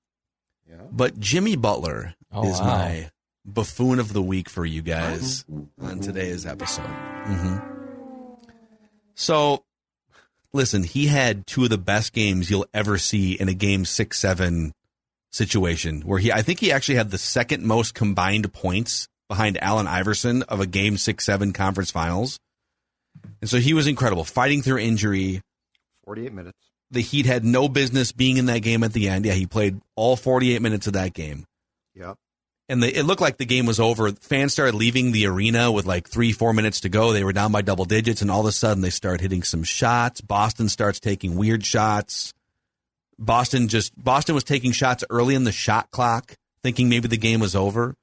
Yeah. 0.69 0.77
But 0.93 1.19
Jimmy 1.19 1.57
Butler 1.57 2.15
Oh, 2.33 2.49
is 2.49 2.61
wow. 2.61 2.67
my 2.67 3.11
buffoon 3.45 3.99
of 3.99 4.13
the 4.13 4.23
week 4.23 4.49
for 4.49 4.65
you 4.65 4.81
guys 4.81 5.45
on 5.81 6.01
today's 6.01 6.47
episode. 6.47 6.87
hmm 6.87 7.57
So, 9.15 9.65
listen, 10.55 10.85
he 10.85 11.09
had 11.09 11.47
two 11.47 11.64
of 11.64 11.71
the 11.71 11.77
best 11.77 12.12
games 12.14 12.49
you'll 12.49 12.67
ever 12.73 12.97
see 12.97 13.35
in 13.35 13.49
a 13.49 13.55
game 13.55 13.85
six 13.85 14.19
seven 14.19 14.73
situation 15.33 16.01
where 16.03 16.21
he 16.21 16.33
I 16.33 16.43
think 16.43 16.61
he 16.61 16.71
actually 16.71 16.95
had 16.95 17.11
the 17.11 17.19
second 17.19 17.64
most 17.64 17.93
combined 17.95 18.51
points 18.53 19.09
behind 19.29 19.62
Allen 19.62 19.88
Iverson 19.88 20.43
of 20.45 20.61
a 20.61 20.67
game 20.67 20.97
six 20.97 21.27
seven 21.27 21.53
conference 21.53 21.90
finals. 21.90 22.38
And 23.40 23.51
so 23.51 23.59
he 23.59 23.75
was 23.75 23.87
incredible, 23.87 24.25
fighting 24.25 24.62
through 24.62 24.79
injury. 24.79 25.43
48 26.05 26.33
minutes. 26.33 26.59
The 26.90 27.01
Heat 27.01 27.27
had 27.27 27.45
no 27.45 27.69
business 27.69 28.12
being 28.12 28.37
in 28.37 28.47
that 28.47 28.61
game 28.61 28.85
at 28.85 28.93
the 28.93 29.09
end. 29.09 29.25
Yeah, 29.25 29.33
he 29.33 29.47
played 29.47 29.81
all 29.97 30.17
48 30.17 30.61
minutes 30.62 30.87
of 30.87 30.93
that 30.93 31.14
game. 31.14 31.45
Yep. 31.95 32.17
And 32.68 32.83
the, 32.83 32.98
it 32.98 33.03
looked 33.03 33.20
like 33.20 33.37
the 33.37 33.44
game 33.44 33.66
was 33.66 33.79
over. 33.79 34.11
Fans 34.12 34.53
started 34.53 34.74
leaving 34.74 35.12
the 35.12 35.27
arena 35.27 35.70
with 35.70 35.85
like 35.85 36.09
three, 36.09 36.33
four 36.33 36.55
minutes 36.55 36.81
to 36.81 36.88
go. 36.88 37.12
They 37.12 37.24
were 37.24 37.35
down 37.35 37.53
by 37.53 37.61
double 37.62 37.85
digits, 37.85 38.22
and 38.22 38.31
all 38.31 38.40
of 38.40 38.46
a 38.46 38.53
sudden 38.53 38.83
they 38.83 38.90
start 38.90 39.20
hitting 39.20 39.42
some 39.42 39.64
shots. 39.64 40.22
Boston 40.22 40.68
starts 40.68 40.98
taking 40.98 41.37
weird 41.37 41.64
shots. 41.64 42.33
Boston 43.18 43.68
just 43.68 43.92
Boston 44.03 44.35
was 44.35 44.44
taking 44.44 44.72
shots 44.72 45.05
early 45.11 45.35
in 45.35 45.44
the 45.44 45.53
shot 45.53 45.90
clock, 45.90 46.37
thinking 46.62 46.88
maybe 46.88 47.09
the 47.09 47.16
game 47.16 47.40
was 47.40 47.55
over. 47.55 47.96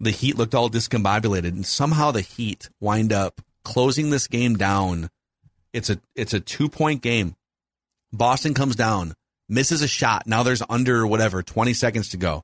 The 0.00 0.10
Heat 0.10 0.36
looked 0.36 0.54
all 0.54 0.68
discombobulated, 0.68 1.48
and 1.48 1.66
somehow 1.66 2.10
the 2.10 2.20
Heat 2.20 2.68
wind 2.80 3.12
up 3.12 3.40
closing 3.62 4.10
this 4.10 4.26
game 4.26 4.56
down. 4.56 5.08
It's 5.72 5.90
a 5.90 6.00
it's 6.14 6.34
a 6.34 6.40
two 6.40 6.68
point 6.68 7.02
game. 7.02 7.36
Boston 8.12 8.52
comes 8.54 8.76
down, 8.76 9.14
misses 9.48 9.82
a 9.82 9.88
shot. 9.88 10.26
Now 10.26 10.42
there's 10.42 10.62
under 10.68 11.06
whatever 11.06 11.42
twenty 11.42 11.72
seconds 11.74 12.10
to 12.10 12.16
go, 12.16 12.42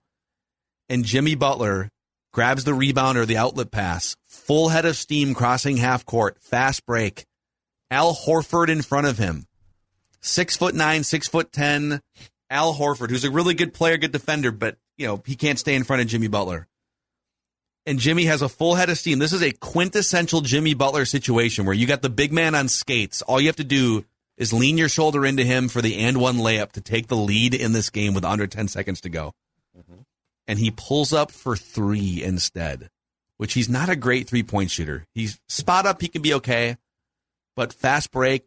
and 0.89 1.05
Jimmy 1.05 1.35
Butler 1.35 1.91
grabs 2.33 2.65
the 2.65 2.75
rebound 2.75 3.19
or 3.19 3.27
the 3.27 3.37
outlet 3.37 3.71
pass, 3.71 4.17
full 4.27 4.69
head 4.69 4.85
of 4.85 4.97
steam 4.97 5.35
crossing 5.35 5.77
half 5.77 6.05
court, 6.05 6.39
fast 6.41 6.87
break. 6.87 7.25
Al 7.91 8.15
Horford 8.15 8.69
in 8.69 8.83
front 8.83 9.07
of 9.07 9.17
him, 9.17 9.47
six 10.21 10.57
foot 10.57 10.75
nine, 10.75 11.05
six 11.05 11.27
foot 11.27 11.53
ten. 11.53 12.01
Al 12.51 12.75
Horford, 12.75 13.11
who's 13.11 13.25
a 13.25 13.31
really 13.31 13.55
good 13.55 13.73
player, 13.73 13.97
good 13.97 14.13
defender, 14.13 14.51
but 14.51 14.77
you 14.97 15.07
know 15.07 15.23
he 15.25 15.37
can't 15.37 15.59
stay 15.59 15.75
in 15.75 15.85
front 15.85 16.03
of 16.03 16.09
Jimmy 16.09 16.29
Butler. 16.29 16.67
And 17.87 17.99
Jimmy 17.99 18.25
has 18.25 18.43
a 18.43 18.51
full 18.51 18.75
head 18.75 18.91
of 18.91 18.99
steam. 18.99 19.19
This 19.19 19.33
is 19.33 19.43
a 19.43 19.51
quintessential 19.51 20.43
Jimmy 20.43 20.75
Butler 20.75 21.07
situation 21.07 21.65
where 21.65 21.75
you 21.75 21.87
got 21.87 22.03
the 22.03 22.11
big 22.11 22.35
man 22.35 22.55
on 22.55 22.69
skates. 22.69 23.23
All 23.23 23.41
you 23.41 23.47
have 23.47 23.57
to 23.57 23.65
do 23.65 24.05
is 24.37 24.53
lean 24.53 24.77
your 24.77 24.91
shoulder 24.91 25.25
into 25.25 25.43
him 25.43 25.69
for 25.69 25.81
the 25.81 25.97
and 25.97 26.21
one 26.21 26.37
layup 26.37 26.73
to 26.73 26.83
take 26.83 27.09
the 27.09 27.17
lead 27.17 27.55
in 27.55 27.73
this 27.73 27.89
game 27.89 28.13
with 28.13 28.27
under 28.27 28.47
10 28.47 28.69
seconds 28.69 29.01
to 29.01 29.09
go. 29.09 29.33
Mm-hmm. 29.77 30.03
And 30.49 30.59
he 30.59 30.73
pulls 30.73 31.13
up 31.13 31.31
for 31.31 31.55
three 31.55 32.25
instead, 32.25 32.89
which 33.37 33.53
he's 33.53 33.69
not 33.69 33.89
a 33.89 33.97
great 33.97 34.29
three 34.29 34.43
point 34.43 34.71
shooter. 34.73 35.05
He's 35.15 35.39
spot 35.47 35.87
up, 35.87 36.01
he 36.01 36.09
can 36.09 36.23
be 36.23 36.35
okay, 36.35 36.77
but 37.55 37.73
fast 37.73 38.11
break, 38.11 38.45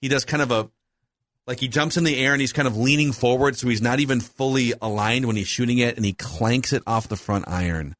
he 0.00 0.08
does 0.08 0.24
kind 0.24 0.42
of 0.42 0.50
a 0.52 0.70
like 1.46 1.60
he 1.60 1.68
jumps 1.68 1.96
in 1.96 2.04
the 2.04 2.16
air 2.16 2.32
and 2.32 2.40
he's 2.40 2.52
kind 2.52 2.68
of 2.68 2.76
leaning 2.76 3.12
forward, 3.12 3.56
so 3.56 3.68
he's 3.68 3.82
not 3.82 4.00
even 4.00 4.20
fully 4.20 4.72
aligned 4.80 5.26
when 5.26 5.36
he's 5.36 5.48
shooting 5.48 5.78
it, 5.78 5.96
and 5.96 6.04
he 6.04 6.12
clanks 6.12 6.72
it 6.72 6.82
off 6.86 7.08
the 7.08 7.16
front 7.16 7.46
iron. 7.48 7.94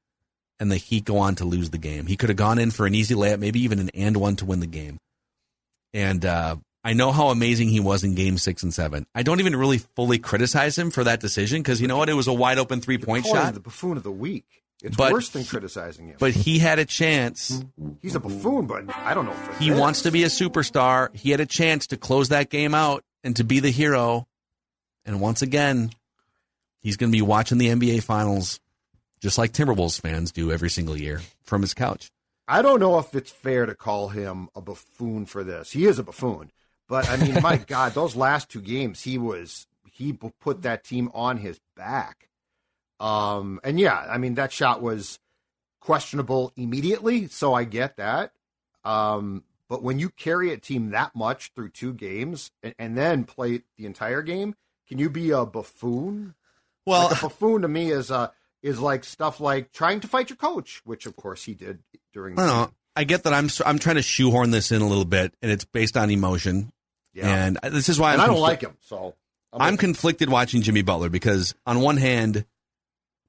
And 0.61 0.71
the 0.71 0.77
Heat 0.77 1.05
go 1.05 1.19
on 1.19 1.35
to 1.37 1.45
lose 1.45 1.71
the 1.71 1.79
game. 1.79 2.07
He 2.07 2.17
could 2.17 2.29
have 2.29 2.39
gone 2.39 2.61
in 2.61 2.71
for 2.71 2.87
an 2.87 2.95
easy 2.95 3.15
layup, 3.15 3.41
maybe 3.41 3.61
even 3.61 3.81
an 3.81 3.91
and 3.93 4.17
one 4.17 4.37
to 4.37 4.45
win 4.45 4.61
the 4.61 4.67
game. 4.69 4.99
And 5.93 6.25
uh, 6.25 6.57
I 6.87 6.93
know 6.93 7.13
how 7.13 7.29
amazing 7.31 7.71
he 7.71 7.81
was 7.81 8.05
in 8.05 8.15
game 8.15 8.37
six 8.37 8.63
and 8.63 8.73
seven. 8.73 9.07
I 9.15 9.23
don't 9.23 9.41
even 9.41 9.57
really 9.57 9.79
fully 9.79 10.19
criticize 10.19 10.77
him 10.79 10.91
for 10.91 11.05
that 11.05 11.19
decision 11.21 11.63
because 11.63 11.81
you 11.81 11.89
know 11.89 11.97
what? 11.97 12.09
It 12.11 12.15
was 12.15 12.27
a 12.29 12.33
wide 12.33 12.59
open 12.59 12.81
three 12.83 12.99
point 12.99 13.25
shot. 13.27 13.55
the 13.55 13.61
buffoon 13.61 13.97
of 13.97 14.03
the 14.03 14.13
week. 14.13 14.45
It's 14.83 14.95
But 14.97 15.13
worse 15.13 15.31
than 15.31 15.45
criticizing 15.45 16.09
him. 16.09 16.17
But 16.19 16.33
he 16.33 16.59
had 16.59 16.79
a 16.79 16.85
chance. 16.85 17.65
He's 18.03 18.15
a 18.15 18.21
buffoon, 18.21 18.67
but 18.67 18.85
I 18.95 19.15
don't 19.15 19.25
know. 19.25 19.33
For 19.33 19.55
He 19.55 19.71
this. 19.71 19.79
wants 19.81 20.03
to 20.03 20.11
be 20.11 20.25
a 20.25 20.27
superstar. 20.27 21.15
He 21.17 21.31
had 21.31 21.41
a 21.41 21.47
chance 21.47 21.87
to 21.87 21.97
close 21.97 22.29
that 22.29 22.51
game 22.51 22.75
out 22.75 23.03
and 23.23 23.35
to 23.37 23.45
be 23.45 23.61
the 23.61 23.71
hero. 23.71 24.27
And 25.07 25.23
once 25.23 25.41
again, 25.41 25.91
he's 26.83 26.99
going 26.99 27.11
to 27.11 27.17
be 27.17 27.23
watching 27.23 27.57
the 27.57 27.69
NBA 27.69 28.03
Finals 28.03 28.61
just 29.21 29.39
like 29.39 29.53
Timberwolves 29.53 29.99
fans 29.99 30.33
do 30.33 30.53
every 30.53 30.69
single 30.69 30.99
year 30.99 31.23
from 31.45 31.63
his 31.63 31.73
couch. 31.73 32.11
I 32.47 32.61
don't 32.61 32.79
know 32.81 32.99
if 32.99 33.15
it's 33.15 33.31
fair 33.31 33.65
to 33.65 33.75
call 33.75 34.09
him 34.09 34.51
a 34.55 34.61
buffoon 34.61 35.25
for 35.25 35.43
this. 35.45 35.71
He 35.73 35.87
is 35.87 35.99
a 35.99 36.03
buffoon, 36.03 36.51
but 36.89 37.09
I 37.09 37.17
mean, 37.17 37.41
my 37.43 37.57
God, 37.67 37.95
those 37.95 38.17
last 38.17 38.51
two 38.51 38.61
games, 38.61 39.03
he 39.03 39.19
was 39.19 39.67
he 39.91 40.13
put 40.13 40.63
that 40.63 40.85
team 40.85 41.11
on 41.15 41.39
his 41.39 41.61
back. 41.77 42.29
Um, 43.01 43.61
and 43.63 43.79
yeah, 43.79 44.07
I 44.09 44.19
mean 44.19 44.35
that 44.35 44.53
shot 44.53 44.83
was 44.83 45.19
questionable 45.81 46.53
immediately, 46.57 47.29
so 47.29 47.55
I 47.55 47.65
get 47.65 47.97
that. 47.97 48.33
Um, 48.85 49.45
but 49.69 49.83
when 49.83 49.99
you 49.99 50.11
carry 50.11 50.53
a 50.53 50.57
team 50.57 50.91
that 50.91 51.15
much 51.15 51.53
through 51.55 51.71
two 51.71 51.93
games 51.93 52.51
and, 52.63 52.75
and 52.79 52.97
then 52.97 53.25
play 53.25 53.63
the 53.77 53.87
entire 53.87 54.23
game, 54.23 54.55
can 54.89 54.99
you 54.99 55.09
be 55.11 55.31
a 55.31 55.45
buffoon? 55.47 56.35
Well, 56.87 57.09
like 57.09 57.19
a 57.19 57.23
buffoon 57.23 57.63
to 57.63 57.69
me 57.69 57.91
is 57.91 58.11
uh 58.11 58.29
is 58.63 58.81
like 58.81 59.05
stuff 59.05 59.41
like 59.41 59.73
trying 59.73 60.01
to 60.01 60.09
fight 60.09 60.31
your 60.31 60.37
coach, 60.37 60.83
which 60.85 61.07
of 61.07 61.17
course 61.17 61.45
he 61.45 61.55
did 61.55 61.81
during. 62.13 62.37
I. 62.39 62.69
I 62.97 63.03
get 63.05 63.25
that 63.25 63.35
I'm 63.35 63.49
I'm 63.67 63.79
trying 63.79 63.97
to 63.97 64.03
shoehorn 64.03 64.51
this 64.51 64.71
in 64.71 64.81
a 64.81 64.87
little 64.87 65.05
bit, 65.05 65.35
and 65.43 65.51
it's 65.51 65.65
based 65.65 65.97
on 65.97 66.11
emotion. 66.11 66.71
Yeah. 67.15 67.47
And 67.47 67.59
this 67.63 67.89
is 67.89 67.99
why 67.99 68.13
and 68.13 68.21
I'm 68.21 68.31
I 68.31 68.33
don't 68.33 68.41
confli- 68.41 68.49
like 68.49 68.61
him, 68.63 68.77
so 68.81 69.15
I'm 69.53 69.77
conflicted 69.77 70.29
watching 70.29 70.63
Jimmy 70.63 70.83
Butler 70.83 71.09
because 71.09 71.55
on 71.65 71.81
one 71.81 71.97
hand, 71.97 72.45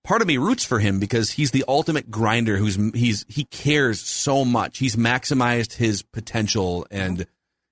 part 0.03 0.21
of 0.21 0.27
me 0.27 0.37
roots 0.37 0.63
for 0.63 0.79
him 0.79 0.99
because 0.99 1.31
he's 1.31 1.51
the 1.51 1.63
ultimate 1.67 2.09
grinder. 2.09 2.57
Who's 2.57 2.77
he's 2.93 3.25
he 3.27 3.45
cares 3.45 4.01
so 4.01 4.43
much. 4.43 4.79
He's 4.79 4.95
maximized 4.95 5.73
his 5.73 6.01
potential 6.01 6.87
and 6.89 7.27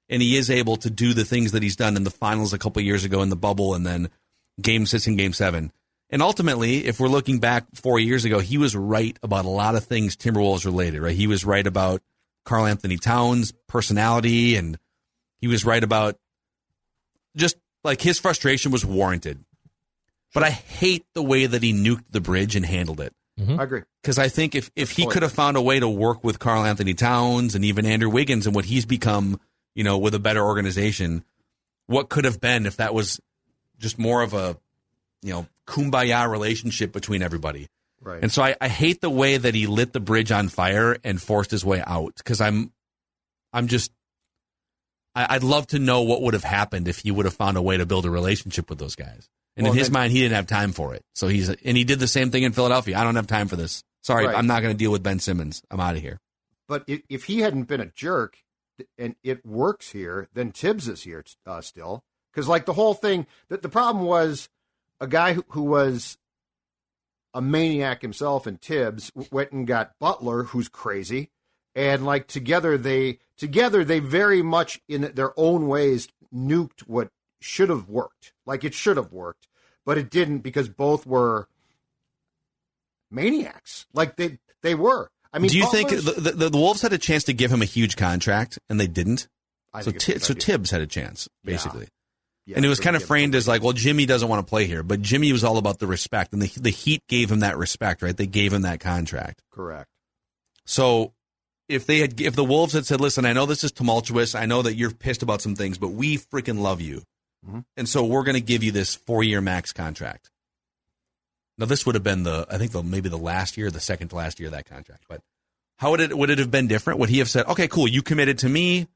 and 0.09 0.21
he 0.21 0.37
is 0.37 0.49
able 0.51 0.77
to 0.77 0.89
do 0.89 1.13
the 1.13 1.25
things 1.25 1.53
that 1.53 1.63
he's 1.63 1.75
done 1.75 1.95
in 1.95 2.03
the 2.03 2.11
finals 2.11 2.53
a 2.53 2.59
couple 2.59 2.81
years 2.81 3.03
ago 3.03 3.21
in 3.21 3.29
the 3.29 3.35
bubble 3.35 3.73
and 3.73 3.85
then 3.85 4.09
game 4.61 4.85
six 4.85 5.07
and 5.07 5.17
game 5.17 5.33
seven. 5.33 5.71
And 6.09 6.21
ultimately, 6.21 6.85
if 6.85 6.99
we're 6.99 7.07
looking 7.07 7.39
back 7.39 7.65
four 7.73 7.99
years 7.99 8.23
ago, 8.23 8.37
he 8.37 8.59
was 8.59 8.75
right 8.75 9.17
about 9.23 9.45
a 9.45 9.49
lot 9.49 9.73
of 9.73 9.85
things 9.85 10.15
Timberwolves 10.15 10.65
related, 10.65 11.01
right? 11.01 11.15
He 11.15 11.25
was 11.25 11.43
right 11.43 11.65
about 11.65 12.03
Karl 12.45 12.67
Anthony 12.67 12.97
Towns' 12.97 13.51
personality, 13.67 14.55
and 14.55 14.77
he 15.43 15.47
was 15.47 15.65
right 15.65 15.83
about 15.83 16.15
just 17.35 17.57
like 17.83 17.99
his 17.99 18.17
frustration 18.17 18.71
was 18.71 18.85
warranted. 18.85 19.43
But 20.33 20.43
I 20.43 20.51
hate 20.51 21.05
the 21.13 21.21
way 21.21 21.45
that 21.45 21.61
he 21.61 21.73
nuked 21.73 22.05
the 22.11 22.21
bridge 22.21 22.55
and 22.55 22.65
handled 22.65 23.01
it. 23.01 23.13
Mm-hmm. 23.37 23.59
I 23.59 23.63
agree. 23.63 23.81
Because 24.01 24.17
I 24.17 24.29
think 24.29 24.55
if, 24.55 24.71
if 24.73 24.91
he 24.91 25.05
could 25.05 25.21
have 25.21 25.33
found 25.33 25.57
a 25.57 25.61
way 25.61 25.81
to 25.81 25.89
work 25.89 26.23
with 26.23 26.39
Karl 26.39 26.63
Anthony 26.63 26.93
Towns 26.93 27.55
and 27.55 27.65
even 27.65 27.85
Andrew 27.85 28.09
Wiggins 28.09 28.47
and 28.47 28.55
what 28.55 28.63
he's 28.63 28.85
become, 28.85 29.37
you 29.75 29.83
know, 29.83 29.97
with 29.97 30.15
a 30.15 30.19
better 30.19 30.41
organization, 30.41 31.25
what 31.87 32.07
could 32.07 32.23
have 32.23 32.39
been 32.39 32.65
if 32.65 32.77
that 32.77 32.93
was 32.93 33.19
just 33.79 33.99
more 33.99 34.21
of 34.21 34.33
a, 34.33 34.55
you 35.23 35.33
know, 35.33 35.45
kumbaya 35.67 36.25
relationship 36.31 36.93
between 36.93 37.21
everybody. 37.21 37.67
Right. 37.99 38.23
And 38.23 38.31
so 38.31 38.43
I, 38.43 38.55
I 38.61 38.69
hate 38.69 39.01
the 39.01 39.09
way 39.09 39.35
that 39.35 39.53
he 39.53 39.67
lit 39.67 39.91
the 39.91 39.99
bridge 39.99 40.31
on 40.31 40.47
fire 40.47 40.95
and 41.03 41.21
forced 41.21 41.51
his 41.51 41.65
way 41.65 41.83
out 41.85 42.13
because 42.15 42.39
I'm, 42.39 42.71
I'm 43.51 43.67
just, 43.67 43.91
I, 45.15 45.35
would 45.35 45.43
love 45.43 45.67
to 45.67 45.79
know 45.79 46.01
what 46.01 46.21
would 46.21 46.33
have 46.33 46.43
happened 46.43 46.87
if 46.87 46.99
he 46.99 47.11
would 47.11 47.25
have 47.25 47.35
found 47.35 47.57
a 47.57 47.61
way 47.61 47.77
to 47.77 47.85
build 47.85 48.05
a 48.05 48.09
relationship 48.09 48.69
with 48.69 48.79
those 48.79 48.95
guys. 48.95 49.29
And 49.55 49.65
well, 49.65 49.73
in 49.73 49.77
his 49.77 49.89
then, 49.89 49.93
mind, 49.93 50.11
he 50.11 50.21
didn't 50.21 50.35
have 50.35 50.47
time 50.47 50.71
for 50.71 50.95
it. 50.95 51.03
So 51.13 51.27
he's, 51.27 51.49
and 51.49 51.77
he 51.77 51.83
did 51.83 51.99
the 51.99 52.07
same 52.07 52.31
thing 52.31 52.43
in 52.43 52.53
Philadelphia. 52.53 52.97
I 52.97 53.03
don't 53.03 53.15
have 53.15 53.27
time 53.27 53.47
for 53.47 53.55
this. 53.55 53.83
Sorry, 54.01 54.25
right. 54.25 54.35
I'm 54.35 54.47
not 54.47 54.61
going 54.61 54.73
to 54.73 54.77
deal 54.77 54.91
with 54.91 55.03
Ben 55.03 55.19
Simmons. 55.19 55.61
I'm 55.69 55.79
out 55.79 55.95
of 55.95 56.01
here. 56.01 56.19
But 56.67 56.85
if 56.87 57.25
he 57.25 57.39
hadn't 57.39 57.65
been 57.65 57.81
a 57.81 57.85
jerk 57.85 58.37
and 58.97 59.15
it 59.23 59.45
works 59.45 59.91
here, 59.91 60.27
then 60.33 60.51
Thibs 60.51 60.87
is 60.87 61.03
here 61.03 61.23
uh, 61.45 61.61
still. 61.61 62.03
Because 62.33 62.47
like 62.47 62.65
the 62.65 62.73
whole 62.73 62.95
thing, 62.95 63.27
that 63.49 63.61
the 63.61 63.69
problem 63.69 64.05
was 64.05 64.49
a 64.99 65.07
guy 65.07 65.33
who, 65.33 65.45
who 65.49 65.63
was 65.63 66.17
a 67.33 67.41
maniac 67.41 68.01
himself 68.01 68.47
and 68.47 68.59
Thibs 68.59 69.11
went 69.31 69.51
and 69.51 69.67
got 69.67 69.93
Butler, 69.99 70.43
who's 70.43 70.69
crazy, 70.69 71.29
and 71.75 72.05
like 72.05 72.27
together 72.27 72.77
they 72.77 73.19
together 73.37 73.83
they 73.83 73.99
very 73.99 74.41
much 74.41 74.81
in 74.87 75.11
their 75.15 75.37
own 75.37 75.67
ways 75.67 76.07
nuked 76.33 76.81
what 76.81 77.09
should 77.39 77.69
have 77.69 77.89
worked. 77.89 78.33
Like 78.45 78.63
it 78.63 78.73
should 78.73 78.97
have 78.97 79.11
worked, 79.11 79.47
but 79.85 79.97
it 79.97 80.09
didn't 80.09 80.39
because 80.39 80.69
both 80.69 81.05
were 81.05 81.47
maniacs. 83.11 83.85
Like 83.93 84.15
they 84.15 84.39
they 84.61 84.75
were. 84.75 85.09
I 85.31 85.39
mean, 85.39 85.49
do 85.49 85.57
you 85.57 85.69
think 85.71 85.89
the, 85.89 86.31
the, 86.31 86.49
the, 86.49 86.57
Wolves 86.57 86.83
had 86.83 86.93
a 86.93 86.97
chance 86.99 87.23
to 87.23 87.33
give 87.33 87.51
him 87.51 87.63
a 87.63 87.65
huge 87.65 87.95
contract 87.95 88.59
and 88.69 88.79
they 88.79 88.87
didn't? 88.87 89.27
I 89.73 89.81
so 89.81 89.91
T- 89.91 90.19
so 90.19 90.33
Thibs 90.33 90.69
had 90.69 90.81
a 90.81 90.87
chance 90.87 91.27
basically. 91.43 91.83
Yeah. 91.83 91.87
Yeah, 92.45 92.57
and 92.57 92.65
it 92.65 92.69
was 92.69 92.81
kind 92.81 92.97
of 92.97 93.03
framed 93.05 93.35
as 93.35 93.47
like, 93.47 93.63
well, 93.63 93.71
Jimmy 93.71 94.05
doesn't 94.05 94.27
want 94.27 94.45
to 94.45 94.49
play 94.49 94.65
here, 94.65 94.83
but 94.83 95.01
Jimmy 95.01 95.31
was 95.31 95.45
all 95.45 95.57
about 95.57 95.79
the 95.79 95.87
respect, 95.87 96.33
and 96.33 96.41
the 96.41 96.51
the 96.59 96.71
Heat 96.71 97.01
gave 97.07 97.31
him 97.31 97.39
that 97.39 97.57
respect, 97.57 98.01
right? 98.01 98.15
They 98.15 98.27
gave 98.27 98.51
him 98.51 98.63
that 98.63 98.81
contract. 98.81 99.41
Correct. 99.49 99.87
So 100.65 101.13
if 101.69 101.85
they 101.85 101.99
had, 101.99 102.19
if 102.19 102.35
the 102.35 102.43
Wolves 102.43 102.73
had 102.73 102.85
said, 102.85 103.01
"Listen, 103.01 103.25
I 103.25 103.33
know 103.33 103.45
this 103.45 103.63
is 103.63 103.71
tumultuous, 103.71 104.35
I 104.35 104.45
know 104.45 104.61
that 104.61 104.75
you're 104.75 104.91
pissed 104.91 105.23
about 105.23 105.41
some 105.41 105.55
things, 105.55 105.77
but 105.77 105.89
we 105.89 106.17
freaking 106.17 106.59
love 106.59 106.81
you, 106.81 107.03
mm-hmm. 107.45 107.59
and 107.77 107.87
so 107.87 108.03
we're 108.03 108.23
going 108.23 108.35
to 108.35 108.41
give 108.41 108.63
you 108.63 108.71
this 108.71 108.95
four 108.95 109.23
year 109.23 109.41
max 109.41 109.73
contract." 109.73 110.29
Now, 111.57 111.67
this 111.67 111.85
would 111.85 111.93
have 111.95 112.03
been 112.03 112.23
the, 112.23 112.47
I 112.49 112.57
think, 112.57 112.71
the 112.71 112.81
maybe 112.81 113.09
the 113.09 113.17
last 113.17 113.57
year, 113.57 113.69
the 113.69 113.79
second 113.79 114.09
to 114.09 114.15
last 114.15 114.39
year 114.39 114.47
of 114.47 114.53
that 114.53 114.65
contract, 114.65 115.05
but. 115.07 115.21
How 115.77 115.89
would 115.89 115.99
it 115.99 116.15
would 116.15 116.29
it 116.29 116.37
have 116.37 116.51
been 116.51 116.67
different? 116.67 116.99
Would 116.99 117.09
he 117.09 117.17
have 117.17 117.29
said, 117.29 117.47
"Okay, 117.47 117.67
cool, 117.67 117.87
you 117.87 118.03
committed 118.03 118.37
to 118.37 118.47
me. 118.47 118.87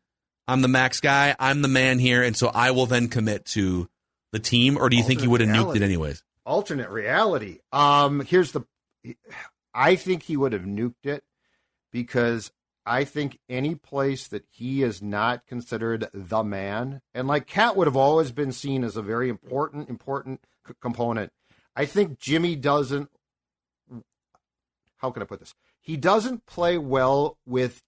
I'm 0.48 0.62
the 0.62 0.68
max 0.68 1.02
guy. 1.02 1.36
I'm 1.40 1.62
the 1.62 1.68
man 1.68 2.00
here, 2.00 2.24
and 2.24 2.36
so 2.36 2.48
I 2.48 2.72
will 2.72 2.86
then 2.86 3.10
commit 3.10 3.46
to 3.48 3.90
the 4.32 4.40
team. 4.40 4.78
Or 4.78 4.90
do 4.90 4.96
you 4.96 5.02
Alternate 5.02 5.08
think 5.08 5.22
he 5.22 5.28
would 5.28 5.42
have 5.42 5.50
nuked 5.50 5.76
it 5.76 5.82
anyways? 5.82 6.24
Alternate 6.46 6.90
reality. 6.90 7.60
Um, 7.72 8.22
here's 8.22 8.54
the. 8.54 8.62
I 9.74 9.96
think 9.96 10.24
he 10.24 10.38
would 10.38 10.54
have 10.54 10.64
nuked 10.64 11.06
it 11.06 11.24
because 11.92 12.52
I 12.88 13.04
think 13.04 13.40
any 13.50 13.76
place 13.76 14.30
that 14.30 14.46
he 14.50 14.82
is 14.82 15.02
not 15.02 15.46
considered 15.46 16.08
the 16.14 16.44
man, 16.44 17.02
and 17.14 17.28
like 17.28 17.46
KAT 17.46 17.76
would 17.76 17.86
have 17.86 17.98
always 17.98 18.32
been 18.32 18.54
seen 18.54 18.86
as 18.86 18.96
a 18.96 19.02
very 19.02 19.28
important, 19.28 19.90
important 19.90 20.40
c- 20.66 20.74
component. 20.82 21.34
I 21.76 21.86
think 21.86 22.18
Jimmy 22.18 22.56
doesn't. 22.56 23.10
How 24.98 25.12
can 25.12 25.22
I 25.22 25.26
put 25.26 25.42
this? 25.42 25.54
He 25.82 25.98
doesn't 25.98 26.46
play 26.46 26.78
well 26.78 27.38
with 27.46 27.84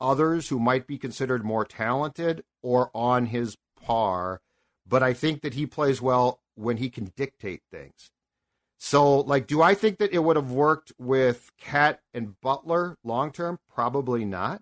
others 0.00 0.48
who 0.48 0.60
might 0.60 0.86
be 0.86 0.96
considered 0.96 1.44
more 1.44 1.64
talented 1.64 2.44
or 2.62 2.90
on 2.94 3.26
his 3.26 3.56
par, 3.82 4.40
but 4.86 5.02
I 5.02 5.12
think 5.12 5.42
that 5.42 5.54
he 5.54 5.66
plays 5.66 6.00
well 6.00 6.40
when 6.54 6.76
he 6.76 6.88
can 6.88 7.12
dictate 7.16 7.62
things. 7.70 8.10
So, 8.86 9.20
like, 9.20 9.46
do 9.46 9.62
I 9.62 9.72
think 9.72 9.96
that 9.96 10.12
it 10.12 10.18
would 10.18 10.36
have 10.36 10.52
worked 10.52 10.92
with 10.98 11.50
KAT 11.58 12.00
and 12.12 12.38
Butler 12.42 12.98
long 13.02 13.32
term? 13.32 13.58
Probably 13.74 14.26
not. 14.26 14.60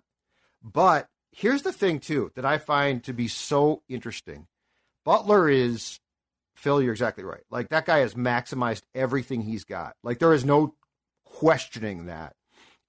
But 0.63 1.09
here's 1.33 1.63
the 1.63 1.73
thing, 1.73 1.99
too, 1.99 2.31
that 2.35 2.45
I 2.45 2.57
find 2.57 3.03
to 3.03 3.11
be 3.11 3.27
so 3.27 3.83
interesting 3.89 4.47
Butler 5.03 5.49
is, 5.49 5.99
Phil, 6.55 6.81
you're 6.81 6.93
exactly 6.93 7.25
right. 7.25 7.43
Like, 7.51 7.67
that 7.67 7.85
guy 7.85 7.99
has 7.99 8.13
maximized 8.13 8.83
everything 8.95 9.41
he's 9.41 9.65
got. 9.65 9.97
Like, 10.05 10.19
there 10.19 10.33
is 10.33 10.45
no 10.45 10.73
questioning 11.25 12.05
that. 12.05 12.33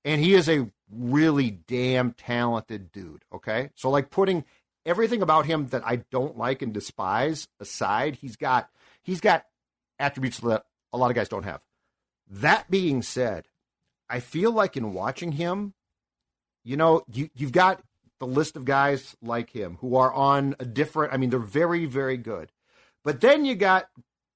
And 0.04 0.20
he 0.20 0.34
is 0.34 0.48
a 0.48 0.70
really 0.88 1.50
damn 1.50 2.12
talented 2.12 2.92
dude. 2.92 3.24
Okay. 3.32 3.70
So, 3.74 3.90
like, 3.90 4.08
putting 4.08 4.44
everything 4.86 5.20
about 5.20 5.46
him 5.46 5.66
that 5.68 5.82
I 5.84 5.96
don't 6.12 6.38
like 6.38 6.62
and 6.62 6.72
despise 6.72 7.48
aside, 7.58 8.14
he's 8.20 8.36
got 8.36 8.68
he's 9.02 9.20
got 9.20 9.44
attributes 9.98 10.38
that 10.38 10.64
a 10.94 10.96
lot 10.96 11.10
of 11.10 11.16
guys 11.16 11.28
don't 11.28 11.44
have. 11.44 11.60
That 12.30 12.70
being 12.70 13.02
said, 13.02 13.48
I 14.08 14.20
feel 14.20 14.52
like 14.52 14.76
in 14.76 14.94
watching 14.94 15.32
him, 15.32 15.74
you 16.62 16.76
know, 16.76 17.02
you 17.12 17.28
you've 17.34 17.52
got 17.52 17.82
the 18.20 18.26
list 18.26 18.56
of 18.56 18.64
guys 18.64 19.16
like 19.20 19.50
him 19.50 19.76
who 19.80 19.96
are 19.96 20.12
on 20.12 20.56
a 20.58 20.64
different. 20.64 21.12
I 21.12 21.18
mean, 21.18 21.30
they're 21.30 21.38
very 21.40 21.84
very 21.84 22.16
good, 22.16 22.50
but 23.02 23.20
then 23.20 23.44
you 23.44 23.54
got 23.54 23.88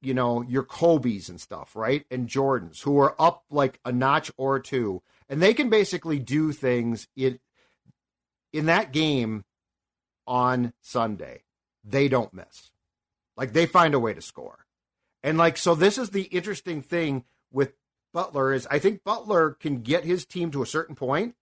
you 0.02 0.12
know 0.12 0.42
your 0.42 0.64
Kobe's 0.64 1.28
and 1.30 1.40
stuff, 1.40 1.74
right? 1.74 2.04
And 2.11 2.28
Jordans 2.28 2.82
who 2.82 2.98
are 2.98 3.14
up 3.18 3.44
like 3.50 3.80
a 3.84 3.92
notch 3.92 4.30
or 4.36 4.61
two 4.61 5.02
and 5.28 5.42
they 5.42 5.54
can 5.54 5.70
basically 5.70 6.18
do 6.18 6.52
things 6.52 7.06
in 7.16 7.38
in 8.52 8.66
that 8.66 8.92
game 8.92 9.44
on 10.26 10.72
Sunday. 10.80 11.42
They 11.84 12.09
don't 12.09 12.32
miss. 12.32 12.70
Like 13.36 13.52
they 13.52 13.66
find 13.66 13.94
a 13.94 14.00
way 14.00 14.14
to 14.14 14.22
score. 14.22 14.66
And 15.29 15.37
like 15.37 15.59
so 15.59 15.74
this 15.74 15.99
is 15.99 16.09
the 16.09 16.22
interesting 16.22 16.81
thing 16.81 17.24
with 17.53 17.74
Butler 18.14 18.55
is 18.55 18.66
I 18.70 18.79
think 18.79 19.05
Butler 19.05 19.51
can 19.51 19.83
get 19.83 20.07
his 20.07 20.24
team 20.24 20.51
to 20.53 20.62
a 20.62 20.66
certain 20.66 20.95
point, 20.95 21.35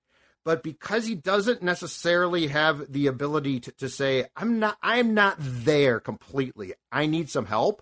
but 0.44 0.64
because 0.64 1.06
he 1.06 1.14
doesn't 1.14 1.62
necessarily 1.62 2.48
have 2.48 2.92
the 2.92 3.06
ability 3.06 3.60
to, 3.60 3.70
to 3.70 3.88
say, 3.88 4.26
I'm 4.34 4.58
not 4.58 4.76
I'm 4.82 5.14
not 5.14 5.36
there 5.38 6.00
completely. 6.00 6.74
I 6.90 7.06
need 7.06 7.30
some 7.30 7.46
help. 7.46 7.80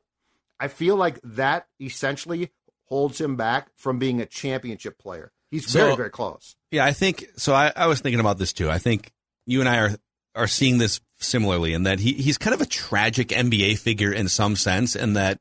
I 0.61 0.69
feel 0.69 0.95
like 0.95 1.21
that 1.23 1.69
essentially 1.81 2.51
holds 2.85 3.19
him 3.19 3.37
back 3.37 3.71
from 3.75 3.99
being 3.99 4.21
a 4.21 4.27
championship 4.27 4.99
player. 4.99 5.33
He's 5.51 5.67
so, 5.67 5.87
very, 5.87 5.97
very 5.97 6.11
close. 6.11 6.55
Yeah, 6.71 6.85
I 6.85 6.93
think 6.93 7.25
so. 7.37 7.55
I, 7.55 7.73
I 7.75 7.87
was 7.87 8.03
thinking 8.03 8.21
about 8.21 8.37
this 8.37 8.53
too. 8.53 8.69
I 8.69 8.77
think 8.77 9.11
you 9.47 9.61
and 9.61 9.71
I 9.71 9.79
are 9.79 9.97
are 10.35 10.49
seeing 10.49 10.77
this 10.77 11.01
similarly 11.19 11.73
in 11.73 11.85
that 11.85 11.99
he, 11.99 12.13
he's 12.13 12.37
kind 12.37 12.53
of 12.53 12.61
a 12.61 12.67
tragic 12.67 13.29
NBA 13.29 13.79
figure 13.79 14.13
in 14.13 14.29
some 14.29 14.55
sense, 14.55 14.95
in 14.95 15.15
that. 15.15 15.41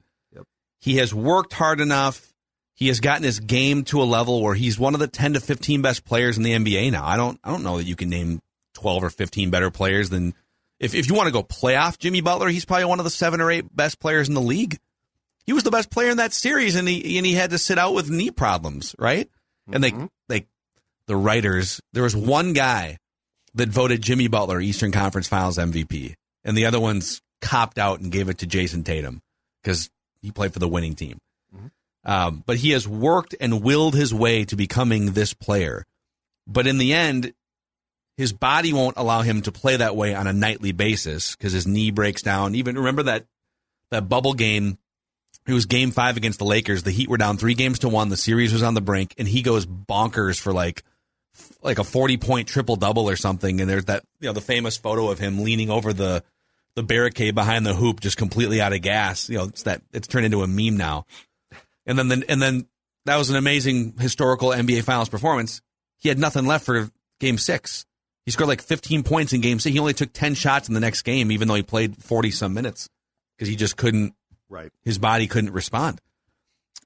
He 0.84 0.97
has 0.97 1.13
worked 1.13 1.53
hard 1.53 1.79
enough. 1.79 2.34
He 2.75 2.89
has 2.89 2.99
gotten 2.99 3.23
his 3.23 3.39
game 3.39 3.86
to 3.86 4.01
a 4.01 4.03
level 4.03 4.41
where 4.41 4.53
he's 4.53 4.77
one 4.77 4.93
of 4.93 4.99
the 4.99 5.07
ten 5.07 5.31
to 5.31 5.39
fifteen 5.39 5.81
best 5.81 6.03
players 6.03 6.36
in 6.36 6.43
the 6.43 6.51
NBA 6.51 6.91
now. 6.91 7.05
I 7.05 7.15
don't 7.15 7.39
I 7.41 7.51
don't 7.51 7.63
know 7.63 7.77
that 7.77 7.86
you 7.86 7.95
can 7.95 8.09
name 8.09 8.41
twelve 8.73 9.01
or 9.01 9.09
fifteen 9.09 9.49
better 9.49 9.71
players 9.71 10.09
than 10.09 10.34
if 10.81 10.93
if 10.93 11.07
you 11.07 11.15
want 11.15 11.27
to 11.27 11.31
go 11.31 11.41
playoff 11.41 11.97
Jimmy 11.99 12.19
Butler, 12.19 12.49
he's 12.49 12.65
probably 12.65 12.84
one 12.84 12.99
of 12.99 13.05
the 13.05 13.09
seven 13.09 13.39
or 13.39 13.49
eight 13.49 13.73
best 13.73 13.99
players 14.01 14.27
in 14.27 14.34
the 14.34 14.41
league. 14.41 14.77
He 15.45 15.53
was 15.53 15.63
the 15.63 15.71
best 15.71 15.89
player 15.89 16.09
in 16.09 16.17
that 16.17 16.34
series, 16.34 16.75
and 16.75 16.86
he 16.86 17.17
and 17.17 17.25
he 17.25 17.34
had 17.34 17.51
to 17.51 17.57
sit 17.57 17.77
out 17.77 17.93
with 17.93 18.09
knee 18.09 18.31
problems, 18.31 18.93
right? 18.99 19.29
and 19.71 19.84
they 19.84 19.91
mm-hmm. 19.91 20.05
they 20.27 20.45
the 21.07 21.15
writers 21.15 21.79
there 21.93 22.03
was 22.03 22.15
one 22.15 22.53
guy 22.53 22.97
that 23.55 23.69
voted 23.69 24.01
Jimmy 24.01 24.27
Butler 24.27 24.59
Eastern 24.59 24.91
Conference 24.91 25.27
Finals 25.27 25.57
MVP, 25.57 26.15
and 26.43 26.57
the 26.57 26.65
other 26.65 26.79
ones 26.79 27.21
copped 27.41 27.77
out 27.77 27.99
and 27.99 28.11
gave 28.11 28.29
it 28.29 28.39
to 28.39 28.47
Jayson 28.47 28.84
Tatum 28.84 29.21
because 29.61 29.89
he 30.24 30.32
played 30.32 30.53
for 30.53 30.59
the 30.59 30.67
winning 30.67 30.95
team. 30.95 31.19
Mm-hmm. 31.55 31.67
Um, 32.11 32.43
but 32.45 32.57
he 32.57 32.71
has 32.71 32.88
worked 32.88 33.36
and 33.39 33.61
willed 33.61 33.93
his 33.93 34.13
way 34.13 34.45
to 34.45 34.55
becoming 34.55 35.11
this 35.11 35.34
player. 35.34 35.86
But 36.47 36.65
in 36.65 36.80
the 36.80 36.93
end, 36.93 37.34
his 38.17 38.34
body 38.34 38.74
won't 38.74 38.97
allow 38.97 39.21
him 39.21 39.41
to 39.43 39.51
play 39.51 39.78
that 39.78 39.95
way 39.95 40.15
on 40.15 40.28
a 40.28 40.34
nightly 40.34 40.71
basis 40.71 41.36
because 41.36 41.53
his 41.53 41.67
knee 41.67 41.91
breaks 41.91 42.21
down. 42.21 42.55
Even 42.55 42.78
remember 42.78 43.03
that 43.03 43.26
that 43.91 44.09
bubble 44.09 44.34
game 44.34 44.78
It 45.45 45.53
was 45.53 45.65
game 45.65 45.91
five 45.91 46.17
against 46.17 46.39
the 46.39 46.45
Lakers. 46.45 46.84
The 46.84 46.91
Heat 46.91 47.09
were 47.09 47.17
down 47.17 47.38
three 47.38 47.53
games 47.53 47.80
to 47.80 47.89
one. 47.89 48.09
The 48.09 48.17
series 48.17 48.53
was 48.53 48.63
on 48.63 48.74
the 48.74 48.82
brink, 48.82 49.13
and 49.17 49.28
he 49.28 49.41
goes 49.41 49.65
bonkers 49.65 50.39
for 50.39 50.53
like 50.53 50.84
like 51.61 51.80
a 51.80 51.84
40 51.84 52.17
point 52.17 52.47
triple 52.47 52.76
double 52.76 53.09
or 53.09 53.15
something. 53.15 53.61
And 53.61 53.69
there's 53.69 53.86
that, 53.86 54.03
you 54.19 54.28
know, 54.28 54.34
the 54.34 54.41
famous 54.41 54.78
photo 54.78 55.09
of 55.09 55.19
him 55.19 55.43
leaning 55.43 55.69
over 55.69 55.93
the, 55.93 56.24
the 56.76 56.84
barricade 56.84 57.36
behind 57.36 57.65
the 57.65 57.74
hoop, 57.74 57.99
just 57.99 58.17
completely 58.17 58.61
out 58.61 58.74
of 58.74 58.82
gas. 58.82 59.30
You 59.30 59.38
know, 59.38 59.43
it's 59.45 59.63
that 59.63 59.82
it's 59.91 60.07
turned 60.07 60.26
into 60.26 60.43
a 60.43 60.47
meme 60.47 60.78
now. 60.78 61.05
And 61.86 61.97
then, 61.97 62.07
then 62.07 62.24
and 62.30 62.41
then 62.41 62.67
that 63.05 63.17
was 63.17 63.30
an 63.30 63.36
amazing 63.36 63.95
historical 63.99 64.49
NBA 64.49 64.84
Finals 64.84 65.09
performance. 65.09 65.61
He 65.97 66.09
had 66.09 66.19
nothing 66.19 66.45
left 66.45 66.65
for 66.65 66.89
Game 67.19 67.38
Six. 67.38 67.86
He 68.26 68.32
scored 68.32 68.47
like 68.47 68.61
15 68.61 69.03
points 69.03 69.34
in 69.34 69.41
Game 69.41 69.59
Six. 69.59 69.74
He 69.74 69.80
only 69.80 69.93
took 69.93 70.13
10 70.13 70.36
shots 70.36 70.67
in 70.67 70.74
the 70.74 70.80
next 70.80 71.01
game, 71.01 71.32
even 71.32 71.47
though 71.47 71.55
he 71.55 71.63
played 71.63 72.01
40 72.01 72.32
some 72.32 72.53
minutes 72.53 72.89
because 73.38 73.49
he 73.49 73.55
just 73.55 73.78
couldn't. 73.78 74.13
Right. 74.49 74.71
His 74.84 74.97
body 74.97 75.28
couldn't 75.28 75.51
respond. 75.51 75.99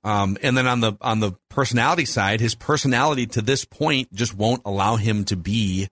Um, 0.04 0.38
and 0.42 0.58
then 0.58 0.68
on 0.68 0.80
the 0.80 0.94
on 1.02 1.20
the 1.20 1.34
personality 1.50 2.06
side, 2.06 2.40
his 2.40 2.56
personality 2.56 3.28
to 3.28 3.42
this 3.42 3.66
point 3.66 4.14
just 4.14 4.34
won't 4.34 4.62
allow 4.66 4.96
him 4.96 5.26
to 5.26 5.36
be 5.36 5.90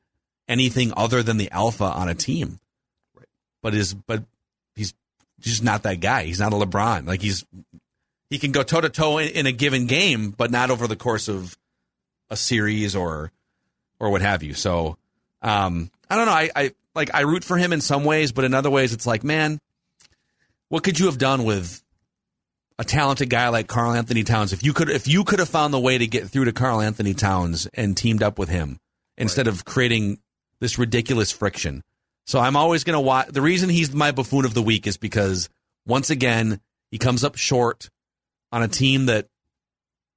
anything 0.48 0.94
other 0.96 1.24
than 1.24 1.38
the 1.38 1.52
alpha 1.52 1.86
on 1.86 2.08
a 2.08 2.16
team. 2.16 2.60
But 3.66 3.74
is 3.74 3.96
but 3.96 4.24
he's 4.76 4.94
just 5.40 5.64
not 5.64 5.82
that 5.84 6.00
guy. 6.00 6.26
He's 6.26 6.40
not 6.40 6.54
a 6.54 6.56
LeBron. 6.56 7.08
Like 7.08 7.24
he's 7.24 7.44
he 8.30 8.38
can 8.38 8.52
go 8.52 8.62
toe 8.62 8.80
to 8.80 8.90
toe 8.90 9.18
in 9.18 9.48
a 9.48 9.52
given 9.52 9.88
game, 9.88 10.30
but 10.30 10.52
not 10.52 10.70
over 10.70 10.86
the 10.86 10.96
course 10.96 11.28
of 11.28 11.58
a 12.30 12.36
series 12.36 12.96
or 12.96 13.32
or 14.00 14.12
what 14.12 14.22
have 14.22 14.44
you. 14.44 14.54
So 14.54 15.00
um, 15.42 15.90
I 16.12 16.16
don't 16.16 16.28
know. 16.28 16.32
I, 16.32 16.52
I 16.56 16.72
like 16.94 17.10
I 17.12 17.22
root 17.22 17.44
for 17.44 17.58
him 17.58 17.74
in 17.74 17.82
some 17.82 18.04
ways, 18.04 18.32
but 18.32 18.46
in 18.46 18.54
other 18.54 18.70
ways, 18.70 18.94
it's 18.94 19.08
like, 19.08 19.24
man, 19.24 19.60
what 20.70 20.84
could 20.84 21.00
you 21.00 21.08
have 21.08 21.18
done 21.18 21.44
with 21.44 21.84
a 22.78 22.84
talented 22.84 23.32
guy 23.32 23.50
like 23.50 23.66
Karl 23.66 23.94
Anthony 23.94 24.24
Towns? 24.24 24.54
If 24.54 24.64
you 24.64 24.74
could, 24.74 24.92
if 24.92 25.08
you 25.08 25.24
could 25.24 25.40
have 25.40 25.50
found 25.50 25.74
the 25.74 25.80
way 25.80 25.98
to 25.98 26.06
get 26.06 26.30
through 26.30 26.46
to 26.46 26.54
Karl 26.54 26.82
Anthony 26.82 27.16
Towns 27.16 27.66
and 27.74 27.98
teamed 27.98 28.22
up 28.22 28.38
with 28.38 28.50
him 28.50 28.78
instead 29.18 29.48
right. 29.48 29.56
of 29.56 29.66
creating 29.66 30.20
this 30.60 30.78
ridiculous 30.78 31.32
friction. 31.32 31.82
So 32.26 32.40
I'm 32.40 32.56
always 32.56 32.84
going 32.84 32.96
to 32.96 33.02
watch. 33.02 33.28
The 33.30 33.42
reason 33.42 33.70
he's 33.70 33.94
my 33.94 34.12
buffoon 34.12 34.46
of 34.46 34.54
the 34.54 34.62
week 34.62 34.88
is 34.88 34.98
because 34.98 35.50
once 35.86 36.10
again 36.10 36.60
he 36.92 36.98
comes 36.98 37.24
up 37.24 37.36
short 37.36 37.90
on 38.52 38.64
a 38.64 38.68
team 38.68 39.08
that 39.08 39.28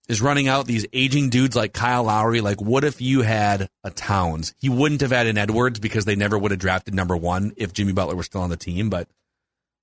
is 0.08 0.22
running 0.22 0.48
out 0.48 0.66
these 0.66 0.86
aging 0.92 1.28
dudes 1.28 1.54
like 1.54 1.74
Kyle 1.74 2.04
Lowry. 2.04 2.40
Like, 2.40 2.60
what 2.60 2.82
if 2.82 3.00
you 3.00 3.20
had 3.22 3.68
a 3.84 3.90
Towns? 3.90 4.54
He 4.58 4.68
wouldn't 4.68 5.02
have 5.02 5.10
had 5.10 5.26
an 5.26 5.36
Edwards 5.36 5.78
because 5.78 6.06
they 6.06 6.16
never 6.16 6.38
would 6.38 6.50
have 6.50 6.60
drafted 6.60 6.94
number 6.94 7.16
one 7.16 7.52
if 7.56 7.72
Jimmy 7.74 7.92
Butler 7.92 8.16
was 8.16 8.26
still 8.26 8.40
on 8.40 8.50
the 8.50 8.56
team. 8.56 8.88
But 8.88 9.08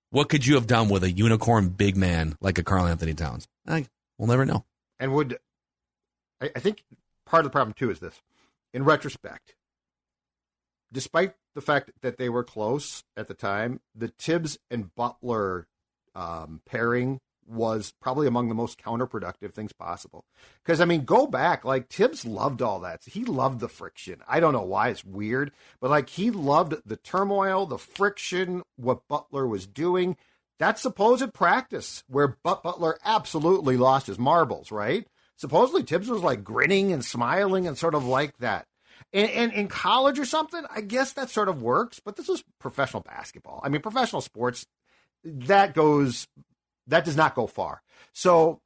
what 0.10 0.30
could 0.30 0.46
you 0.46 0.56
have 0.56 0.68
done 0.68 0.90
with 0.90 1.04
a 1.04 1.12
unicorn 1.12 1.70
big 1.70 1.96
man 1.96 2.36
like 2.42 2.58
a 2.58 2.64
Karl 2.64 2.88
Anthony 2.88 3.14
Towns? 3.14 3.48
I, 3.68 3.86
we'll 4.18 4.28
never 4.28 4.46
know. 4.46 4.66
And 5.00 5.14
would 5.14 5.38
I, 6.42 6.52
I 6.56 6.60
think 6.60 6.84
part 7.26 7.42
of 7.42 7.52
the 7.52 7.54
problem 7.54 7.74
too 7.74 7.92
is 7.92 8.00
this: 8.00 8.20
in 8.74 8.84
retrospect, 8.84 9.56
despite 10.92 11.34
the 11.54 11.62
fact 11.62 11.92
that 12.02 12.18
they 12.18 12.30
were 12.30 12.44
close 12.44 13.04
at 13.16 13.28
the 13.28 13.34
time, 13.34 13.80
the 13.96 14.10
Thibs 14.20 14.58
and 14.70 14.94
Butler 14.96 15.68
um, 16.14 16.62
pairing 16.66 17.20
was 17.48 17.94
probably 18.02 18.28
among 18.28 18.50
the 18.50 18.56
most 18.56 18.82
counterproductive 18.82 19.54
things 19.54 19.72
possible. 19.72 20.26
Because 20.64 20.82
I 20.82 20.86
mean, 20.86 21.06
go 21.06 21.28
back, 21.28 21.64
like 21.64 21.90
Thibs 21.90 22.26
loved 22.26 22.62
all 22.62 22.80
that. 22.80 23.02
He 23.06 23.24
loved 23.24 23.60
the 23.60 23.70
friction. 23.70 24.22
I 24.28 24.40
don't 24.40 24.54
know 24.54 24.64
why 24.64 24.90
it's 24.90 25.06
weird, 25.06 25.52
but 25.80 25.92
like 25.92 26.10
he 26.10 26.32
loved 26.32 26.76
the 26.86 26.98
turmoil, 26.98 27.66
the 27.66 27.78
friction, 27.78 28.64
what 28.76 29.08
Butler 29.08 29.48
was 29.48 29.68
doing. 29.68 30.18
That 30.58 30.80
supposed 30.80 31.34
practice 31.34 32.04
where 32.08 32.38
Butler 32.44 32.98
absolutely 33.04 33.78
lost 33.78 34.08
his 34.08 34.18
marbles, 34.18 34.72
right? 34.72 35.06
Supposedly 35.36 35.84
Thibs 35.84 36.10
was 36.10 36.24
like 36.24 36.44
grinning 36.44 36.94
and 36.94 37.04
smiling 37.04 37.68
and 37.68 37.78
sort 37.78 37.94
of 37.94 38.06
like 38.06 38.38
that. 38.38 38.66
And, 39.16 39.30
and 39.32 39.53
in 39.53 39.68
college 39.70 40.20
or 40.20 40.26
something, 40.26 40.63
I 40.70 40.82
guess 40.82 41.13
that 41.13 41.30
sort 41.30 41.47
of 41.47 41.61
works, 41.61 42.01
but 42.03 42.18
this 42.18 42.28
is 42.28 42.43
professional 42.59 43.01
basketball. 43.01 43.61
I 43.63 43.70
mean, 43.70 43.82
professional 43.82 44.22
sports, 44.22 44.68
that 45.24 45.74
goes 45.74 46.28
that 46.88 47.05
does 47.05 47.16
not 47.16 47.34
go 47.34 47.47
far. 47.47 47.82
So 48.13 48.59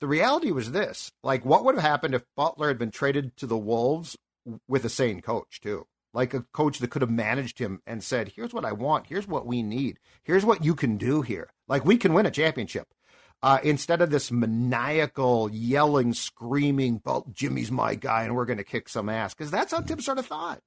the 0.00 0.08
reality 0.08 0.50
was 0.50 0.72
this 0.72 1.12
like, 1.22 1.44
what 1.44 1.64
would 1.64 1.76
have 1.76 1.84
happened 1.84 2.14
if 2.14 2.24
Butler 2.36 2.68
had 2.68 2.78
been 2.78 2.90
traded 2.90 3.36
to 3.36 3.46
the 3.46 3.56
Wolves 3.56 4.16
with 4.66 4.84
a 4.84 4.88
sane 4.88 5.20
coach, 5.20 5.60
too? 5.60 5.86
Like 6.12 6.34
a 6.34 6.44
coach 6.52 6.78
that 6.78 6.90
could 6.90 7.02
have 7.02 7.10
managed 7.10 7.58
him 7.58 7.80
and 7.86 8.02
said, 8.02 8.32
here's 8.34 8.52
what 8.52 8.64
I 8.64 8.72
want. 8.72 9.06
Here's 9.06 9.28
what 9.28 9.46
we 9.46 9.62
need. 9.62 9.98
Here's 10.24 10.44
what 10.44 10.64
you 10.64 10.74
can 10.74 10.96
do 10.96 11.22
here. 11.22 11.50
Like, 11.68 11.84
we 11.84 11.96
can 11.98 12.14
win 12.14 12.26
a 12.26 12.30
championship. 12.30 12.88
Uh, 13.40 13.58
instead 13.62 14.02
of 14.02 14.10
this 14.10 14.32
maniacal 14.32 15.48
yelling, 15.50 16.12
screaming, 16.12 17.00
Jimmy's 17.32 17.70
my 17.70 17.94
guy 17.94 18.24
and 18.24 18.34
we're 18.34 18.46
going 18.46 18.58
to 18.58 18.64
kick 18.64 18.88
some 18.88 19.08
ass. 19.08 19.32
Because 19.32 19.50
that's 19.50 19.72
how 19.72 19.80
Tim 19.80 20.00
sort 20.00 20.18
of 20.18 20.26
thought. 20.26 20.60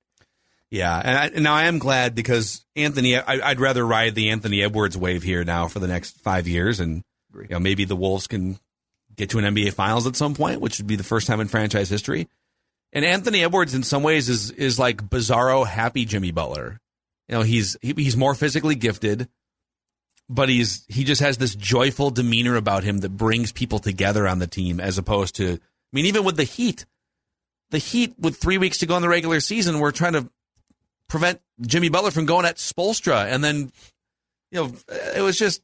Yeah, 0.69 1.01
and, 1.03 1.17
I, 1.17 1.25
and 1.27 1.43
now 1.43 1.53
I 1.53 1.65
am 1.65 1.79
glad 1.79 2.15
because 2.15 2.65
Anthony. 2.77 3.17
I, 3.17 3.49
would 3.49 3.59
rather 3.59 3.85
ride 3.85 4.15
the 4.15 4.29
Anthony 4.29 4.63
Edwards 4.63 4.97
wave 4.97 5.21
here 5.21 5.43
now 5.43 5.67
for 5.67 5.79
the 5.79 5.87
next 5.87 6.17
five 6.21 6.47
years, 6.47 6.79
and 6.79 7.03
you 7.35 7.47
know 7.49 7.59
maybe 7.59 7.83
the 7.83 7.95
Wolves 7.95 8.25
can 8.25 8.57
get 9.13 9.31
to 9.31 9.39
an 9.39 9.53
NBA 9.53 9.73
Finals 9.73 10.07
at 10.07 10.15
some 10.15 10.33
point, 10.33 10.61
which 10.61 10.77
would 10.77 10.87
be 10.87 10.95
the 10.95 11.03
first 11.03 11.27
time 11.27 11.41
in 11.41 11.49
franchise 11.49 11.89
history. 11.89 12.29
And 12.93 13.03
Anthony 13.03 13.43
Edwards, 13.43 13.75
in 13.75 13.83
some 13.83 14.01
ways, 14.01 14.29
is 14.29 14.51
is 14.51 14.79
like 14.79 15.01
bizarro 15.01 15.67
happy 15.67 16.05
Jimmy 16.05 16.31
Butler. 16.31 16.79
You 17.27 17.35
know, 17.35 17.41
he's 17.41 17.75
he, 17.81 17.91
he's 17.97 18.15
more 18.15 18.33
physically 18.33 18.75
gifted, 18.75 19.27
but 20.31 20.47
he's 20.49 20.85
he 20.87 21.03
just 21.03 21.21
has 21.21 21.37
this 21.37 21.55
joyful 21.55 22.09
demeanor 22.09 22.55
about 22.55 22.83
him 22.83 22.99
that 22.99 23.09
brings 23.09 23.51
people 23.51 23.79
together 23.79 24.27
on 24.27 24.39
the 24.39 24.47
team, 24.47 24.79
as 24.79 24.97
opposed 24.97 25.35
to, 25.35 25.53
I 25.53 25.59
mean, 25.91 26.05
even 26.05 26.23
with 26.23 26.37
the 26.37 26.45
Heat, 26.45 26.85
the 27.69 27.77
Heat 27.77 28.15
with 28.17 28.37
three 28.37 28.57
weeks 28.57 28.77
to 28.79 28.85
go 28.85 28.95
in 28.95 29.01
the 29.01 29.09
regular 29.09 29.41
season, 29.41 29.79
we're 29.79 29.91
trying 29.91 30.13
to 30.13 30.29
prevent 31.09 31.41
Jimmy 31.59 31.89
Butler 31.89 32.11
from 32.11 32.25
going 32.25 32.45
at 32.45 32.55
Spoelstra. 32.55 33.25
And 33.25 33.43
then, 33.43 33.71
you 34.51 34.63
know, 34.63 34.73
it 35.15 35.21
was 35.21 35.37
just, 35.37 35.61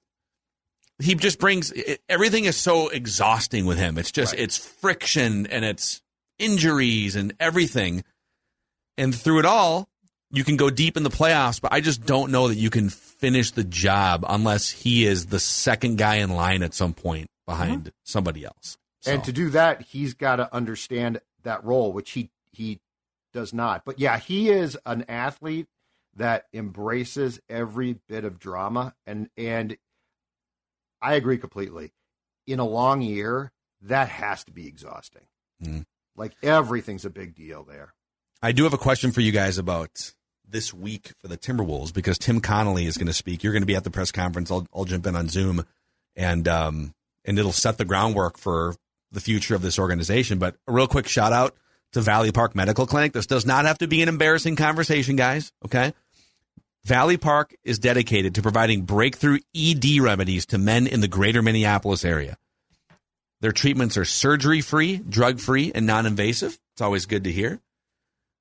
he 0.99 1.15
just 1.15 1.39
brings, 1.39 1.72
it, 1.72 2.01
everything 2.09 2.45
is 2.45 2.57
so 2.57 2.89
exhausting 2.89 3.65
with 3.65 3.78
him. 3.78 3.97
It's 3.97 4.11
just, 4.11 4.34
right. 4.34 4.41
it's 4.41 4.57
friction 4.57 5.47
and 5.47 5.63
it's 5.63 6.01
injuries 6.38 7.15
and 7.15 7.34
everything. 7.39 8.03
And 8.97 9.15
through 9.15 9.39
it 9.39 9.45
all, 9.45 9.88
you 10.32 10.43
can 10.43 10.57
go 10.57 10.69
deep 10.69 10.97
in 10.97 11.03
the 11.03 11.09
playoffs, 11.09 11.61
but 11.61 11.71
I 11.71 11.82
just 11.82 12.05
don't 12.05 12.32
know 12.32 12.47
that 12.49 12.55
you 12.55 12.69
can 12.69 12.89
finish 12.89 13.51
the 13.51 13.63
job 13.63 14.25
unless 14.28 14.69
he 14.69 15.05
is 15.05 15.28
the 15.28 15.39
second 15.39 15.97
guy 15.97 16.15
in 16.15 16.32
line 16.32 16.63
at 16.63 16.73
some 16.73 16.93
point 16.93 17.30
behind 17.45 17.82
mm-hmm. 17.82 17.89
somebody 18.03 18.45
else. 18.45 18.78
So. 19.01 19.11
And 19.11 19.23
to 19.23 19.32
do 19.32 19.49
that, 19.51 19.82
he's 19.84 20.13
got 20.13 20.38
to 20.38 20.53
understand 20.53 21.21
that 21.43 21.63
role, 21.63 21.93
which 21.93 22.11
he 22.11 22.30
he 22.51 22.80
does 23.34 23.53
not. 23.53 23.84
But 23.86 23.99
yeah, 23.99 24.17
he 24.17 24.49
is 24.49 24.78
an 24.86 25.05
athlete 25.07 25.67
that 26.15 26.45
embraces 26.53 27.39
every 27.49 27.99
bit 28.07 28.25
of 28.25 28.39
drama 28.39 28.95
and 29.05 29.30
and 29.38 29.78
I 31.01 31.13
agree 31.13 31.38
completely. 31.38 31.93
In 32.47 32.59
a 32.59 32.65
long 32.65 33.01
year, 33.01 33.51
that 33.82 34.09
has 34.09 34.43
to 34.45 34.51
be 34.51 34.67
exhausting. 34.67 35.23
Mm. 35.63 35.86
Like 36.15 36.34
everything's 36.41 37.05
a 37.05 37.09
big 37.09 37.36
deal 37.36 37.63
there. 37.63 37.93
I 38.41 38.51
do 38.51 38.63
have 38.63 38.73
a 38.73 38.80
question 38.80 39.11
for 39.11 39.21
you 39.21 39.32
guys 39.32 39.57
about 39.57 40.13
this 40.49 40.73
week 40.73 41.11
for 41.19 41.27
the 41.27 41.37
Timberwolves 41.37 41.93
because 41.93 42.17
Tim 42.17 42.39
Connelly 42.39 42.85
is 42.85 42.97
going 42.97 43.07
to 43.07 43.13
speak. 43.13 43.43
You're 43.43 43.53
going 43.53 43.63
to 43.63 43.67
be 43.67 43.75
at 43.75 43.83
the 43.83 43.91
press 43.91 44.11
conference. 44.11 44.49
I'll, 44.51 44.67
I'll 44.73 44.85
jump 44.85 45.05
in 45.05 45.15
on 45.15 45.29
Zoom, 45.29 45.65
and 46.15 46.47
um, 46.47 46.93
and 47.25 47.37
it'll 47.37 47.51
set 47.51 47.77
the 47.77 47.85
groundwork 47.85 48.37
for 48.37 48.75
the 49.11 49.21
future 49.21 49.55
of 49.55 49.61
this 49.61 49.79
organization. 49.79 50.39
But 50.39 50.55
a 50.67 50.71
real 50.71 50.87
quick 50.87 51.07
shout 51.07 51.33
out 51.33 51.55
to 51.93 52.01
Valley 52.01 52.31
Park 52.31 52.55
Medical 52.55 52.85
Clinic. 52.85 53.13
This 53.13 53.27
does 53.27 53.45
not 53.45 53.65
have 53.65 53.77
to 53.79 53.87
be 53.87 54.01
an 54.01 54.09
embarrassing 54.09 54.55
conversation, 54.55 55.15
guys. 55.15 55.51
Okay. 55.65 55.93
Valley 56.85 57.17
Park 57.17 57.53
is 57.65 57.79
dedicated 57.79 58.35
to 58.35 58.41
providing 58.41 58.83
breakthrough 58.83 59.39
ED 59.53 59.99
remedies 59.99 60.45
to 60.47 60.57
men 60.57 60.87
in 60.87 61.01
the 61.01 61.07
greater 61.09 61.41
Minneapolis 61.41 62.05
area. 62.05 62.37
Their 63.41 63.51
treatments 63.51 63.97
are 63.97 64.05
surgery 64.05 64.61
free, 64.61 64.97
drug 64.97 65.39
free, 65.39 65.71
and 65.75 65.85
non 65.85 66.05
invasive. 66.05 66.57
It's 66.73 66.81
always 66.81 67.05
good 67.05 67.25
to 67.25 67.31
hear. 67.31 67.59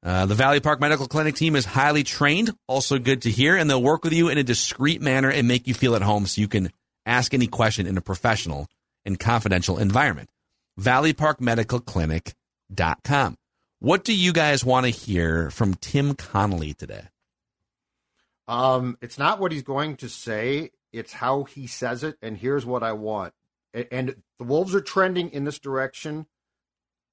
Uh, 0.03 0.27
the 0.27 0.35
Valley 0.35 0.61
Park 0.61 0.81
Medical 0.81 1.09
Clinic 1.09 1.35
team 1.35 1.57
is 1.57 1.65
highly 1.65 2.05
trained, 2.05 2.55
also 2.69 2.99
good 2.99 3.23
to 3.23 3.31
hear, 3.31 3.57
and 3.57 3.69
they'll 3.69 3.83
work 3.83 4.05
with 4.05 4.13
you 4.13 4.29
in 4.29 4.39
a 4.39 4.45
discreet 4.45 5.01
manner 5.01 5.31
and 5.31 5.49
make 5.49 5.67
you 5.67 5.75
feel 5.75 5.97
at 5.97 6.03
home 6.03 6.27
so 6.27 6.41
you 6.41 6.49
can 6.49 6.71
ask 7.05 7.35
any 7.35 7.47
question 7.47 7.87
in 7.87 7.97
a 7.97 8.01
professional 8.03 8.69
and 9.05 9.19
confidential 9.19 9.79
environment. 9.79 10.29
Valley 10.77 11.13
Park 11.13 11.41
Medical 11.41 11.81
Clinic 11.81 12.35
com. 13.05 13.37
What 13.79 14.05
do 14.05 14.15
you 14.15 14.33
guys 14.33 14.65
want 14.65 14.85
to 14.87 14.91
hear 14.91 15.51
from 15.51 15.75
Tim 15.75 16.15
Connelly 16.15 16.75
today? 16.75 17.09
Um, 18.49 18.97
it's 19.01 19.19
not 19.19 19.41
what 19.41 19.53
he's 19.53 19.63
going 19.63 19.97
to 19.97 20.09
say, 20.09 20.71
it's 20.93 21.13
how 21.13 21.45
he 21.45 21.67
says 21.67 22.05
it. 22.05 22.17
And 22.23 22.37
here's 22.37 22.65
what 22.65 22.83
I 22.83 22.93
want. 22.93 23.35
And 23.75 24.17
the 24.39 24.45
Wolves 24.45 24.75
are 24.75 24.81
trending 24.81 25.31
in 25.31 25.45
this 25.45 25.59
direction 25.59 26.27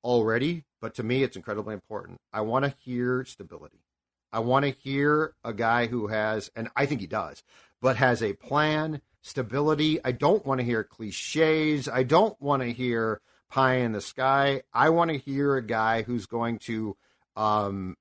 already, 0.03 0.63
but 0.83 0.95
to 0.95 1.01
me, 1.01 1.23
it's 1.23 1.37
incredibly 1.37 1.73
important. 1.73 2.19
I 2.33 2.41
want 2.41 2.65
to 2.65 2.75
hear 2.83 3.23
stability. 3.23 3.85
I 4.33 4.39
want 4.39 4.65
to 4.65 4.71
hear 4.71 5.33
a 5.41 5.53
guy 5.53 5.87
who 5.87 6.07
has, 6.07 6.51
and 6.57 6.67
I 6.75 6.87
think 6.87 6.99
he 6.99 7.07
does, 7.07 7.41
but 7.81 7.95
has 7.95 8.21
a 8.21 8.33
plan, 8.33 8.99
stability. 9.21 10.03
I 10.03 10.11
don't 10.11 10.45
want 10.45 10.59
to 10.59 10.65
hear 10.65 10.83
cliches. 10.83 11.87
I 11.87 12.03
don't 12.03 12.35
want 12.41 12.63
to 12.63 12.73
hear 12.73 13.21
pie 13.49 13.75
in 13.75 13.93
the 13.93 14.01
sky. 14.01 14.63
I 14.73 14.89
want 14.89 15.09
to 15.09 15.17
hear 15.17 15.55
a 15.55 15.65
guy 15.65 16.01
who's 16.01 16.25
going 16.25 16.59
to 16.65 16.97
um, 17.37 17.95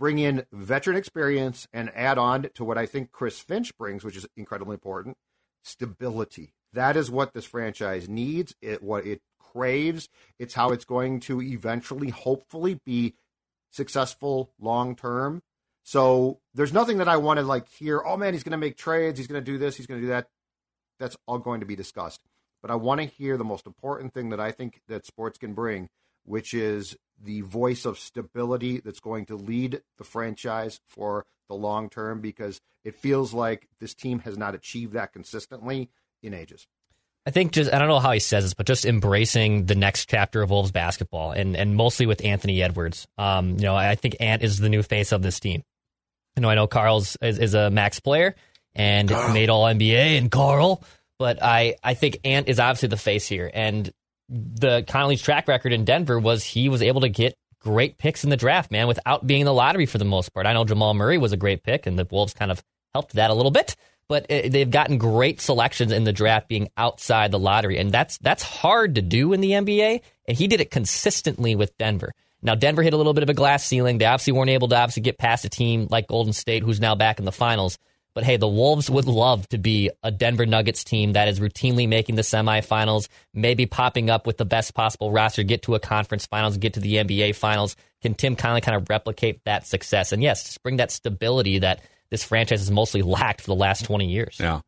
bring 0.00 0.18
in 0.18 0.46
veteran 0.50 0.96
experience 0.96 1.68
and 1.72 1.92
add 1.94 2.18
on 2.18 2.48
to 2.54 2.64
what 2.64 2.76
I 2.76 2.86
think 2.86 3.12
Chris 3.12 3.38
Finch 3.38 3.76
brings, 3.78 4.02
which 4.02 4.16
is 4.16 4.26
incredibly 4.36 4.74
important 4.74 5.16
stability. 5.62 6.54
That 6.72 6.96
is 6.96 7.08
what 7.08 7.34
this 7.34 7.44
franchise 7.44 8.08
needs. 8.08 8.56
It 8.60 8.82
what 8.82 9.06
it 9.06 9.22
craves. 9.58 10.08
It's 10.38 10.54
how 10.54 10.70
it's 10.70 10.84
going 10.84 11.20
to 11.20 11.42
eventually, 11.42 12.10
hopefully, 12.10 12.78
be 12.86 13.14
successful 13.70 14.52
long 14.60 14.94
term. 14.94 15.42
So 15.82 16.38
there's 16.54 16.72
nothing 16.72 16.98
that 16.98 17.08
I 17.08 17.16
want 17.16 17.38
to 17.38 17.44
like 17.44 17.68
hear. 17.68 18.02
Oh 18.04 18.16
man, 18.16 18.34
he's 18.34 18.44
going 18.44 18.52
to 18.52 18.58
make 18.58 18.76
trades. 18.76 19.18
He's 19.18 19.26
going 19.26 19.42
to 19.42 19.52
do 19.52 19.58
this. 19.58 19.76
He's 19.76 19.86
going 19.86 20.00
to 20.00 20.06
do 20.06 20.10
that. 20.10 20.28
That's 21.00 21.16
all 21.26 21.38
going 21.38 21.60
to 21.60 21.66
be 21.66 21.76
discussed. 21.76 22.20
But 22.62 22.70
I 22.70 22.76
want 22.76 23.00
to 23.00 23.06
hear 23.06 23.36
the 23.36 23.44
most 23.44 23.66
important 23.66 24.14
thing 24.14 24.30
that 24.30 24.40
I 24.40 24.52
think 24.52 24.82
that 24.88 25.06
sports 25.06 25.38
can 25.38 25.54
bring, 25.54 25.88
which 26.24 26.54
is 26.54 26.96
the 27.20 27.40
voice 27.40 27.84
of 27.84 27.98
stability 27.98 28.80
that's 28.80 29.00
going 29.00 29.26
to 29.26 29.36
lead 29.36 29.82
the 29.96 30.04
franchise 30.04 30.80
for 30.86 31.26
the 31.48 31.54
long 31.54 31.88
term 31.88 32.20
because 32.20 32.60
it 32.84 32.94
feels 32.94 33.32
like 33.32 33.68
this 33.80 33.94
team 33.94 34.20
has 34.20 34.36
not 34.36 34.54
achieved 34.54 34.92
that 34.92 35.12
consistently 35.12 35.90
in 36.22 36.34
ages. 36.34 36.66
I 37.28 37.30
think 37.30 37.52
just 37.52 37.70
I 37.70 37.78
don't 37.78 37.88
know 37.88 37.98
how 37.98 38.12
he 38.12 38.20
says 38.20 38.42
this, 38.42 38.54
but 38.54 38.64
just 38.66 38.86
embracing 38.86 39.66
the 39.66 39.74
next 39.74 40.08
chapter 40.08 40.40
of 40.40 40.48
Wolves 40.48 40.70
basketball, 40.70 41.32
and 41.32 41.54
and 41.56 41.76
mostly 41.76 42.06
with 42.06 42.24
Anthony 42.24 42.62
Edwards. 42.62 43.06
Um, 43.18 43.50
you 43.50 43.64
know, 43.64 43.76
I 43.76 43.96
think 43.96 44.16
Ant 44.18 44.42
is 44.42 44.56
the 44.56 44.70
new 44.70 44.82
face 44.82 45.12
of 45.12 45.20
this 45.20 45.38
team. 45.38 45.62
You 46.36 46.40
know, 46.40 46.48
I 46.48 46.54
know 46.54 46.66
Carl's 46.66 47.18
is, 47.20 47.38
is 47.38 47.52
a 47.52 47.68
max 47.68 48.00
player 48.00 48.34
and 48.74 49.10
Carl. 49.10 49.34
made 49.34 49.50
All 49.50 49.66
NBA, 49.66 50.16
and 50.16 50.30
Carl, 50.30 50.82
but 51.18 51.42
I 51.42 51.76
I 51.84 51.92
think 51.92 52.18
Ant 52.24 52.48
is 52.48 52.58
obviously 52.58 52.88
the 52.88 52.96
face 52.96 53.28
here, 53.28 53.50
and 53.52 53.92
the 54.30 54.82
Connelly's 54.88 55.20
track 55.20 55.48
record 55.48 55.74
in 55.74 55.84
Denver 55.84 56.18
was 56.18 56.42
he 56.42 56.70
was 56.70 56.80
able 56.80 57.02
to 57.02 57.10
get 57.10 57.36
great 57.60 57.98
picks 57.98 58.24
in 58.24 58.30
the 58.30 58.38
draft, 58.38 58.70
man, 58.70 58.88
without 58.88 59.26
being 59.26 59.42
in 59.42 59.44
the 59.44 59.52
lottery 59.52 59.84
for 59.84 59.98
the 59.98 60.06
most 60.06 60.32
part. 60.32 60.46
I 60.46 60.54
know 60.54 60.64
Jamal 60.64 60.94
Murray 60.94 61.18
was 61.18 61.32
a 61.32 61.36
great 61.36 61.62
pick, 61.62 61.86
and 61.86 61.98
the 61.98 62.08
Wolves 62.10 62.32
kind 62.32 62.50
of 62.50 62.64
helped 62.94 63.16
that 63.16 63.28
a 63.28 63.34
little 63.34 63.50
bit 63.50 63.76
but 64.08 64.26
they've 64.28 64.70
gotten 64.70 64.98
great 64.98 65.40
selections 65.40 65.92
in 65.92 66.04
the 66.04 66.12
draft 66.12 66.48
being 66.48 66.70
outside 66.76 67.30
the 67.30 67.38
lottery, 67.38 67.78
and 67.78 67.92
that's 67.92 68.18
that's 68.18 68.42
hard 68.42 68.94
to 68.94 69.02
do 69.02 69.32
in 69.32 69.40
the 69.40 69.52
NBA. 69.52 70.00
And 70.26 70.36
he 70.36 70.48
did 70.48 70.60
it 70.60 70.70
consistently 70.70 71.54
with 71.54 71.76
Denver. 71.78 72.14
Now 72.42 72.54
Denver 72.54 72.82
hit 72.82 72.94
a 72.94 72.96
little 72.96 73.14
bit 73.14 73.22
of 73.22 73.28
a 73.28 73.34
glass 73.34 73.64
ceiling. 73.64 73.98
They 73.98 74.06
obviously 74.06 74.32
weren't 74.32 74.50
able 74.50 74.68
to 74.68 74.76
obviously 74.76 75.02
get 75.02 75.18
past 75.18 75.44
a 75.44 75.48
team 75.48 75.88
like 75.90 76.06
Golden 76.06 76.32
State, 76.32 76.62
who's 76.62 76.80
now 76.80 76.94
back 76.94 77.18
in 77.18 77.24
the 77.24 77.32
finals. 77.32 77.78
But 78.14 78.24
hey, 78.24 78.36
the 78.36 78.48
Wolves 78.48 78.90
would 78.90 79.04
love 79.04 79.48
to 79.50 79.58
be 79.58 79.90
a 80.02 80.10
Denver 80.10 80.46
Nuggets 80.46 80.82
team 80.82 81.12
that 81.12 81.28
is 81.28 81.38
routinely 81.38 81.88
making 81.88 82.16
the 82.16 82.22
semifinals, 82.22 83.08
maybe 83.32 83.66
popping 83.66 84.10
up 84.10 84.26
with 84.26 84.38
the 84.38 84.44
best 84.44 84.74
possible 84.74 85.12
roster, 85.12 85.44
get 85.44 85.62
to 85.62 85.74
a 85.76 85.80
conference 85.80 86.26
finals, 86.26 86.56
get 86.56 86.74
to 86.74 86.80
the 86.80 86.96
NBA 86.96 87.36
finals. 87.36 87.76
Can 88.02 88.14
Tim 88.14 88.34
Connelly 88.34 88.60
kind 88.60 88.76
of 88.76 88.88
replicate 88.88 89.44
that 89.44 89.66
success? 89.66 90.10
And 90.10 90.22
yes, 90.22 90.42
just 90.44 90.62
bring 90.62 90.78
that 90.78 90.90
stability 90.90 91.60
that 91.60 91.80
this 92.10 92.24
franchise 92.24 92.60
has 92.60 92.70
mostly 92.70 93.02
lacked 93.02 93.40
for 93.42 93.48
the 93.48 93.54
last 93.54 93.84
20 93.84 94.06
years. 94.06 94.36
Yeah. 94.40 94.60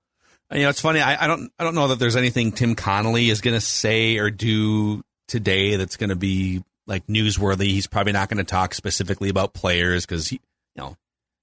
You 0.52 0.62
know, 0.62 0.68
it's 0.68 0.80
funny. 0.80 1.00
I, 1.00 1.24
I 1.24 1.26
don't, 1.26 1.50
I 1.58 1.64
don't 1.64 1.74
know 1.74 1.88
that 1.88 1.98
there's 1.98 2.16
anything 2.16 2.52
Tim 2.52 2.74
Connelly 2.74 3.30
is 3.30 3.40
going 3.40 3.54
to 3.54 3.60
say 3.60 4.18
or 4.18 4.30
do 4.30 5.02
today 5.28 5.76
that's 5.76 5.96
going 5.96 6.10
to 6.10 6.16
be 6.16 6.62
like 6.86 7.06
newsworthy. 7.06 7.68
He's 7.68 7.86
probably 7.86 8.12
not 8.12 8.28
going 8.28 8.38
to 8.38 8.44
talk 8.44 8.74
specifically 8.74 9.28
about 9.28 9.54
players 9.54 10.04
because 10.04 10.28
he, 10.28 10.40
you 10.74 10.82
know, 10.82 10.96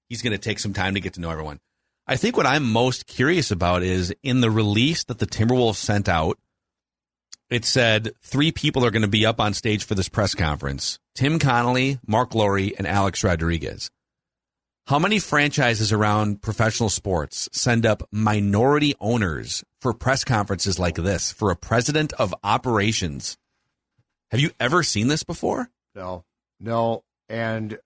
he's 0.08 0.20
going 0.20 0.32
to 0.32 0.38
take 0.38 0.58
some 0.58 0.74
time 0.74 0.94
to 0.94 1.00
get 1.00 1.14
to 1.14 1.20
know 1.20 1.30
everyone. 1.30 1.58
I 2.06 2.16
think 2.16 2.36
what 2.36 2.46
I'm 2.46 2.70
most 2.70 3.06
curious 3.06 3.50
about 3.50 3.82
is 3.82 4.14
in 4.22 4.40
the 4.40 4.50
release 4.50 5.04
that 5.04 5.18
the 5.18 5.26
Timberwolves 5.26 5.76
sent 5.76 6.08
out, 6.08 6.38
it 7.50 7.64
said 7.64 8.12
three 8.22 8.52
people 8.52 8.84
are 8.84 8.90
going 8.90 9.02
to 9.02 9.08
be 9.08 9.26
up 9.26 9.40
on 9.40 9.54
stage 9.54 9.84
for 9.84 9.94
this 9.94 10.08
press 10.08 10.34
conference 10.34 10.98
Tim 11.14 11.38
Connelly, 11.38 11.98
Marc 12.06 12.34
Lore, 12.34 12.58
and 12.58 12.86
Alex 12.86 13.24
Rodriguez. 13.24 13.90
How 14.88 14.98
many 14.98 15.18
franchises 15.18 15.92
around 15.92 16.40
professional 16.40 16.88
sports 16.88 17.46
send 17.52 17.84
up 17.84 18.08
minority 18.10 18.94
owners 19.02 19.62
for 19.82 19.92
press 19.92 20.24
conferences 20.24 20.78
like 20.78 20.94
this 20.94 21.30
for 21.30 21.50
a 21.50 21.56
president 21.56 22.14
of 22.14 22.34
operations? 22.42 23.36
Have 24.30 24.40
you 24.40 24.50
ever 24.58 24.82
seen 24.82 25.08
this 25.08 25.24
before? 25.24 25.68
No, 25.94 26.24
no. 26.58 27.04
And 27.28 27.78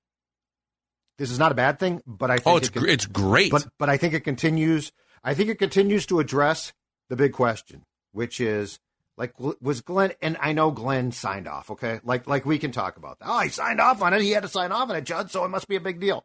this 1.18 1.32
is 1.32 1.40
not 1.40 1.50
a 1.50 1.56
bad 1.56 1.80
thing, 1.80 2.02
but 2.06 2.30
I 2.30 2.34
oh, 2.34 2.36
think 2.36 2.46
oh, 2.46 2.56
it's 2.58 2.68
it 2.68 2.82
it's 2.84 3.06
great. 3.06 3.50
But 3.50 3.66
but 3.80 3.88
I 3.88 3.96
think 3.96 4.14
it 4.14 4.20
continues. 4.20 4.92
I 5.24 5.34
think 5.34 5.50
it 5.50 5.58
continues 5.58 6.06
to 6.06 6.20
address 6.20 6.72
the 7.08 7.16
big 7.16 7.32
question, 7.32 7.82
which 8.12 8.40
is 8.40 8.78
like 9.16 9.34
was 9.40 9.80
Glenn 9.80 10.12
and 10.22 10.36
I 10.40 10.52
know 10.52 10.70
Glenn 10.70 11.10
signed 11.10 11.48
off. 11.48 11.68
Okay, 11.72 11.98
like 12.04 12.28
like 12.28 12.46
we 12.46 12.60
can 12.60 12.70
talk 12.70 12.96
about 12.96 13.18
that. 13.18 13.26
Oh, 13.28 13.40
he 13.40 13.48
signed 13.48 13.80
off 13.80 14.02
on 14.02 14.14
it. 14.14 14.22
He 14.22 14.30
had 14.30 14.44
to 14.44 14.48
sign 14.48 14.70
off 14.70 14.88
on 14.88 14.94
it, 14.94 15.02
Judd. 15.02 15.32
So 15.32 15.44
it 15.44 15.48
must 15.48 15.66
be 15.66 15.74
a 15.74 15.80
big 15.80 15.98
deal. 15.98 16.24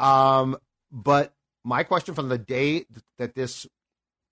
Um, 0.00 0.56
but 0.90 1.32
my 1.64 1.82
question 1.82 2.14
from 2.14 2.28
the 2.28 2.38
day 2.38 2.86
that 3.18 3.34
this 3.34 3.66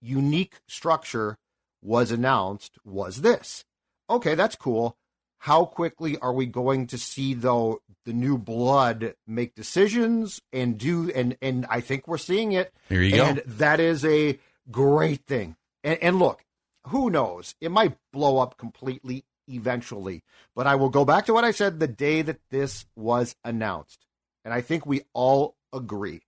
unique 0.00 0.56
structure 0.66 1.36
was 1.82 2.10
announced 2.10 2.78
was 2.84 3.20
this. 3.20 3.64
Okay, 4.10 4.34
that's 4.34 4.56
cool. 4.56 4.96
How 5.40 5.64
quickly 5.64 6.18
are 6.18 6.32
we 6.32 6.46
going 6.46 6.88
to 6.88 6.98
see 6.98 7.34
though 7.34 7.80
the 8.04 8.12
new 8.12 8.38
blood 8.38 9.14
make 9.26 9.54
decisions 9.54 10.40
and 10.52 10.78
do 10.78 11.10
and 11.14 11.36
and 11.40 11.66
I 11.70 11.80
think 11.80 12.08
we're 12.08 12.18
seeing 12.18 12.52
it. 12.52 12.72
Here 12.88 13.02
you 13.02 13.22
and 13.22 13.36
go. 13.36 13.42
that 13.46 13.78
is 13.78 14.04
a 14.04 14.38
great 14.70 15.26
thing. 15.26 15.56
And, 15.84 15.98
and 16.02 16.18
look, 16.18 16.44
who 16.88 17.10
knows? 17.10 17.54
It 17.60 17.70
might 17.70 17.96
blow 18.12 18.38
up 18.38 18.56
completely 18.56 19.24
eventually. 19.46 20.24
But 20.56 20.66
I 20.66 20.74
will 20.74 20.88
go 20.88 21.04
back 21.04 21.26
to 21.26 21.34
what 21.34 21.44
I 21.44 21.52
said 21.52 21.78
the 21.78 21.86
day 21.86 22.22
that 22.22 22.40
this 22.50 22.86
was 22.96 23.36
announced. 23.44 24.06
And 24.44 24.52
I 24.52 24.60
think 24.60 24.86
we 24.86 25.02
all 25.12 25.54
agree. 25.72 26.22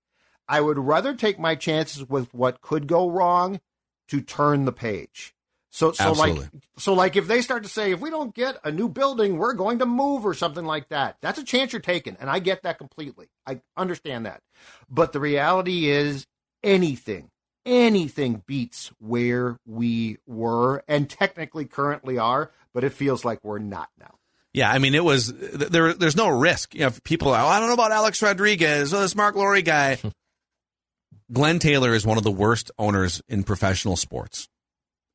I 0.48 0.60
would 0.60 0.78
rather 0.78 1.14
take 1.14 1.38
my 1.38 1.54
chances 1.54 2.08
with 2.08 2.32
what 2.34 2.60
could 2.60 2.86
go 2.86 3.08
wrong 3.08 3.60
to 4.08 4.20
turn 4.20 4.64
the 4.64 4.72
page. 4.72 5.34
So, 5.70 5.92
so 5.92 6.10
Absolutely. 6.10 6.40
like, 6.40 6.50
so 6.78 6.94
like, 6.94 7.14
if 7.14 7.28
they 7.28 7.42
start 7.42 7.62
to 7.62 7.68
say, 7.68 7.92
if 7.92 8.00
we 8.00 8.10
don't 8.10 8.34
get 8.34 8.58
a 8.64 8.72
new 8.72 8.88
building, 8.88 9.38
we're 9.38 9.52
going 9.52 9.78
to 9.78 9.86
move 9.86 10.26
or 10.26 10.34
something 10.34 10.64
like 10.64 10.88
that, 10.88 11.18
that's 11.20 11.38
a 11.38 11.44
chance 11.44 11.72
you're 11.72 11.80
taking, 11.80 12.16
and 12.18 12.28
I 12.28 12.40
get 12.40 12.64
that 12.64 12.78
completely. 12.78 13.28
I 13.46 13.60
understand 13.76 14.26
that, 14.26 14.42
but 14.90 15.12
the 15.12 15.20
reality 15.20 15.88
is, 15.88 16.26
anything, 16.64 17.30
anything 17.64 18.42
beats 18.46 18.90
where 18.98 19.58
we 19.64 20.18
were 20.26 20.82
and 20.88 21.08
technically 21.08 21.66
currently 21.66 22.18
are, 22.18 22.50
but 22.74 22.82
it 22.82 22.92
feels 22.92 23.24
like 23.24 23.44
we're 23.44 23.60
not 23.60 23.90
now. 23.98 24.16
Yeah, 24.52 24.70
I 24.70 24.78
mean, 24.78 24.94
it 24.94 25.04
was 25.04 25.32
there. 25.32 25.92
There's 25.92 26.16
no 26.16 26.28
risk. 26.28 26.74
You 26.74 26.80
know, 26.80 26.92
people 27.04 27.28
are, 27.28 27.40
oh, 27.40 27.46
I 27.46 27.60
don't 27.60 27.68
know 27.68 27.74
about 27.74 27.92
Alex 27.92 28.20
Rodriguez, 28.20 28.92
oh, 28.92 29.00
this 29.00 29.14
Marc 29.14 29.36
Lore 29.36 29.60
guy. 29.60 29.98
Glenn 31.32 31.60
Taylor 31.60 31.94
is 31.94 32.04
one 32.04 32.18
of 32.18 32.24
the 32.24 32.30
worst 32.32 32.72
owners 32.76 33.22
in 33.28 33.44
professional 33.44 33.96
sports, 33.96 34.48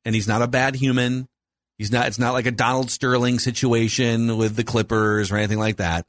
and 0.04 0.14
he's 0.14 0.26
not 0.28 0.40
a 0.40 0.46
bad 0.46 0.74
human. 0.74 1.28
He's 1.76 1.92
not. 1.92 2.06
It's 2.06 2.18
not 2.18 2.32
like 2.32 2.46
a 2.46 2.50
Donald 2.50 2.90
Sterling 2.90 3.38
situation 3.38 4.38
with 4.38 4.56
the 4.56 4.64
Clippers 4.64 5.30
or 5.30 5.36
anything 5.36 5.58
like 5.58 5.76
that. 5.76 6.06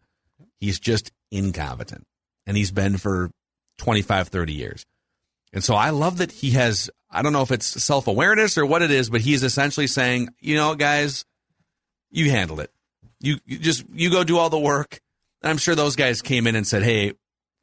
He's 0.62 0.80
just 0.80 1.12
incompetent, 1.30 2.06
and 2.46 2.56
he's 2.56 2.72
been 2.72 2.98
for 2.98 3.30
25, 3.80 4.30
30 4.30 4.54
years. 4.54 4.86
And 5.52 5.64
so 5.64 5.76
I 5.76 5.90
love 5.90 6.20
that 6.20 6.32
he 6.32 6.52
has. 6.52 6.90
I 7.12 7.22
don't 7.22 7.34
know 7.34 7.42
if 7.42 7.52
it's 7.52 7.66
self 7.66 8.08
awareness 8.08 8.58
or 8.58 8.66
what 8.66 8.82
it 8.82 8.92
is, 8.92 9.10
but 9.10 9.20
he's 9.20 9.44
essentially 9.44 9.88
saying, 9.88 10.30
you 10.40 10.56
know, 10.56 10.76
guys, 10.76 11.26
you 12.10 12.30
handled 12.30 12.62
it. 12.62 12.72
You, 13.20 13.38
you 13.46 13.58
just 13.58 13.86
you 13.94 14.10
go 14.10 14.24
do 14.24 14.38
all 14.38 14.50
the 14.50 14.60
work. 14.60 15.00
I'm 15.44 15.58
sure 15.58 15.76
those 15.76 15.96
guys 15.96 16.22
came 16.22 16.48
in 16.48 16.56
and 16.56 16.68
said, 16.68 16.84
"Hey, 16.84 17.14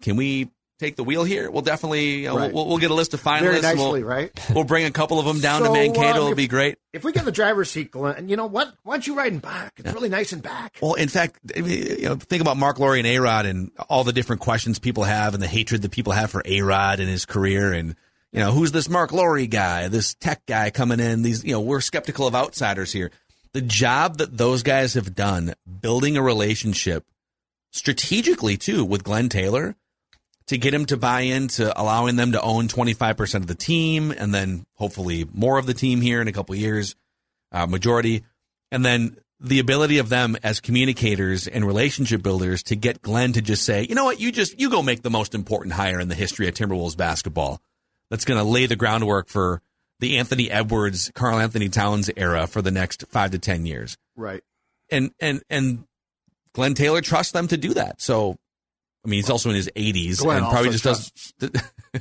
can 0.03 0.17
we 0.17 0.51
take 0.79 0.97
the 0.97 1.05
wheel 1.05 1.25
here? 1.25 1.51
We'll 1.51 1.63
definitely 1.63 2.27
uh, 2.27 2.33
you 2.33 2.39
know, 2.39 2.39
right. 2.39 2.53
we'll, 2.53 2.67
we'll, 2.67 2.79
get 2.79 2.91
a 2.91 2.95
list 2.95 3.15
of 3.15 3.23
finalists. 3.23 3.41
Very 3.41 3.61
nicely, 3.61 4.03
we'll, 4.03 4.11
right? 4.11 4.51
We'll 4.55 4.65
bring 4.65 4.85
a 4.85 4.91
couple 4.91 5.19
of 5.19 5.27
them 5.27 5.41
down 5.41 5.63
so, 5.63 5.69
to 5.69 5.73
Mankato. 5.73 6.11
Um, 6.11 6.17
It'll 6.17 6.35
be 6.35 6.49
great. 6.49 6.79
If 6.93 7.05
we 7.05 7.13
get 7.13 7.25
the 7.25 7.33
driver's 7.33 7.71
seat, 7.71 7.91
Glenn, 7.91 8.29
you 8.29 8.37
know 8.37 8.47
what? 8.47 8.73
Why 8.83 8.95
don't 8.95 9.07
you 9.07 9.17
ride 9.17 9.33
in 9.33 9.39
back? 9.39 9.73
It's 9.77 9.87
yeah. 9.87 9.93
really 9.93 10.09
nice 10.09 10.33
in 10.33 10.41
back. 10.41 10.77
Well, 10.81 10.95
in 10.95 11.09
fact, 11.09 11.39
you 11.55 12.03
know, 12.03 12.17
think 12.17 12.41
about 12.41 12.57
Marc 12.57 12.79
Lore 12.79 12.97
and 12.97 13.07
A 13.07 13.19
Rod 13.19 13.47
and 13.47 13.71
all 13.89 14.05
the 14.05 14.13
different 14.13 14.43
questions 14.43 14.79
people 14.79 15.05
have 15.05 15.35
and 15.35 15.43
the 15.43 15.49
hatred 15.49 15.83
that 15.83 15.91
people 15.91 16.13
have 16.13 16.31
for 16.31 16.43
A 16.45 16.63
Rod 16.63 17.01
and 17.01 17.09
his 17.09 17.25
career 17.25 17.73
and. 17.73 17.97
You 18.33 18.41
know, 18.41 18.51
who's 18.51 18.73
this 18.73 18.89
Marc 18.89 19.13
Lore 19.13 19.47
guy, 19.47 19.87
this 19.87 20.15
tech 20.17 20.45
guy 20.45 20.71
coming 20.71 20.99
in? 20.99 21.23
These, 21.23 21.45
you 21.45 21.53
know, 21.53 21.61
we're 21.61 21.81
skeptical 21.81 22.27
of 22.27 22.35
outsiders 22.35 22.91
here 22.91 23.13
the 23.55 23.63
job 23.63 24.19
that 24.19 24.37
those 24.37 24.63
guys 24.63 24.95
have 24.95 25.15
done 25.15 25.55
building 25.81 26.17
a 26.17 26.23
relationship 26.23 27.07
strategically 27.71 28.57
too 28.57 28.85
with 28.85 29.05
Glenn 29.05 29.29
Taylor 29.29 29.77
to 30.49 30.59
get 30.59 30.75
him 30.75 30.85
to 30.87 30.97
buy 30.97 31.21
into 31.21 31.81
allowing 31.81 32.17
them 32.17 32.33
to 32.33 32.43
own 32.43 32.69
25% 32.69 33.35
of 33.37 33.47
the 33.47 33.55
team 33.55 34.11
and 34.11 34.35
then 34.35 34.67
hopefully 34.75 35.27
more 35.33 35.57
of 35.57 35.67
the 35.67 35.73
team 35.73 36.01
here 36.01 36.21
in 36.21 36.29
a 36.29 36.33
couple 36.33 36.55
years, 36.55 36.97
uh, 37.53 37.67
majority. 37.67 38.25
And 38.71 38.85
then 38.85 39.17
the 39.41 39.61
ability 39.61 39.99
of 39.99 40.09
them 40.09 40.37
as 40.43 40.61
communicators 40.61 41.47
and 41.47 41.65
relationship 41.65 42.23
builders 42.23 42.63
to 42.65 42.77
get 42.77 43.03
Glenn 43.03 43.33
to 43.35 43.43
just 43.43 43.65
say, 43.65 43.87
you 43.89 43.95
know 43.95 44.05
what, 44.05 44.21
you 44.21 44.33
just, 44.33 44.61
you 44.61 44.69
go 44.69 44.83
make 44.83 45.03
the 45.03 45.11
most 45.11 45.35
important 45.35 45.75
hire 45.75 46.01
in 46.01 46.09
the 46.09 46.15
history 46.15 46.49
of 46.49 46.55
Timberwolves 46.55 46.97
basketball. 46.97 47.63
That's 48.11 48.25
going 48.25 48.39
to 48.39 48.45
lay 48.45 48.67
the 48.67 48.77
groundwork 48.77 49.29
for 49.29 49.63
the 50.05 50.19
Anthony 50.19 50.51
Edwards, 50.51 51.11
Karl 51.15 51.39
Anthony 51.39 51.69
Towns 51.69 52.11
era 52.17 52.47
for 52.47 52.61
the 52.63 52.71
next 52.71 53.05
five 53.09 53.31
to 53.33 53.39
ten 53.39 53.65
years. 53.67 53.97
Right. 54.17 54.43
And 54.91 55.13
and 55.19 55.43
and 55.51 55.85
Glenn 56.55 56.75
Taylor 56.75 57.01
trusts 57.01 57.33
them 57.33 57.49
to 57.49 57.57
do 57.57 57.75
that. 57.75 58.01
So 58.01 58.37
I 59.05 59.09
mean, 59.11 59.19
he's 59.19 59.29
also 59.29 59.51
in 59.51 59.57
his 59.57 59.69
80s 59.77 60.21
Glenn 60.21 60.39
and 60.39 60.47
probably 60.51 60.71
just 60.71 60.85
does. 60.85 61.13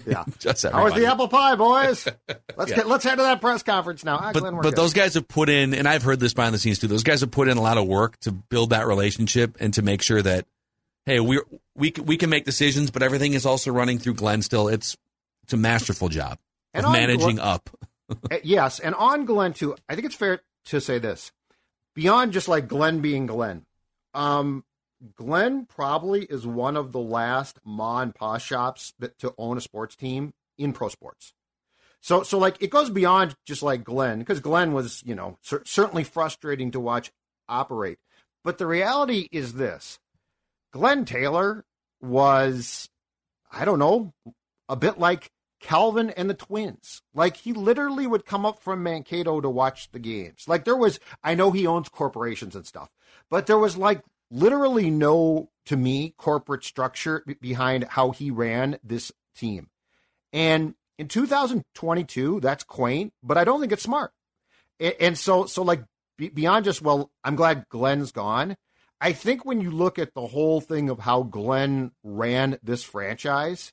Yeah. 0.07 0.23
just 0.39 0.63
How 0.63 0.69
was 0.83 0.93
everybody. 0.93 1.01
the 1.01 1.07
apple 1.11 1.27
pie, 1.27 1.55
boys? 1.55 2.07
Let's 2.57 2.71
Yeah. 2.71 2.77
get 2.77 2.87
let's 2.87 3.03
head 3.03 3.15
to 3.17 3.21
that 3.21 3.41
press 3.41 3.61
conference 3.61 4.03
now. 4.03 4.17
Ah, 4.19 4.31
Glenn, 4.31 4.43
but 4.43 4.53
we're 4.53 4.61
but 4.63 4.69
good. 4.69 4.75
those 4.77 4.93
guys 4.93 5.13
have 5.13 5.27
put 5.27 5.49
in, 5.49 5.73
and 5.75 5.87
I've 5.87 6.01
heard 6.01 6.19
this 6.19 6.33
behind 6.33 6.55
the 6.55 6.59
scenes 6.59 6.79
too. 6.79 6.87
Those 6.87 7.03
guys 7.03 7.21
have 7.21 7.29
put 7.31 7.47
in 7.47 7.57
a 7.57 7.61
lot 7.61 7.77
of 7.77 7.85
work 7.87 8.17
to 8.21 8.31
build 8.31 8.71
that 8.71 8.87
relationship 8.87 9.55
and 9.59 9.71
to 9.75 9.81
make 9.83 10.01
sure 10.01 10.21
that 10.21 10.45
hey, 11.05 11.19
we 11.19 11.39
we 11.75 11.93
we 12.03 12.17
can 12.17 12.29
make 12.31 12.43
decisions, 12.45 12.89
but 12.89 13.03
everything 13.03 13.33
is 13.33 13.45
also 13.45 13.71
running 13.71 13.99
through 13.99 14.15
Glenn. 14.15 14.41
Still, 14.41 14.67
it's 14.67 14.97
it's 15.43 15.53
a 15.53 15.57
masterful 15.57 16.09
job 16.09 16.39
And 16.73 16.85
of 16.87 16.91
managing 16.91 17.35
Glenn- 17.35 17.39
up. 17.39 17.69
Uh, 18.09 18.37
yes, 18.43 18.79
and 18.79 18.95
on 18.95 19.25
Glenn 19.25 19.53
too. 19.53 19.75
I 19.87 19.95
think 19.95 20.05
it's 20.05 20.15
fair 20.15 20.41
to 20.65 20.81
say 20.81 20.99
this: 20.99 21.31
beyond 21.95 22.33
just 22.33 22.47
like 22.47 22.67
Glenn 22.67 22.99
being 22.99 23.25
Glenn, 23.25 23.65
um, 24.13 24.63
Glenn 25.15 25.65
probably 25.65 26.23
is 26.23 26.47
one 26.47 26.77
of 26.77 26.91
the 26.91 26.99
last 26.99 27.59
ma 27.65 28.01
and 28.01 28.15
pa 28.15 28.37
shops 28.37 28.93
that 28.99 29.17
to 29.19 29.33
own 29.37 29.57
a 29.57 29.61
sports 29.61 29.95
team 29.95 30.33
in 30.57 30.73
pro 30.73 30.89
sports. 30.89 31.33
So, 31.99 32.23
so 32.23 32.37
like 32.37 32.61
it 32.61 32.69
goes 32.69 32.89
beyond 32.89 33.35
just 33.45 33.63
like 33.63 33.83
Glenn 33.83 34.19
because 34.19 34.39
Glenn 34.39 34.73
was, 34.73 35.01
you 35.05 35.15
know, 35.15 35.37
cer- 35.41 35.63
certainly 35.65 36.03
frustrating 36.03 36.71
to 36.71 36.79
watch 36.79 37.11
operate. 37.47 37.97
But 38.43 38.57
the 38.57 38.67
reality 38.67 39.29
is 39.31 39.53
this: 39.53 39.99
Glenn 40.71 41.05
Taylor 41.05 41.65
was, 42.01 42.89
I 43.51 43.63
don't 43.65 43.79
know, 43.79 44.13
a 44.67 44.75
bit 44.75 44.99
like 44.99 45.31
Calvin 45.63 46.11
and 46.11 46.29
the 46.29 46.35
twins. 46.35 47.01
Like 47.15 47.37
he 47.37 47.53
literally 47.53 48.05
would 48.05 48.25
come 48.25 48.45
up 48.45 48.61
from 48.61 48.83
Mankato 48.83 49.41
to 49.41 49.49
watch 49.49 49.89
the 49.91 49.99
games. 49.99 50.45
Like 50.47 50.65
there 50.65 50.75
was, 50.75 50.99
I 51.23 51.33
know 51.33 51.51
he 51.51 51.65
owns 51.65 51.89
corporations 51.89 52.55
and 52.55 52.67
stuff, 52.67 52.89
but 53.29 53.47
there 53.47 53.57
was 53.57 53.77
like 53.77 54.03
literally 54.29 54.91
no, 54.91 55.49
to 55.65 55.77
me, 55.77 56.13
corporate 56.17 56.65
structure 56.65 57.23
be- 57.25 57.35
behind 57.35 57.85
how 57.85 58.11
he 58.11 58.29
ran 58.29 58.77
this 58.83 59.11
team. 59.35 59.69
And 60.33 60.75
in 60.99 61.07
2022, 61.07 62.41
that's 62.41 62.63
quaint, 62.65 63.13
but 63.23 63.37
I 63.37 63.45
don't 63.45 63.61
think 63.61 63.71
it's 63.71 63.83
smart. 63.83 64.11
And, 64.99 65.17
so, 65.17 65.45
so 65.45 65.63
like 65.63 65.83
be- 66.17 66.29
beyond 66.29 66.65
just, 66.65 66.81
well, 66.81 67.09
I'm 67.23 67.37
glad 67.37 67.69
Glenn's 67.69 68.11
gone. 68.11 68.57
I 68.99 69.13
think 69.13 69.45
when 69.45 69.61
you 69.61 69.71
look 69.71 69.97
at 69.97 70.13
the 70.13 70.27
whole 70.27 70.59
thing 70.59 70.89
of 70.89 70.99
how 70.99 71.23
Glenn 71.23 71.91
ran 72.03 72.57
this 72.61 72.83
franchise, 72.83 73.71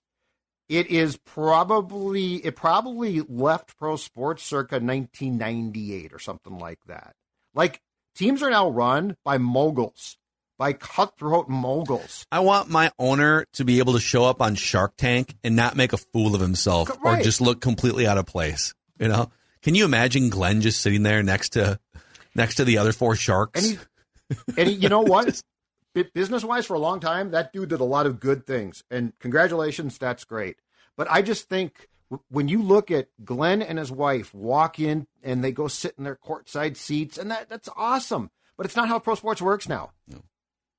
it 0.71 0.87
is 0.87 1.17
probably 1.17 2.37
it 2.37 2.55
probably 2.55 3.21
left 3.29 3.77
pro 3.77 3.97
sports 3.97 4.45
circa 4.45 4.77
1998 4.77 6.13
or 6.13 6.21
something 6.21 6.59
like 6.59 6.79
that. 6.87 7.15
Like 7.55 7.83
teams 8.15 8.41
are 8.41 8.51
now 8.51 8.71
run 8.71 9.17
by 9.25 9.39
moguls, 9.39 10.17
by 10.59 10.73
cutthroat 10.73 11.49
moguls. 11.49 12.25
I 12.31 12.39
want 12.41 12.71
my 12.71 12.93
owner 13.01 13.47
to 13.55 13.65
be 13.65 13.81
able 13.81 13.95
to 13.95 14.01
show 14.01 14.25
up 14.25 14.41
on 14.41 14.55
Shark 14.55 14.93
Tank 14.97 15.35
and 15.43 15.57
not 15.57 15.77
make 15.77 15.93
a 15.93 15.97
fool 15.99 16.37
of 16.37 16.41
himself 16.41 16.89
or 17.05 17.17
just 17.17 17.41
look 17.41 17.61
completely 17.61 18.07
out 18.07 18.17
of 18.17 18.27
place. 18.27 18.73
You 19.01 19.09
know, 19.09 19.33
can 19.63 19.75
you 19.75 19.85
imagine 19.85 20.31
Glenn 20.31 20.61
just 20.61 20.81
sitting 20.81 21.03
there 21.03 21.25
next 21.25 21.55
to 21.55 21.81
next 22.37 22.55
to 22.57 22.65
the 22.65 22.79
other 22.79 22.93
four 22.93 23.17
sharks? 23.17 23.61
And 23.61 23.79
he, 24.47 24.55
and 24.57 24.69
he, 24.69 24.75
you 24.77 24.89
know 24.89 25.01
what? 25.01 25.43
Business 25.95 26.45
wise, 26.45 26.67
for 26.67 26.75
a 26.75 26.79
long 26.79 27.01
time, 27.01 27.31
that 27.33 27.53
dude 27.53 27.71
did 27.71 27.81
a 27.81 27.85
lot 27.85 28.07
of 28.07 28.21
good 28.21 28.47
things. 28.47 28.85
And 28.91 29.13
congratulations, 29.19 29.99
that's 29.99 30.25
great. 30.25 30.57
But 30.97 31.11
I 31.11 31.23
just 31.23 31.49
think 31.49 31.89
when 32.29 32.49
you 32.49 32.63
look 32.63 32.91
at 32.91 33.09
Glenn 33.25 33.63
and 33.63 33.79
his 33.79 33.91
wife 33.91 34.35
walk 34.35 34.79
in 34.79 35.07
and 35.23 35.43
they 35.43 35.53
go 35.53 35.69
sit 35.69 35.95
in 35.99 36.05
their 36.05 36.17
courtside 36.17 36.77
seats, 36.77 37.19
and 37.19 37.31
that 37.31 37.49
that's 37.49 37.69
awesome. 37.77 38.31
But 38.57 38.67
it's 38.67 38.77
not 38.77 38.89
how 38.89 38.99
pro 38.99 39.15
sports 39.15 39.41
works 39.41 39.69
now. 39.69 39.93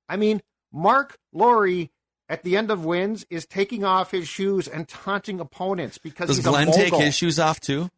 I 0.07 0.17
mean, 0.17 0.41
Marc 0.71 1.17
Lore 1.33 1.87
at 2.29 2.43
the 2.43 2.55
end 2.55 2.71
of 2.71 2.85
wins 2.85 3.25
is 3.29 3.45
taking 3.45 3.83
off 3.83 4.11
his 4.11 4.27
shoes 4.27 4.67
and 4.67 4.87
taunting 4.87 5.39
opponents 5.39 5.97
because 5.97 6.27
Does 6.27 6.37
he's 6.37 6.45
Glenn 6.45 6.71
take 6.71 6.93
his 6.93 7.15
shoes 7.15 7.39
off 7.39 7.59
too? 7.59 7.89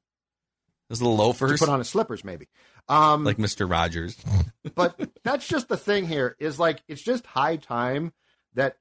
Those 0.90 1.02
little 1.02 1.18
loafers, 1.18 1.60
put 1.60 1.70
on 1.70 1.80
his 1.80 1.90
slippers, 1.90 2.24
maybe. 2.24 2.48
Um, 2.90 3.24
like 3.24 3.40
Mister 3.40 3.66
Rogers. 3.66 4.18
but 4.76 5.00
that's 5.24 5.48
just 5.48 5.70
the 5.70 5.78
thing 5.78 6.08
here 6.08 6.36
is 6.40 6.60
like 6.60 6.84
it's 6.88 7.02
just 7.02 7.26
high 7.26 7.56
time 7.56 8.14
that 8.54 8.78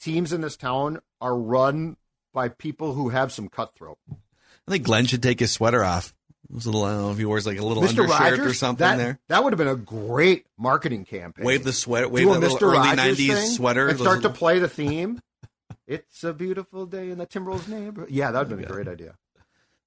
teams 0.00 0.32
in 0.32 0.40
this 0.40 0.56
town 0.56 1.00
are 1.20 1.36
run 1.36 1.96
by 2.32 2.48
people 2.48 2.94
who 2.94 3.10
have 3.10 3.32
some 3.32 3.48
cutthroat. 3.48 3.98
I 4.10 4.70
think 4.70 4.84
Glenn 4.84 5.06
should 5.06 5.22
take 5.22 5.40
his 5.40 5.52
sweater 5.52 5.84
off. 5.84 6.12
It 6.48 6.54
was 6.54 6.66
a 6.66 6.70
little, 6.70 6.84
I 6.84 6.92
don't 6.92 7.02
know 7.02 7.10
if 7.10 7.18
he 7.18 7.24
wears 7.24 7.46
like 7.46 7.58
a 7.58 7.64
little 7.64 7.82
Mr. 7.82 8.00
undershirt 8.00 8.20
Rogers 8.20 8.46
or 8.46 8.54
something 8.54 8.86
that, 8.86 8.98
there. 8.98 9.18
That 9.28 9.42
would 9.42 9.52
have 9.52 9.58
been 9.58 9.66
a 9.66 9.74
great 9.74 10.46
marketing 10.56 11.04
campaign. 11.04 11.44
Wave 11.44 11.64
the 11.64 11.72
sweater, 11.72 12.08
wave 12.08 12.24
Do 12.24 12.38
that 12.38 12.50
Mr. 12.50 12.62
early 12.62 12.78
Rogers 12.78 13.18
'90s 13.18 13.34
thing 13.34 13.50
sweater. 13.50 13.88
and 13.88 13.98
start 13.98 14.22
to 14.22 14.30
play 14.30 14.58
the 14.60 14.68
theme. 14.68 15.20
it's 15.88 16.22
a 16.22 16.32
beautiful 16.32 16.86
day 16.86 17.10
in 17.10 17.18
the 17.18 17.26
Timberwolves 17.26 17.66
neighborhood. 17.68 18.10
Yeah, 18.10 18.30
that 18.30 18.38
would 18.38 18.50
have 18.50 18.60
been 18.60 18.68
a 18.68 18.72
great 18.72 18.86
idea. 18.86 19.16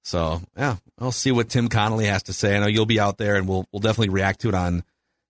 So 0.02 0.40
yeah, 0.56 0.76
I'll 0.98 1.12
see 1.12 1.32
what 1.32 1.48
Tim 1.48 1.68
Connelly 1.68 2.06
has 2.06 2.24
to 2.24 2.32
say. 2.32 2.56
I 2.56 2.60
know 2.60 2.66
you'll 2.66 2.86
be 2.86 3.00
out 3.00 3.18
there, 3.18 3.36
and 3.36 3.46
we'll 3.46 3.66
we'll 3.72 3.80
definitely 3.80 4.10
react 4.10 4.40
to 4.40 4.48
it 4.48 4.54
on 4.54 4.82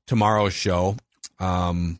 tomorrow's 0.07 0.55
show. 0.55 0.97
Um, 1.39 1.99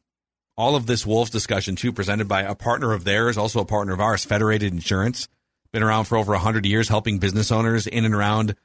all 0.57 0.77
of 0.77 0.87
this 0.87 1.07
Wolves 1.07 1.31
discussion 1.31 1.77
too, 1.77 1.93
presented 1.93 2.29
by 2.29 2.43
a 2.43 2.55
partner 2.55 2.93
of 2.93 3.05
theirs, 3.05 3.39
also 3.39 3.61
a 3.61 3.64
partner 3.64 3.95
of 3.95 4.01
ours, 4.01 4.25
Federated 4.25 4.73
Insurance. 4.73 5.29
Been 5.73 5.83
around 5.83 6.05
for 6.05 6.18
over 6.18 6.35
hundred 6.35 6.66
years, 6.66 6.89
helping 6.89 7.18
business 7.18 7.53
owners 7.53 7.87
in 7.87 8.05
and 8.05 8.14
around 8.14 8.57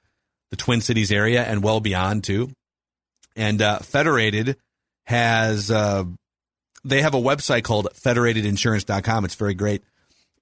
the 0.50 0.56
Twin 0.56 0.82
Cities 0.82 1.12
area 1.12 1.44
and 1.44 1.64
well 1.64 1.80
beyond 1.80 2.24
too. 2.24 2.52
And 3.36 3.62
uh, 3.62 3.80
Federated 3.80 4.58
has 5.06 5.70
uh, 5.70 6.06
they 6.84 7.02
have 7.02 7.14
a 7.14 7.22
website 7.22 7.64
called 7.64 7.88
federatedinsurance.com. 7.94 9.26
It's 9.26 9.36
very 9.36 9.54
great. 9.54 9.84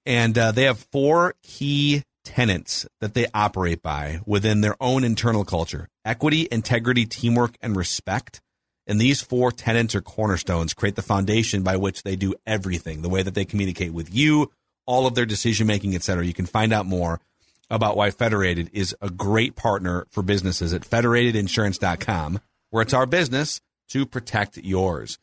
And 0.05 0.37
uh, 0.37 0.51
they 0.51 0.63
have 0.63 0.79
four 0.91 1.35
key 1.43 2.03
tenets 2.23 2.87
that 3.01 3.13
they 3.13 3.27
operate 3.33 3.81
by 3.81 4.19
within 4.25 4.61
their 4.61 4.75
own 4.81 5.03
internal 5.03 5.45
culture 5.45 5.89
equity, 6.05 6.47
integrity, 6.51 7.05
teamwork, 7.05 7.55
and 7.61 7.75
respect. 7.75 8.41
And 8.85 8.99
these 8.99 9.21
four 9.21 9.51
tenets 9.51 9.95
or 9.95 10.01
cornerstones 10.01 10.73
create 10.73 10.95
the 10.95 11.01
foundation 11.01 11.63
by 11.63 11.77
which 11.77 12.03
they 12.03 12.17
do 12.17 12.35
everything 12.45 13.01
the 13.01 13.09
way 13.09 13.23
that 13.23 13.33
they 13.33 13.45
communicate 13.45 13.93
with 13.93 14.13
you, 14.13 14.51
all 14.85 15.07
of 15.07 15.15
their 15.15 15.25
decision 15.25 15.67
making, 15.67 15.95
et 15.95 16.03
cetera. 16.03 16.25
You 16.25 16.33
can 16.33 16.45
find 16.45 16.73
out 16.73 16.85
more 16.85 17.21
about 17.69 17.95
why 17.95 18.11
Federated 18.11 18.69
is 18.73 18.95
a 19.01 19.09
great 19.09 19.55
partner 19.55 20.05
for 20.09 20.21
businesses 20.21 20.73
at 20.73 20.81
federatedinsurance.com, 20.81 22.39
where 22.71 22.81
it's 22.81 22.93
our 22.93 23.05
business 23.05 23.61
to 23.89 24.05
protect 24.05 24.57
yours. 24.57 25.17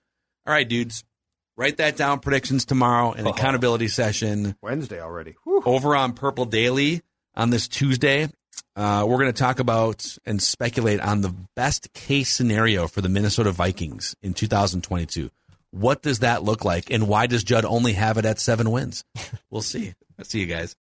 All 0.46 0.54
right, 0.54 0.68
dudes, 0.68 1.04
write 1.60 1.76
that 1.76 1.96
down. 1.96 2.20
Predictions 2.20 2.64
tomorrow, 2.64 3.12
an 3.12 3.26
accountability 3.26 3.88
session 3.88 4.56
Wednesday 4.62 5.00
already. 5.00 5.36
Whew. 5.44 5.62
over 5.66 5.94
on 5.94 6.14
Purple 6.14 6.46
Daily 6.46 7.02
on 7.36 7.50
this 7.50 7.68
Tuesday. 7.68 8.28
Uh, 8.74 9.04
we're 9.06 9.18
going 9.18 9.32
to 9.32 9.38
talk 9.38 9.60
about 9.60 10.16
and 10.24 10.40
speculate 10.40 11.00
on 11.00 11.20
the 11.20 11.34
best 11.54 11.92
case 11.92 12.32
scenario 12.32 12.88
for 12.88 13.02
the 13.02 13.08
Minnesota 13.10 13.52
Vikings 13.52 14.16
in 14.22 14.32
2022. 14.32 15.30
What 15.72 16.02
does 16.02 16.20
that 16.20 16.42
look 16.42 16.64
like, 16.64 16.90
and 16.90 17.06
why 17.06 17.26
does 17.26 17.44
Judd 17.44 17.64
only 17.64 17.92
have 17.92 18.16
it 18.16 18.24
at 18.24 18.40
seven 18.40 18.70
wins? 18.70 19.04
We'll 19.50 19.62
see. 19.62 19.94
see 20.22 20.40
you 20.40 20.46
guys. 20.46 20.76